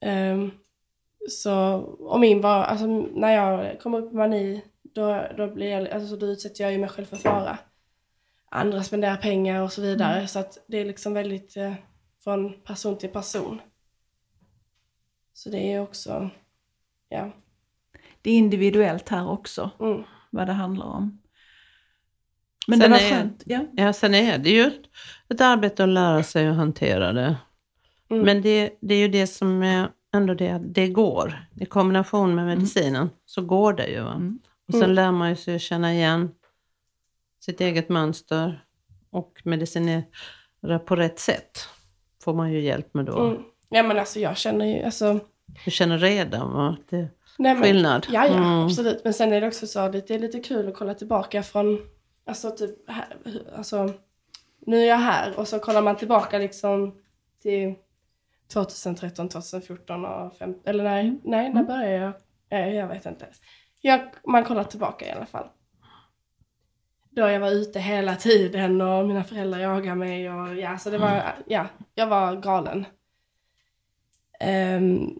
Ehm, 0.00 0.50
så, 1.28 1.54
och 2.00 2.20
min 2.20 2.40
var, 2.40 2.62
alltså 2.64 2.86
när 3.14 3.32
jag 3.32 3.80
kommer 3.80 3.98
upp 3.98 4.12
i 4.12 4.16
mani, 4.16 4.62
då, 4.82 5.26
då 5.36 5.54
blir 5.54 5.66
jag, 5.70 5.88
alltså 5.90 6.16
då 6.16 6.26
utsätter 6.26 6.64
jag 6.64 6.72
ju 6.72 6.78
mig 6.78 6.88
själv 6.88 7.04
för 7.06 7.16
fara. 7.16 7.58
Andra 8.50 8.82
spenderar 8.82 9.16
pengar 9.16 9.62
och 9.62 9.72
så 9.72 9.82
vidare, 9.82 10.26
så 10.26 10.38
att 10.38 10.58
det 10.66 10.76
är 10.78 10.84
liksom 10.84 11.14
väldigt 11.14 11.56
eh, 11.56 11.72
från 12.24 12.60
person 12.60 12.98
till 12.98 13.08
person. 13.08 13.60
Så 15.32 15.50
det 15.50 15.72
är 15.72 15.80
också, 15.80 16.30
ja. 17.08 17.30
Det 18.22 18.30
är 18.30 18.34
individuellt 18.38 19.08
här 19.08 19.28
också, 19.30 19.70
Mm. 19.80 20.02
vad 20.30 20.46
det 20.46 20.52
handlar 20.52 20.86
om. 20.86 21.22
Men 22.66 22.80
Sen 22.80 22.90
det 22.90 22.96
var 22.96 23.04
är- 23.04 23.10
skönt. 23.10 23.42
Ja. 23.46 23.66
Ja, 23.72 23.92
sen 23.92 24.14
är 24.14 24.38
det 24.38 24.50
ju 24.50 24.62
ett, 24.66 24.80
ett 25.28 25.40
arbete 25.40 25.82
att 25.84 25.88
lära 25.88 26.22
sig 26.22 26.48
att 26.48 26.56
hantera 26.56 27.12
det. 27.12 27.36
Mm. 28.10 28.22
Men 28.24 28.42
det, 28.42 28.70
det 28.80 28.94
är 28.94 28.98
ju 28.98 29.08
det 29.08 29.26
som 29.26 29.62
är 29.62 29.88
ändå 30.14 30.34
det 30.34 30.50
att 30.50 30.74
det 30.74 30.88
går. 30.88 31.46
I 31.60 31.64
kombination 31.66 32.34
med 32.34 32.46
medicinen 32.46 33.10
så 33.26 33.42
går 33.42 33.72
det 33.72 33.86
ju. 33.86 33.98
Mm. 34.08 34.38
Och 34.68 34.74
sen 34.74 34.82
Mm. 34.82 34.94
lär 34.94 35.12
man 35.12 35.28
ju 35.30 35.36
sig 35.36 35.54
att 35.54 35.60
känna 35.60 35.94
igen 35.94 36.30
sitt 37.40 37.60
eget 37.60 37.88
mönster 37.88 38.64
och 39.10 39.40
medicinera 39.44 40.02
på 40.86 40.96
rätt 40.96 41.18
sätt. 41.18 41.68
Får 42.22 42.34
man 42.34 42.52
ju 42.52 42.60
hjälp 42.60 42.94
med 42.94 43.04
då. 43.04 43.18
Mm. 43.26 43.42
Ja 43.68 43.82
men 43.82 43.98
alltså 43.98 44.20
jag 44.20 44.36
känner 44.36 44.66
ju, 44.66 44.82
alltså, 44.82 45.18
Du 45.64 45.70
känner 45.70 45.98
redan 45.98 46.52
va? 46.52 46.76
det 46.90 46.96
nej 47.38 47.54
men, 47.54 47.62
skillnad. 47.62 48.06
Ja, 48.10 48.26
ja 48.26 48.32
Mm. 48.34 48.64
absolut. 48.66 49.00
Men 49.04 49.14
sen 49.14 49.32
är 49.32 49.40
det 49.40 49.46
också 49.46 49.66
så 49.66 49.80
att 49.80 49.92
det 49.92 50.10
är 50.10 50.18
lite 50.18 50.40
kul 50.40 50.68
att 50.68 50.74
kolla 50.74 50.94
tillbaka 50.94 51.42
från, 51.42 51.78
alltså 52.26 52.50
typ, 52.50 52.90
här, 52.90 53.06
alltså, 53.56 53.92
nu 54.66 54.80
är 54.82 54.86
jag 54.86 54.96
här 54.96 55.38
och 55.38 55.48
så 55.48 55.58
kollar 55.58 55.82
man 55.82 55.96
tillbaka 55.96 56.38
liksom 56.38 56.94
till 57.42 57.74
2013, 58.52 59.28
2014 59.28 60.04
och 60.04 60.36
15, 60.36 60.62
eller 60.64 60.84
nej, 60.84 61.00
Mm. 61.08 61.20
nej, 61.24 61.52
när 61.54 61.62
började 61.64 61.92
jag? 62.04 62.12
Nej, 62.50 62.74
jag 62.74 62.88
vet 62.88 63.06
inte. 63.06 63.26
Jag, 63.80 64.00
man 64.24 64.44
kollar 64.44 64.64
tillbaka 64.64 65.06
i 65.06 65.10
alla 65.10 65.26
fall. 65.26 65.48
Då 67.10 67.28
jag 67.28 67.40
var 67.40 67.50
ute 67.50 67.80
hela 67.80 68.16
tiden 68.16 68.80
och 68.80 69.06
mina 69.08 69.24
föräldrar 69.24 69.58
jagade 69.58 69.94
mig 69.96 70.30
och 70.30 70.56
ja, 70.56 70.78
så 70.78 70.90
det 70.90 70.98
var, 70.98 71.22
ja, 71.46 71.66
jag 71.94 72.06
var 72.06 72.36
galen. 72.36 72.84
Ehm, 74.40 75.18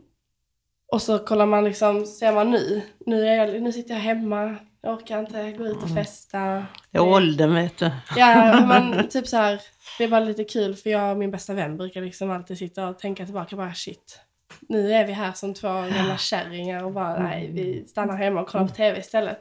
och 0.92 1.02
så 1.02 1.18
kollar 1.18 1.46
man 1.46 1.64
liksom, 1.64 2.06
ser 2.06 2.32
man 2.32 2.50
nu, 2.50 2.82
nu, 3.06 3.26
är 3.26 3.34
jag, 3.34 3.62
nu 3.62 3.72
sitter 3.72 3.94
jag 3.94 4.00
hemma, 4.00 4.56
jag 4.80 4.94
orkar 4.94 5.20
inte 5.20 5.52
gå 5.52 5.66
ut 5.66 5.82
och 5.82 5.94
festa. 5.94 6.66
Det 6.90 6.98
är 6.98 7.02
åldern 7.02 7.54
vet 7.54 7.78
du. 7.78 7.90
Ja, 8.16 8.66
men 8.66 9.08
typ 9.10 9.26
så 9.26 9.36
här, 9.36 9.60
det 9.98 10.04
är 10.04 10.08
bara 10.08 10.20
lite 10.20 10.44
kul 10.44 10.74
för 10.74 10.90
jag 10.90 11.12
och 11.12 11.18
min 11.18 11.30
bästa 11.30 11.54
vän 11.54 11.76
brukar 11.76 12.00
liksom 12.00 12.30
alltid 12.30 12.58
sitta 12.58 12.88
och 12.88 12.98
tänka 12.98 13.24
tillbaka 13.24 13.56
bara 13.56 13.74
shit. 13.74 14.20
Nu 14.68 14.92
är 14.92 15.06
vi 15.06 15.12
här 15.12 15.32
som 15.32 15.54
två 15.54 15.68
gamla 15.68 16.16
kärringar 16.18 16.84
och 16.84 16.92
bara 16.92 17.22
nej, 17.22 17.50
vi 17.52 17.84
stannar 17.86 18.16
hemma 18.16 18.40
och 18.40 18.48
kollar 18.48 18.68
på 18.68 18.74
tv 18.74 18.98
istället. 18.98 19.38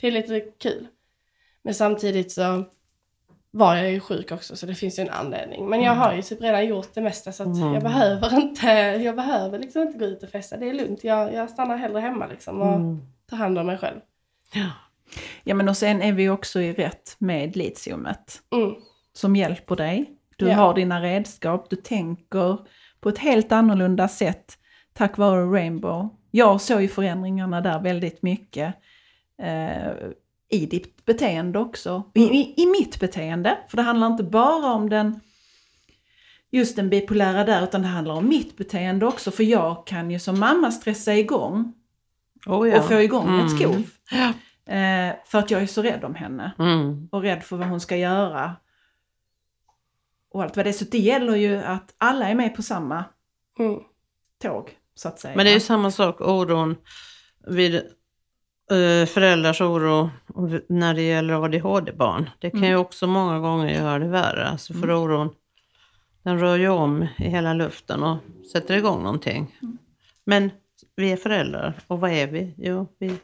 Det 0.00 0.06
är 0.06 0.12
lite 0.12 0.40
kul. 0.40 0.86
Men 1.64 1.74
samtidigt 1.74 2.32
så 2.32 2.64
var 3.54 3.76
jag 3.76 3.90
ju 3.92 4.00
sjuk 4.00 4.32
också 4.32 4.56
så 4.56 4.66
det 4.66 4.74
finns 4.74 4.98
ju 4.98 5.02
en 5.02 5.10
anledning. 5.10 5.68
Men 5.68 5.82
jag 5.82 5.92
har 5.92 6.12
ju 6.14 6.22
typ 6.22 6.40
redan 6.42 6.66
gjort 6.66 6.94
det 6.94 7.00
mesta 7.00 7.32
så 7.32 7.42
att 7.42 7.56
Mm. 7.56 7.74
jag 7.74 7.82
behöver 7.82 8.34
inte, 8.40 8.66
jag 9.04 9.16
behöver 9.16 9.58
liksom 9.58 9.82
inte 9.82 9.98
gå 9.98 10.04
ut 10.04 10.22
och 10.22 10.28
festa. 10.28 10.56
Det 10.56 10.68
är 10.70 10.74
lugnt, 10.74 11.04
jag, 11.04 11.34
jag 11.34 11.50
stannar 11.50 11.76
hellre 11.76 12.00
hemma 12.00 12.26
liksom 12.26 12.60
och 12.62 12.74
Mm. 12.74 12.98
tar 13.30 13.36
hand 13.36 13.58
om 13.58 13.66
mig 13.66 13.78
själv. 13.78 14.00
Ja 15.44 15.54
men 15.54 15.68
och 15.68 15.76
sen 15.76 16.02
är 16.02 16.12
vi 16.12 16.28
också 16.28 16.60
i 16.60 16.72
rätt 16.72 17.16
med 17.18 17.56
litiumet. 17.56 18.42
Mm. 18.54 18.74
som 19.14 19.36
hjälper 19.36 19.76
dig. 19.76 20.10
Du 20.36 20.48
Ja. 20.48 20.54
har 20.54 20.74
dina 20.74 21.00
redskap, 21.02 21.70
du 21.70 21.76
tänker 21.76 22.58
på 23.00 23.08
ett 23.08 23.18
helt 23.18 23.52
annorlunda 23.52 24.08
sätt 24.08 24.58
tack 24.92 25.18
vare 25.18 25.44
Rainbow. 25.44 26.08
Jag 26.30 26.60
såg 26.60 26.82
ju 26.82 26.88
förändringarna 26.88 27.60
där 27.60 27.80
väldigt 27.80 28.22
mycket 28.22 28.74
eh, 29.42 29.92
i 30.52 30.66
ditt 30.66 31.04
beteende 31.04 31.58
också. 31.58 32.02
I, 32.14 32.22
i, 32.22 32.54
I 32.56 32.66
mitt 32.66 33.00
beteende, 33.00 33.58
för 33.68 33.76
det 33.76 33.82
handlar 33.82 34.06
inte 34.06 34.22
bara 34.24 34.72
om 34.72 34.90
den 34.90 35.20
just 36.50 36.76
den 36.76 36.90
bipolära 36.90 37.44
där, 37.44 37.62
utan 37.64 37.82
det 37.82 37.88
handlar 37.88 38.14
om 38.14 38.28
mitt 38.28 38.56
beteende 38.56 39.06
också. 39.06 39.30
För 39.30 39.42
jag 39.44 39.86
kan 39.86 40.10
ju 40.10 40.18
som 40.18 40.40
mamma 40.40 40.70
stressa 40.70 41.14
igång 41.14 41.74
Oh, 42.46 42.68
ja. 42.68 42.78
och 42.78 42.88
få 42.88 43.00
igång 43.00 43.28
Mm. 43.28 43.46
ett 43.46 43.60
skov. 43.60 43.82
Ja. 44.10 44.28
Eh, 44.74 45.14
för 45.26 45.38
att 45.38 45.50
jag 45.50 45.62
är 45.62 45.66
så 45.66 45.82
rädd 45.82 46.04
om 46.04 46.14
henne 46.14 46.52
Mm. 46.58 47.08
och 47.12 47.22
rädd 47.22 47.42
för 47.42 47.56
vad 47.56 47.68
hon 47.68 47.80
ska 47.80 47.96
göra. 47.96 48.56
Och 50.32 50.42
allt 50.42 50.56
vad 50.56 50.66
det 50.66 50.70
är. 50.70 50.72
Så 50.72 50.84
det 50.84 50.98
gäller 50.98 51.36
ju 51.36 51.56
att 51.56 51.94
alla 51.98 52.28
är 52.28 52.34
med 52.34 52.56
på 52.56 52.62
samma 52.62 53.04
Mm. 53.58 53.78
tåg, 54.42 54.70
så 54.94 55.08
att 55.08 55.18
säga. 55.20 55.36
Men 55.36 55.44
det 55.46 55.50
är 55.50 55.54
ju 55.54 55.60
samma 55.60 55.90
sak, 55.90 56.20
oron 56.20 56.76
vid 57.48 57.82
föräldrars 59.06 59.60
oro 59.60 60.10
när 60.68 60.94
det 60.94 61.02
gäller 61.02 61.44
ADHD-barn. 61.44 62.30
Det 62.38 62.50
kan 62.50 62.60
ju 62.60 62.66
Mm. 62.66 62.80
också 62.80 63.06
många 63.06 63.38
gånger 63.40 63.74
göra 63.74 63.98
det 63.98 64.08
värre. 64.08 64.46
Alltså 64.48 64.72
för 64.72 64.82
Mm. 64.84 64.96
oron, 64.96 65.30
den 66.22 66.38
rör 66.40 66.56
ju 66.56 66.68
om 66.68 67.02
i 67.02 67.28
hela 67.28 67.54
luften 67.54 68.02
och 68.02 68.16
sätter 68.52 68.76
igång 68.76 69.02
någonting. 69.02 69.58
Mm. 69.62 69.78
Men 70.24 70.50
vi 70.96 71.12
är 71.12 71.16
föräldrar 71.16 71.74
och 71.86 72.00
vad 72.00 72.10
är 72.10 72.26
vi? 72.26 72.54
Jo, 72.56 72.86
vi, 72.98 73.16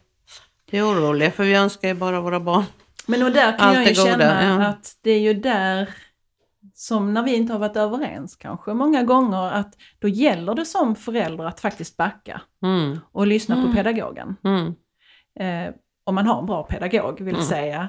är 0.71 0.83
oroliga 0.83 1.31
för 1.31 1.45
vi 1.45 1.55
önskar 1.55 1.89
ju 1.89 1.95
bara 1.95 2.21
våra 2.21 2.41
barn 2.41 2.65
Men 3.07 3.23
och 3.23 3.31
där 3.33 3.59
kan 3.59 3.69
Allt 3.69 3.75
jag 3.77 3.85
ju 3.87 3.95
goda, 3.95 4.05
känna 4.11 4.45
ja. 4.45 4.67
att 4.67 4.97
det 5.03 5.11
är 5.11 5.21
ju 5.21 5.35
där 5.35 5.89
som 6.75 7.15
när 7.15 7.23
vi 7.23 7.35
inte 7.35 7.53
har 7.53 7.61
varit 7.61 7.77
överens 7.77 8.37
kanske 8.37 8.75
många 8.75 9.03
gånger 9.03 9.51
att 9.53 9.75
då 9.99 10.09
gäller 10.09 10.55
det 10.55 10.65
som 10.65 10.95
förälder 10.95 11.45
att 11.45 11.61
faktiskt 11.61 11.97
backa 11.97 12.41
Mm, 12.63 13.01
och 13.13 13.27
lyssna 13.27 13.55
på 13.55 13.61
Mm. 13.61 13.75
pedagogen. 13.75 14.37
mm, 14.45 14.75
Eh, 15.39 15.75
om 16.05 16.15
man 16.15 16.27
har 16.27 16.39
en 16.41 16.47
bra 16.47 16.63
pedagog 16.63 17.21
vill 17.21 17.35
Mm. 17.35 17.47
säga. 17.47 17.89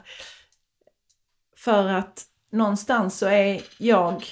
För 1.58 1.88
att 1.88 2.24
någonstans 2.52 3.18
så 3.18 3.26
är 3.26 3.62
jag 3.78 4.24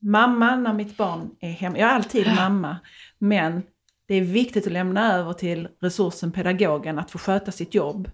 mamma 0.00 0.56
när 0.56 0.72
mitt 0.72 0.96
barn 0.96 1.30
är 1.40 1.50
hemma. 1.50 1.78
Jag 1.78 1.90
är 1.90 1.94
alltid 1.94 2.26
mamma. 2.36 2.76
Men 3.18 3.62
det 4.08 4.14
är 4.14 4.20
viktigt 4.20 4.66
att 4.66 4.72
lämna 4.72 5.14
över 5.14 5.32
till 5.32 5.68
resursen 5.80 6.32
pedagogen 6.32 6.98
att 6.98 7.10
få 7.10 7.18
sköta 7.18 7.52
sitt 7.52 7.74
jobb 7.74 8.10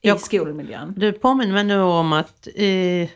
i 0.00 0.08
Jag- 0.08 0.20
skolmiljön. 0.20 0.94
Du 0.96 1.12
påminner 1.12 1.52
mig 1.54 1.64
nu 1.64 1.80
om 1.80 2.12
att 2.12 2.46
i, 2.48 3.10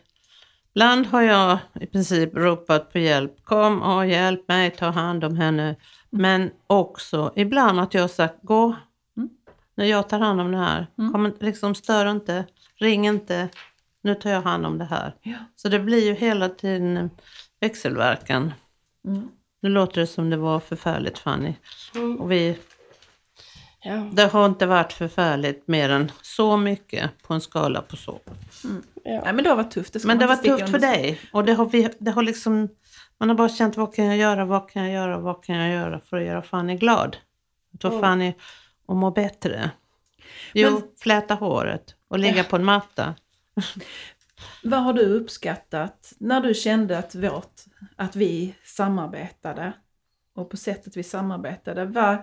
ibland 0.75 1.07
har 1.07 1.23
jag 1.23 1.59
i 1.81 1.87
princip 1.87 2.35
ropat 2.35 2.93
på 2.93 2.99
hjälp. 2.99 3.45
Kom 3.45 3.83
och 3.83 4.07
hjälp 4.07 4.49
mig, 4.49 4.71
ta 4.71 4.87
hand 4.87 5.25
om 5.25 5.37
henne. 5.37 5.77
Men 6.11 6.51
också 6.67 7.33
ibland 7.37 7.81
att 7.81 7.95
jag 7.95 8.11
sagt 8.11 8.39
gå, 8.43 8.77
Mm. 9.77 9.89
när 9.89 9.97
jag 9.97 10.09
tar 10.09 10.19
hand 10.21 10.41
om 10.41 10.53
det 10.53 10.59
här. 10.59 10.87
Mm. 10.99 11.13
Kom, 11.13 11.33
liksom, 11.41 11.75
stör 11.75 12.11
inte, 12.11 12.45
ring 12.77 13.07
inte, 13.07 13.49
nu 14.03 14.15
tar 14.15 14.31
jag 14.31 14.43
hand 14.43 14.67
om 14.67 14.79
det 14.79 14.85
här. 14.85 15.15
Ja. 15.23 15.37
Så 15.57 15.69
det 15.69 15.79
blir 15.79 16.05
ju 16.07 16.15
hela 16.15 16.49
tiden 16.49 17.11
växelverkan. 17.61 18.53
Mm. 19.07 19.29
Nu 19.61 19.69
låter 19.69 20.01
det 20.01 20.07
som 20.07 20.31
det 20.31 20.37
var 20.37 20.61
förfärligt 20.61 21.19
Fanny. 21.19 21.55
Mm. 21.95 22.21
Och 22.21 22.33
vi, 22.33 22.59
Ja. 23.85 24.09
det 24.13 24.27
har 24.27 24.47
inte 24.47 24.67
varit 24.67 24.93
förfärligt 24.93 25.69
mer 25.69 25.91
än 25.91 26.13
så 26.23 26.57
mycket 26.57 27.11
på 27.23 27.35
en 27.35 27.41
skala 27.41 27.83
på 27.83 27.97
så. 27.97 28.21
Ja. 29.05 29.21
Nej 29.25 29.33
men 29.33 29.45
det 29.45 29.49
har 29.51 29.57
varit 29.57 29.71
tufft. 29.71 30.01
ska 30.01 30.09
Men 30.09 30.19
det 30.19 30.27
man 30.27 30.29
var 30.29 30.35
inte 30.35 30.49
sticka 30.49 30.67
tufft 30.67 30.71
för 30.71 30.79
dig. 30.79 31.21
Och 31.33 31.45
det 31.45 31.53
har 31.55 31.67
vi, 31.67 31.89
det 31.99 32.11
har 32.11 32.23
liksom, 32.23 32.69
man 33.19 33.29
har 33.29 33.37
bara 33.37 33.49
känt 33.49 33.77
vad 33.77 33.95
kan 33.95 34.05
jag 34.05 34.17
göra, 34.17 34.45
vad 34.45 34.71
kan 34.71 34.83
jag 34.85 34.93
göra, 34.93 35.19
vad 35.19 35.45
kan 35.45 35.57
jag 35.57 35.71
göra 35.71 36.01
för 36.01 36.17
att 36.17 36.27
göra 36.27 36.43
Fanny 36.43 36.77
glad? 36.77 37.17
Få 37.83 37.89
Mm. 37.89 38.01
Fanny 38.01 38.35
att 38.87 38.97
må 38.97 39.11
bättre. 39.11 39.71
Jo, 40.55 40.71
Men- 40.71 40.83
fläta 40.97 41.35
håret 41.35 41.97
och 42.09 42.19
ligga 42.19 42.45
på 42.45 42.57
en 42.57 42.65
matta. 42.65 43.15
Vad 44.65 44.83
har 44.83 44.93
du 44.93 45.03
uppskattat 45.03 46.13
när 46.19 46.41
du 46.41 46.55
kände 46.55 46.99
att, 46.99 47.15
vårt, 47.15 47.61
att 47.97 48.17
vi 48.17 48.55
samarbetade 48.65 49.73
och 50.35 50.51
på 50.51 50.57
sättet 50.57 50.97
vi 50.97 51.03
samarbetade? 51.03 51.85
Vad, 51.85 52.17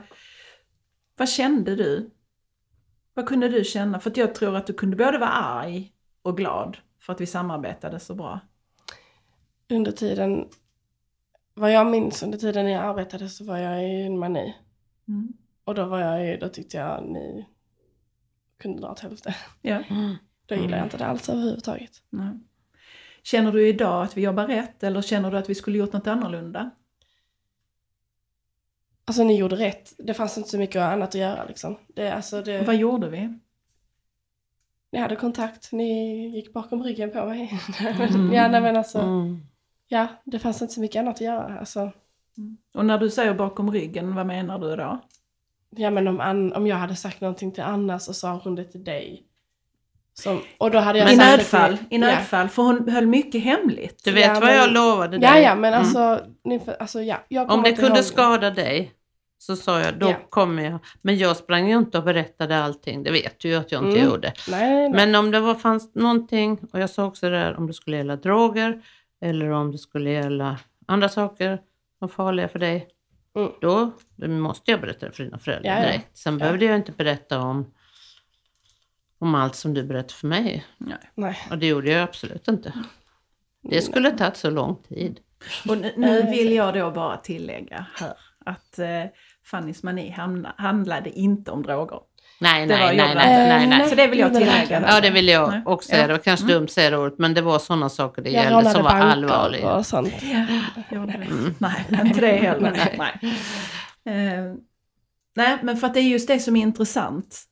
vad 1.17 1.29
kände 1.29 1.75
du? 1.75 2.11
Vad 3.13 3.27
kunde 3.27 3.49
du 3.49 3.63
känna? 3.63 3.99
För 3.99 4.09
att 4.09 4.17
jag 4.17 4.35
tror 4.35 4.55
att 4.55 4.67
du 4.67 4.73
kunde 4.73 4.97
både 4.97 5.17
vara 5.17 5.29
arg 5.29 5.93
och 6.21 6.37
glad 6.37 6.77
för 6.99 7.13
att 7.13 7.21
vi 7.21 7.25
samarbetade 7.25 7.99
så 7.99 8.15
bra. 8.15 8.39
Under 9.69 9.91
tiden, 9.91 10.47
vad 11.53 11.71
jag 11.71 11.87
minns 11.87 12.23
under 12.23 12.37
tiden 12.37 12.71
jag 12.71 12.83
arbetade 12.85 13.29
så 13.29 13.45
var 13.45 13.57
jag 13.57 13.83
i 13.83 14.01
en 14.01 14.19
mani. 14.19 14.55
Mm. 15.07 15.33
Och 15.69 15.75
då 15.75 15.85
var 15.85 15.99
jag 15.99 16.25
ju, 16.27 16.37
då 16.37 16.49
tyckte 16.49 16.77
jag 16.77 17.03
ni 17.05 17.45
kunde 18.57 18.81
dra 18.81 18.91
åt 18.91 18.99
helvete. 18.99 19.35
Ja. 19.61 19.83
Då 20.45 20.55
gillar 20.55 20.77
jag 20.77 20.85
inte 20.85 20.97
det 20.97 21.05
alls 21.05 21.29
överhuvudtaget. 21.29 21.91
Nej. 22.09 22.39
Känner 23.23 23.51
du 23.51 23.67
idag 23.67 24.03
att 24.03 24.17
vi 24.17 24.21
jobbar 24.21 24.47
rätt 24.47 24.83
eller 24.83 25.01
känner 25.01 25.31
du 25.31 25.37
att 25.37 25.49
vi 25.49 25.55
skulle 25.55 25.77
gjort 25.77 25.93
något 25.93 26.07
annorlunda? 26.07 26.69
Alltså 29.05 29.23
ni 29.23 29.37
gjorde 29.37 29.55
rätt. 29.55 29.93
Det 29.97 30.13
fanns 30.13 30.37
inte 30.37 30.49
så 30.49 30.57
mycket 30.57 30.81
annat 30.81 31.09
att 31.09 31.15
göra 31.15 31.45
liksom. 31.45 31.77
Det, 31.87 32.11
alltså, 32.11 32.41
det, 32.41 32.61
Vad 32.61 32.75
gjorde 32.75 33.09
vi? 33.09 33.39
Ni 34.91 34.99
hade 34.99 35.15
kontakt, 35.15 35.71
ni 35.71 36.27
gick 36.35 36.53
bakom 36.53 36.83
ryggen 36.83 37.11
på 37.11 37.25
mig. 37.25 37.59
Mm. 37.99 38.33
ja, 38.33 38.47
nej, 38.47 38.61
men 38.61 38.75
alltså, 38.75 38.99
Mm. 38.99 39.41
ja, 39.87 40.07
det 40.23 40.39
fanns 40.39 40.61
inte 40.61 40.73
så 40.73 40.81
mycket 40.81 40.99
annat 40.99 41.15
att 41.15 41.21
göra. 41.21 41.59
Alltså, 41.59 41.91
Och 42.73 42.85
när 42.85 42.97
du 42.97 43.09
säger 43.09 43.33
bakom 43.33 43.71
ryggen, 43.71 44.15
vad 44.15 44.25
menar 44.25 44.59
du 44.59 44.75
då? 44.75 44.99
Ja, 45.75 45.89
men 45.89 46.07
om, 46.07 46.19
Ann, 46.19 46.53
om 46.53 46.67
jag 46.67 46.75
hade 46.75 46.95
sagt 46.95 47.21
någonting 47.21 47.51
till 47.51 47.63
Anna 47.63 47.99
så 47.99 48.13
sa 48.13 48.41
hon 48.43 48.55
det 48.55 48.63
till 48.63 48.83
dig. 48.83 49.23
Som, 50.13 50.41
och 50.57 50.71
då 50.71 50.79
hade 50.79 50.99
jag 50.99 51.11
I 51.13 51.15
sagt 51.15 51.29
nödfall, 51.31 51.71
det 51.71 51.77
till, 51.77 51.87
i 51.89 51.97
nödfall, 51.97 52.49
för 52.49 52.63
hon 52.63 52.89
höll 52.89 53.05
mycket 53.05 53.43
hemligt. 53.43 54.01
Du 54.03 54.11
vet 54.11 54.25
Ja, 54.25 54.33
vad 54.33 54.43
men- 54.43 54.55
jag 54.55 54.71
lovade 54.71 55.17
dig? 55.17 55.29
Ja, 55.29 55.39
ja, 55.39 55.55
men 55.55 55.73
Mm. 55.73 55.79
alltså, 55.79 56.25
ni, 56.43 56.61
alltså 56.79 57.01
ja, 57.01 57.17
jag 57.27 57.51
Om 57.51 57.63
det 57.63 57.73
kunde 57.73 57.95
ihåg- 57.99 58.05
skada 58.05 58.49
dig 58.51 58.91
så 59.37 59.55
sa 59.55 59.79
jag, 59.79 59.99
då 59.99 60.09
Ja. 60.09 60.15
kommer 60.29 60.63
jag. 60.63 60.79
Men 61.01 61.17
jag 61.17 61.37
sprang 61.37 61.69
ju 61.69 61.77
inte 61.77 61.97
och 61.97 62.03
berättade 62.03 62.63
allting, 62.63 63.03
det 63.03 63.11
vet 63.11 63.39
du 63.39 63.47
ju 63.49 63.55
att 63.55 63.71
jag 63.71 63.83
inte 63.85 63.99
Mm. 63.99 64.11
gjorde. 64.11 64.33
Nej, 64.49 64.69
nej. 64.69 64.89
Men 64.89 65.15
om 65.15 65.31
det 65.31 65.39
var, 65.39 65.55
fanns 65.55 65.95
någonting, 65.95 66.59
och 66.73 66.79
jag 66.79 66.89
sa 66.89 67.05
också 67.05 67.29
det 67.29 67.39
där, 67.39 67.57
om 67.57 67.67
det 67.67 67.73
skulle 67.73 67.97
gälla 67.97 68.15
droger 68.15 68.81
eller 69.21 69.49
om 69.49 69.71
det 69.71 69.77
skulle 69.77 70.09
gälla 70.11 70.57
andra 70.87 71.09
saker 71.09 71.61
som 71.99 72.09
farliga 72.09 72.47
för 72.47 72.59
dig, 72.59 72.87
Mm. 73.39 73.51
då, 73.61 73.91
då 74.15 74.27
måste 74.27 74.71
jag 74.71 74.81
berätta 74.81 75.05
det 75.05 75.11
för 75.11 75.23
dina 75.23 75.37
föräldrar 75.37 75.71
Ja, 75.71 75.77
ja. 75.77 75.85
direkt. 75.87 76.17
Sen 76.17 76.37
behövde 76.37 76.65
jag 76.65 76.75
inte 76.75 76.91
berätta 76.91 77.39
om, 77.39 77.73
om 79.19 79.35
allt 79.35 79.55
som 79.55 79.73
du 79.73 79.83
berättade 79.83 80.13
för 80.13 80.27
mig. 80.27 80.65
nej. 81.15 81.37
Och 81.51 81.57
det 81.57 81.67
gjorde 81.67 81.91
jag 81.91 82.03
absolut 82.03 82.47
inte. 82.47 82.73
Det 83.61 83.81
skulle 83.81 84.11
tagit 84.11 84.37
så 84.37 84.49
lång 84.49 84.75
tid. 84.75 85.19
Och 85.69 85.77
nu, 85.77 85.93
nu 85.97 86.21
vill 86.21 86.53
jag 86.53 86.73
då 86.73 86.91
bara 86.91 87.17
tillägga 87.17 87.85
här 87.95 88.13
att 88.45 88.79
eh, 88.79 89.03
Fannys 89.43 89.83
mani 89.83 90.15
handlade 90.57 91.09
inte 91.09 91.51
om 91.51 91.63
droger. 91.63 91.99
Nej, 92.41 92.65
nej, 92.67 92.97
nej, 92.97 92.97
nej, 92.97 93.15
nej, 93.15 93.63
Eh, 93.63 93.69
nej. 93.69 93.89
Så 93.89 93.95
det 93.95 94.07
vill 94.07 94.19
jag 94.19 94.33
tillägga. 94.33 94.83
Ja, 94.87 95.01
det 95.01 95.09
vill 95.09 95.27
jag 95.27 95.61
också 95.65 95.89
säga. 95.89 96.07
Det 96.07 96.13
var 96.13 96.19
kanske 96.19 96.43
Mm. 96.43 96.53
dumt 96.55 96.63
att 96.63 96.71
säga 96.71 96.89
det 96.89 96.97
ordet, 96.97 97.19
men 97.19 97.33
det 97.33 97.41
var 97.41 97.59
sådana 97.59 97.89
saker 97.89 98.21
det 98.21 98.29
Jag 98.29 98.43
gällde 98.43 98.69
som 98.71 98.83
var 98.83 98.91
banker 98.91 99.07
allvarliga. 99.07 99.73
och 99.73 99.85
sånt. 99.85 100.13
Det? 100.21 100.47
Nej, 101.57 101.85
inte 102.05 102.21
det 102.21 102.27
heller. 102.37 102.71
Nej. 102.97 103.19
Eh, 104.05 104.53
nej, 105.35 105.57
men 105.61 105.77
för 105.77 105.87
att 105.87 105.93
det 105.93 105.99
är 105.99 106.03
just 106.09 106.27
det 106.27 106.39
som 106.39 106.55
är 106.55 106.61
intressant. 106.61 107.43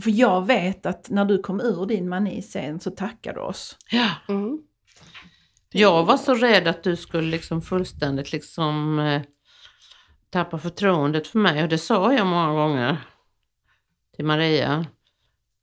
För 0.00 0.10
jag 0.10 0.46
vet 0.46 0.86
att 0.86 1.10
när 1.10 1.24
du 1.24 1.38
kom 1.42 1.60
ur 1.60 1.86
din 1.86 2.08
mani 2.08 2.42
sen 2.42 2.80
så 2.80 2.90
tackade 2.90 3.38
du 3.38 3.40
oss. 3.42 3.76
Ja. 3.90 4.08
Mm. 4.28 4.58
Jag 5.72 6.04
var 6.04 6.16
så 6.16 6.34
rädd 6.34 6.68
att 6.68 6.82
du 6.82 6.96
skulle 6.96 7.28
liksom 7.30 7.62
fullständigt 7.62 8.32
liksom 8.32 8.98
tappa 10.36 10.58
förtroendet 10.58 11.26
för 11.26 11.38
mig 11.38 11.62
och 11.62 11.68
det 11.68 11.78
sa 11.78 12.12
jag 12.12 12.26
många 12.26 12.52
gånger 12.52 12.96
till 14.16 14.24
Maria. 14.24 14.86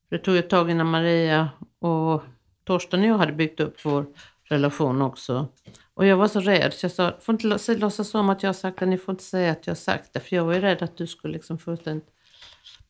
Det 0.09 0.17
tog 0.17 0.37
ett 0.37 0.49
tag 0.49 0.69
innan 0.71 0.87
Maria 0.89 1.49
och 1.79 2.23
Torsten 2.63 2.99
och 2.99 3.05
jag 3.05 3.17
hade 3.17 3.33
byggt 3.33 3.59
upp 3.59 3.85
vår 3.85 4.05
relation 4.43 5.01
också. 5.01 5.47
Och 5.93 6.05
jag 6.05 6.17
var 6.17 6.27
så 6.27 6.39
rädd 6.39 6.73
så 6.73 6.85
jag 6.85 6.91
sa, 6.91 7.13
får 7.21 7.33
inte 7.35 7.47
låtsas- 7.47 7.77
låtsas 7.79 8.15
om 8.15 8.29
att 8.29 8.43
jag 8.43 8.47
har 8.47 8.53
sagt 8.53 8.79
det, 8.79 8.85
ni 8.85 8.97
får 8.97 9.11
inte 9.11 9.23
säga 9.23 9.51
att 9.51 9.67
jag 9.67 9.71
har 9.71 9.75
sagt 9.75 10.13
det. 10.13 10.19
För 10.19 10.35
jag 10.35 10.45
var 10.45 10.53
ju 10.53 10.59
rädd 10.59 10.81
att 10.83 10.97
du 10.97 11.07
skulle 11.07 11.33
liksom 11.33 11.57
fullständigt 11.57 12.07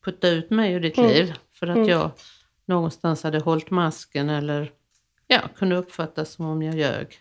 putta 0.04 0.28
ut 0.28 0.50
mig 0.50 0.72
ur 0.72 0.80
ditt 0.80 0.98
Mm. 0.98 1.10
liv. 1.10 1.34
För 1.52 1.66
att 1.66 1.76
Mm. 1.76 1.88
jag 1.88 2.10
någonstans 2.64 3.22
hade 3.22 3.38
hållit 3.40 3.70
masken 3.70 4.28
eller 4.30 4.72
ja, 5.26 5.40
kunde 5.56 5.76
uppfattas 5.76 6.30
som 6.30 6.46
om 6.46 6.62
jag 6.62 6.74
ljög. 6.74 7.18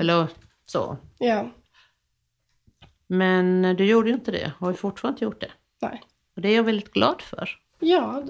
Eller 0.00 0.26
så. 0.66 0.96
Ja, 1.18 1.50
Men 3.08 3.62
du 3.76 3.84
gjorde 3.84 4.08
ju 4.08 4.14
inte 4.14 4.30
det 4.30 4.52
och 4.58 4.60
har 4.66 4.70
ju 4.70 4.76
fortfarande 4.76 5.14
inte 5.16 5.24
gjort 5.24 5.40
det. 5.40 5.50
nej. 5.82 6.02
Och 6.36 6.42
det 6.42 6.48
är 6.48 6.56
jag 6.56 6.62
väldigt 6.64 6.92
glad 6.92 7.22
för. 7.22 7.48
Ja, 7.80 8.22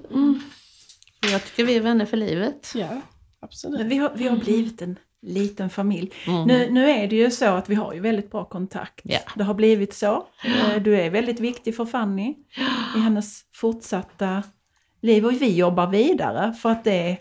För 1.22 1.32
jag 1.32 1.44
tycker 1.44 1.64
vi 1.64 1.76
är 1.76 1.80
vänner 1.80 2.04
för 2.06 2.16
livet. 2.16 2.72
ja, 2.74 3.00
absolut. 3.40 3.78
Men 3.80 3.88
vi 3.88 3.96
har, 3.96 4.12
vi 4.14 4.28
har 4.28 4.36
blivit 4.36 4.82
en 4.82 4.98
liten 5.22 5.70
familj. 5.70 6.12
Mm. 6.26 6.42
Nu, 6.46 6.70
nu 6.70 6.90
är 6.90 7.08
det 7.08 7.16
ju 7.16 7.30
så 7.30 7.44
att 7.46 7.68
vi 7.68 7.74
har 7.74 7.92
ju 7.94 8.00
väldigt 8.00 8.30
bra 8.30 8.44
kontakt. 8.44 9.00
Ja. 9.04 9.18
Det 9.36 9.44
har 9.44 9.54
blivit 9.54 9.94
så. 9.94 10.26
Eh, 10.44 10.82
Du 10.82 10.96
är 11.00 11.10
väldigt 11.10 11.40
viktig 11.40 11.76
för 11.76 11.84
Fanny 11.84 12.36
i 12.96 12.98
hennes 12.98 13.42
fortsatta 13.54 14.42
liv 15.00 15.26
och 15.26 15.32
vi 15.32 15.56
jobbar 15.56 15.86
vidare 15.86 16.52
för 16.52 16.68
att 16.70 16.84
det 16.84 16.92
är 17.10 17.18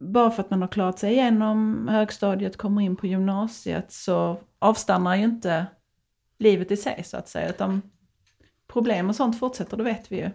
bara 0.00 0.30
för 0.30 0.42
att 0.42 0.50
man 0.50 0.60
har 0.62 0.68
klarat 0.68 0.98
sig 0.98 1.12
igenom 1.12 1.88
högstadiet, 1.88 2.56
kommer 2.56 2.82
in 2.82 2.96
på 2.96 3.06
gymnasiet 3.06 3.92
så 3.92 4.40
avstannar 4.58 5.16
ju 5.16 5.24
inte 5.24 5.66
livet 6.38 6.70
i 6.70 6.76
sig 6.76 7.04
så 7.04 7.16
att 7.16 7.28
säga 7.28 7.48
utan 7.48 7.82
problem 8.72 9.08
och 9.08 9.16
sånt 9.16 9.38
fortsätter, 9.38 9.76
det 9.76 9.82
vet 9.82 10.12
vi 10.12 10.16
ju. 10.16 10.30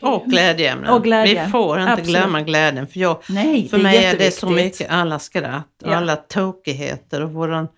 Och 0.00 0.24
glädjeämnen. 0.24 0.90
Och 0.90 1.04
glädje. 1.04 1.44
Vi 1.44 1.50
får 1.50 1.80
inte 1.80 1.92
Absolut. 1.92 2.10
glömma 2.10 2.42
glädjen. 2.42 2.86
För, 2.86 3.00
jag, 3.00 3.22
Nej, 3.28 3.68
för 3.68 3.76
det 3.76 3.82
mig 3.82 4.04
är 4.04 4.18
det 4.18 4.30
så 4.30 4.48
mycket 4.50 4.90
alla 4.90 5.18
skratt 5.18 5.82
och 5.82 5.88
Ja. 5.88 5.96
alla 5.96 6.16
tokigheter 6.16 7.22
och 7.22 7.32
våran 7.32 7.68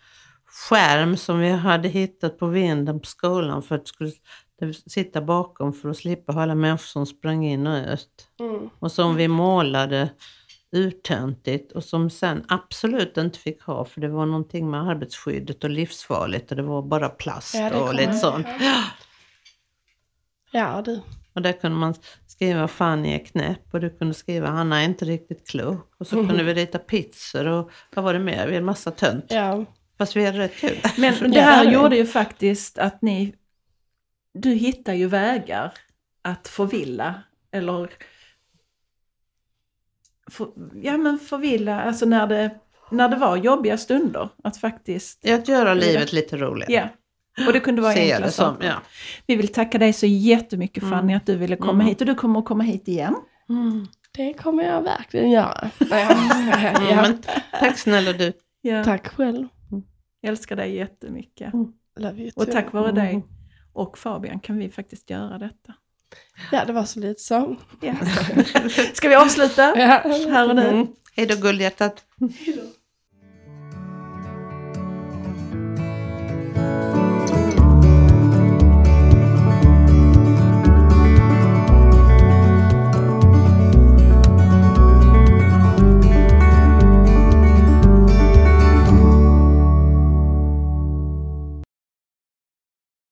skärm 0.46 1.16
som 1.16 1.38
vi 1.38 1.50
hade 1.50 1.88
hittat 1.88 2.38
på 2.38 2.46
vinden 2.46 3.00
på 3.00 3.06
skolan 3.06 3.62
för 3.62 3.74
att 3.74 3.88
skulle 3.88 4.12
sitta 4.86 5.20
bakom 5.20 5.72
för 5.72 5.88
att 5.88 5.96
slippa 5.96 6.32
ha 6.32 6.42
alla 6.42 6.54
människor 6.54 6.86
som 6.86 7.06
sprang 7.06 7.44
in 7.46 7.66
och 7.66 7.92
ut. 7.92 8.28
Mm. 8.40 8.70
Och 8.78 8.92
som 8.92 9.16
vi 9.16 9.28
målade 9.28 10.08
urtöntigt 10.73 11.73
och 11.73 11.85
som 11.85 12.11
sen 12.11 12.45
absolut 12.49 13.16
inte 13.16 13.39
fick 13.39 13.62
ha 13.62 13.85
för 13.85 14.01
det 14.01 14.09
var 14.09 14.27
någonting 14.27 14.71
med 14.71 14.81
arbetsskyddet 14.89 15.64
och 15.64 15.71
livsfarligt 15.71 16.51
och 16.51 16.57
det 16.57 16.62
var 16.62 16.83
bara 16.83 17.09
plast 17.09 17.55
Ja, 17.55 17.75
och 17.81 17.95
lite 17.95 18.12
sånt. 18.12 18.47
Ja, 20.53 20.83
du. 20.85 21.01
Och 21.33 21.43
där 21.43 21.53
kunde 21.53 21.79
man 21.79 21.95
skriva 22.27 22.68
Fanny 22.68 23.14
är 23.14 23.25
knäpp 23.25 23.75
och 23.75 23.81
du 23.81 23.91
kunde 23.91 24.14
skriva 24.14 24.49
Hanna 24.49 24.81
är 24.81 24.85
inte 24.85 25.05
riktigt 25.05 25.49
klok. 25.49 25.93
Och 25.99 26.07
så 26.07 26.16
kunde 26.27 26.43
vi 26.45 26.55
rita 26.55 26.79
pizzor 26.79 27.47
och 27.47 27.71
vad 27.95 28.05
var 28.05 28.12
det 28.12 28.18
mer? 28.18 28.47
Vi 28.47 28.55
hade 28.55 28.66
massa 28.66 28.91
tönt. 28.91 29.25
Ja. 29.29 29.64
Fast 29.99 30.16
vi 30.16 30.27
hade 30.27 30.39
rätt 30.39 30.57
kul. 30.57 30.79
Men 30.99 31.14
det 31.33 31.41
här 31.41 31.64
det 31.64 31.71
är- 31.71 31.75
gjorde 31.75 31.97
ju 31.97 32.07
faktiskt 32.07 32.79
att 32.79 33.03
ni, 33.03 33.35
du 34.35 34.51
hittar 34.51 34.95
ju 34.95 35.07
vägar 35.07 35.73
att 36.23 36.49
förvilla, 36.49 37.23
eller 37.53 37.91
för, 40.31 40.49
ja 40.83 40.97
men 40.97 41.18
förvilla, 41.18 41.81
alltså 41.83 42.07
när 42.07 42.26
det, 42.26 42.51
när 42.91 43.09
det 43.09 43.16
var 43.16 43.37
jobbiga 43.37 43.78
stunder, 43.78 44.28
att 44.45 44.57
faktiskt, 44.57 45.28
Att 45.28 45.49
göra 45.49 45.74
livet 45.74 46.12
lite 46.12 46.37
roligare. 46.37 46.72
ja. 46.72 46.89
Och 47.47 47.53
det 47.53 47.61
kunde 47.61 47.83
vara 47.83 47.93
Se 47.93 48.12
enkla 48.12 48.31
saker. 48.31 48.66
ja. 48.66 48.74
Vi 49.26 49.37
vill 49.37 49.49
tacka 49.49 49.78
dig 49.78 49.93
så 49.93 50.07
jättemycket 50.07 50.83
Fanny 50.83 51.03
Mm. 51.12 51.16
att 51.16 51.26
du 51.26 51.37
ville 51.37 51.57
komma 51.57 51.72
Mm. 51.72 51.87
hit 51.87 52.01
och 52.01 52.07
du 52.07 52.14
kommer 52.14 52.39
att 52.39 52.45
komma 52.45 52.64
hit 52.64 52.89
igen. 52.89 53.14
Mm. 53.49 53.87
Det 54.16 54.33
kommer 54.35 54.64
jag 54.64 54.83
verkligen 54.83 55.31
göra. 55.31 55.70
Ja. 55.78 55.97
Mm, 55.97 56.89
Ja. 56.91 57.03
men 57.03 57.18
tack 57.61 57.78
snälla 57.78 58.12
du. 58.12 58.33
Ja. 58.61 58.85
Tack 58.85 59.09
själv. 59.09 59.49
Jag 60.20 60.31
älskar 60.31 60.57
dig 60.57 60.74
jättemycket. 60.76 61.53
Love 61.97 62.20
you 62.22 62.31
Och 62.37 62.51
tack 62.51 62.72
vare 62.72 62.91
Mm. 62.91 62.95
dig 62.95 63.24
och 63.72 63.99
Fabian 63.99 64.41
kan 64.41 64.59
vi 64.59 64.68
faktiskt 64.70 65.11
göra 65.11 65.39
detta. 65.39 65.74
Ja, 66.52 66.64
det 66.64 66.72
var 66.72 66.84
så 66.84 67.00
lite 67.00 67.20
så. 67.20 67.56
Ja. 67.80 67.94
Ska 68.94 69.08
vi 69.08 69.14
avsluta 69.14 69.62
Ja. 69.78 70.02
här 70.30 70.48
och 70.48 70.56
nu? 70.56 70.68
Mm. 70.68 70.86
Hej 71.16 71.26
då 71.26 71.36
guldhjärtat. 71.36 72.04
Hej 72.20 72.56
då. 72.56 72.62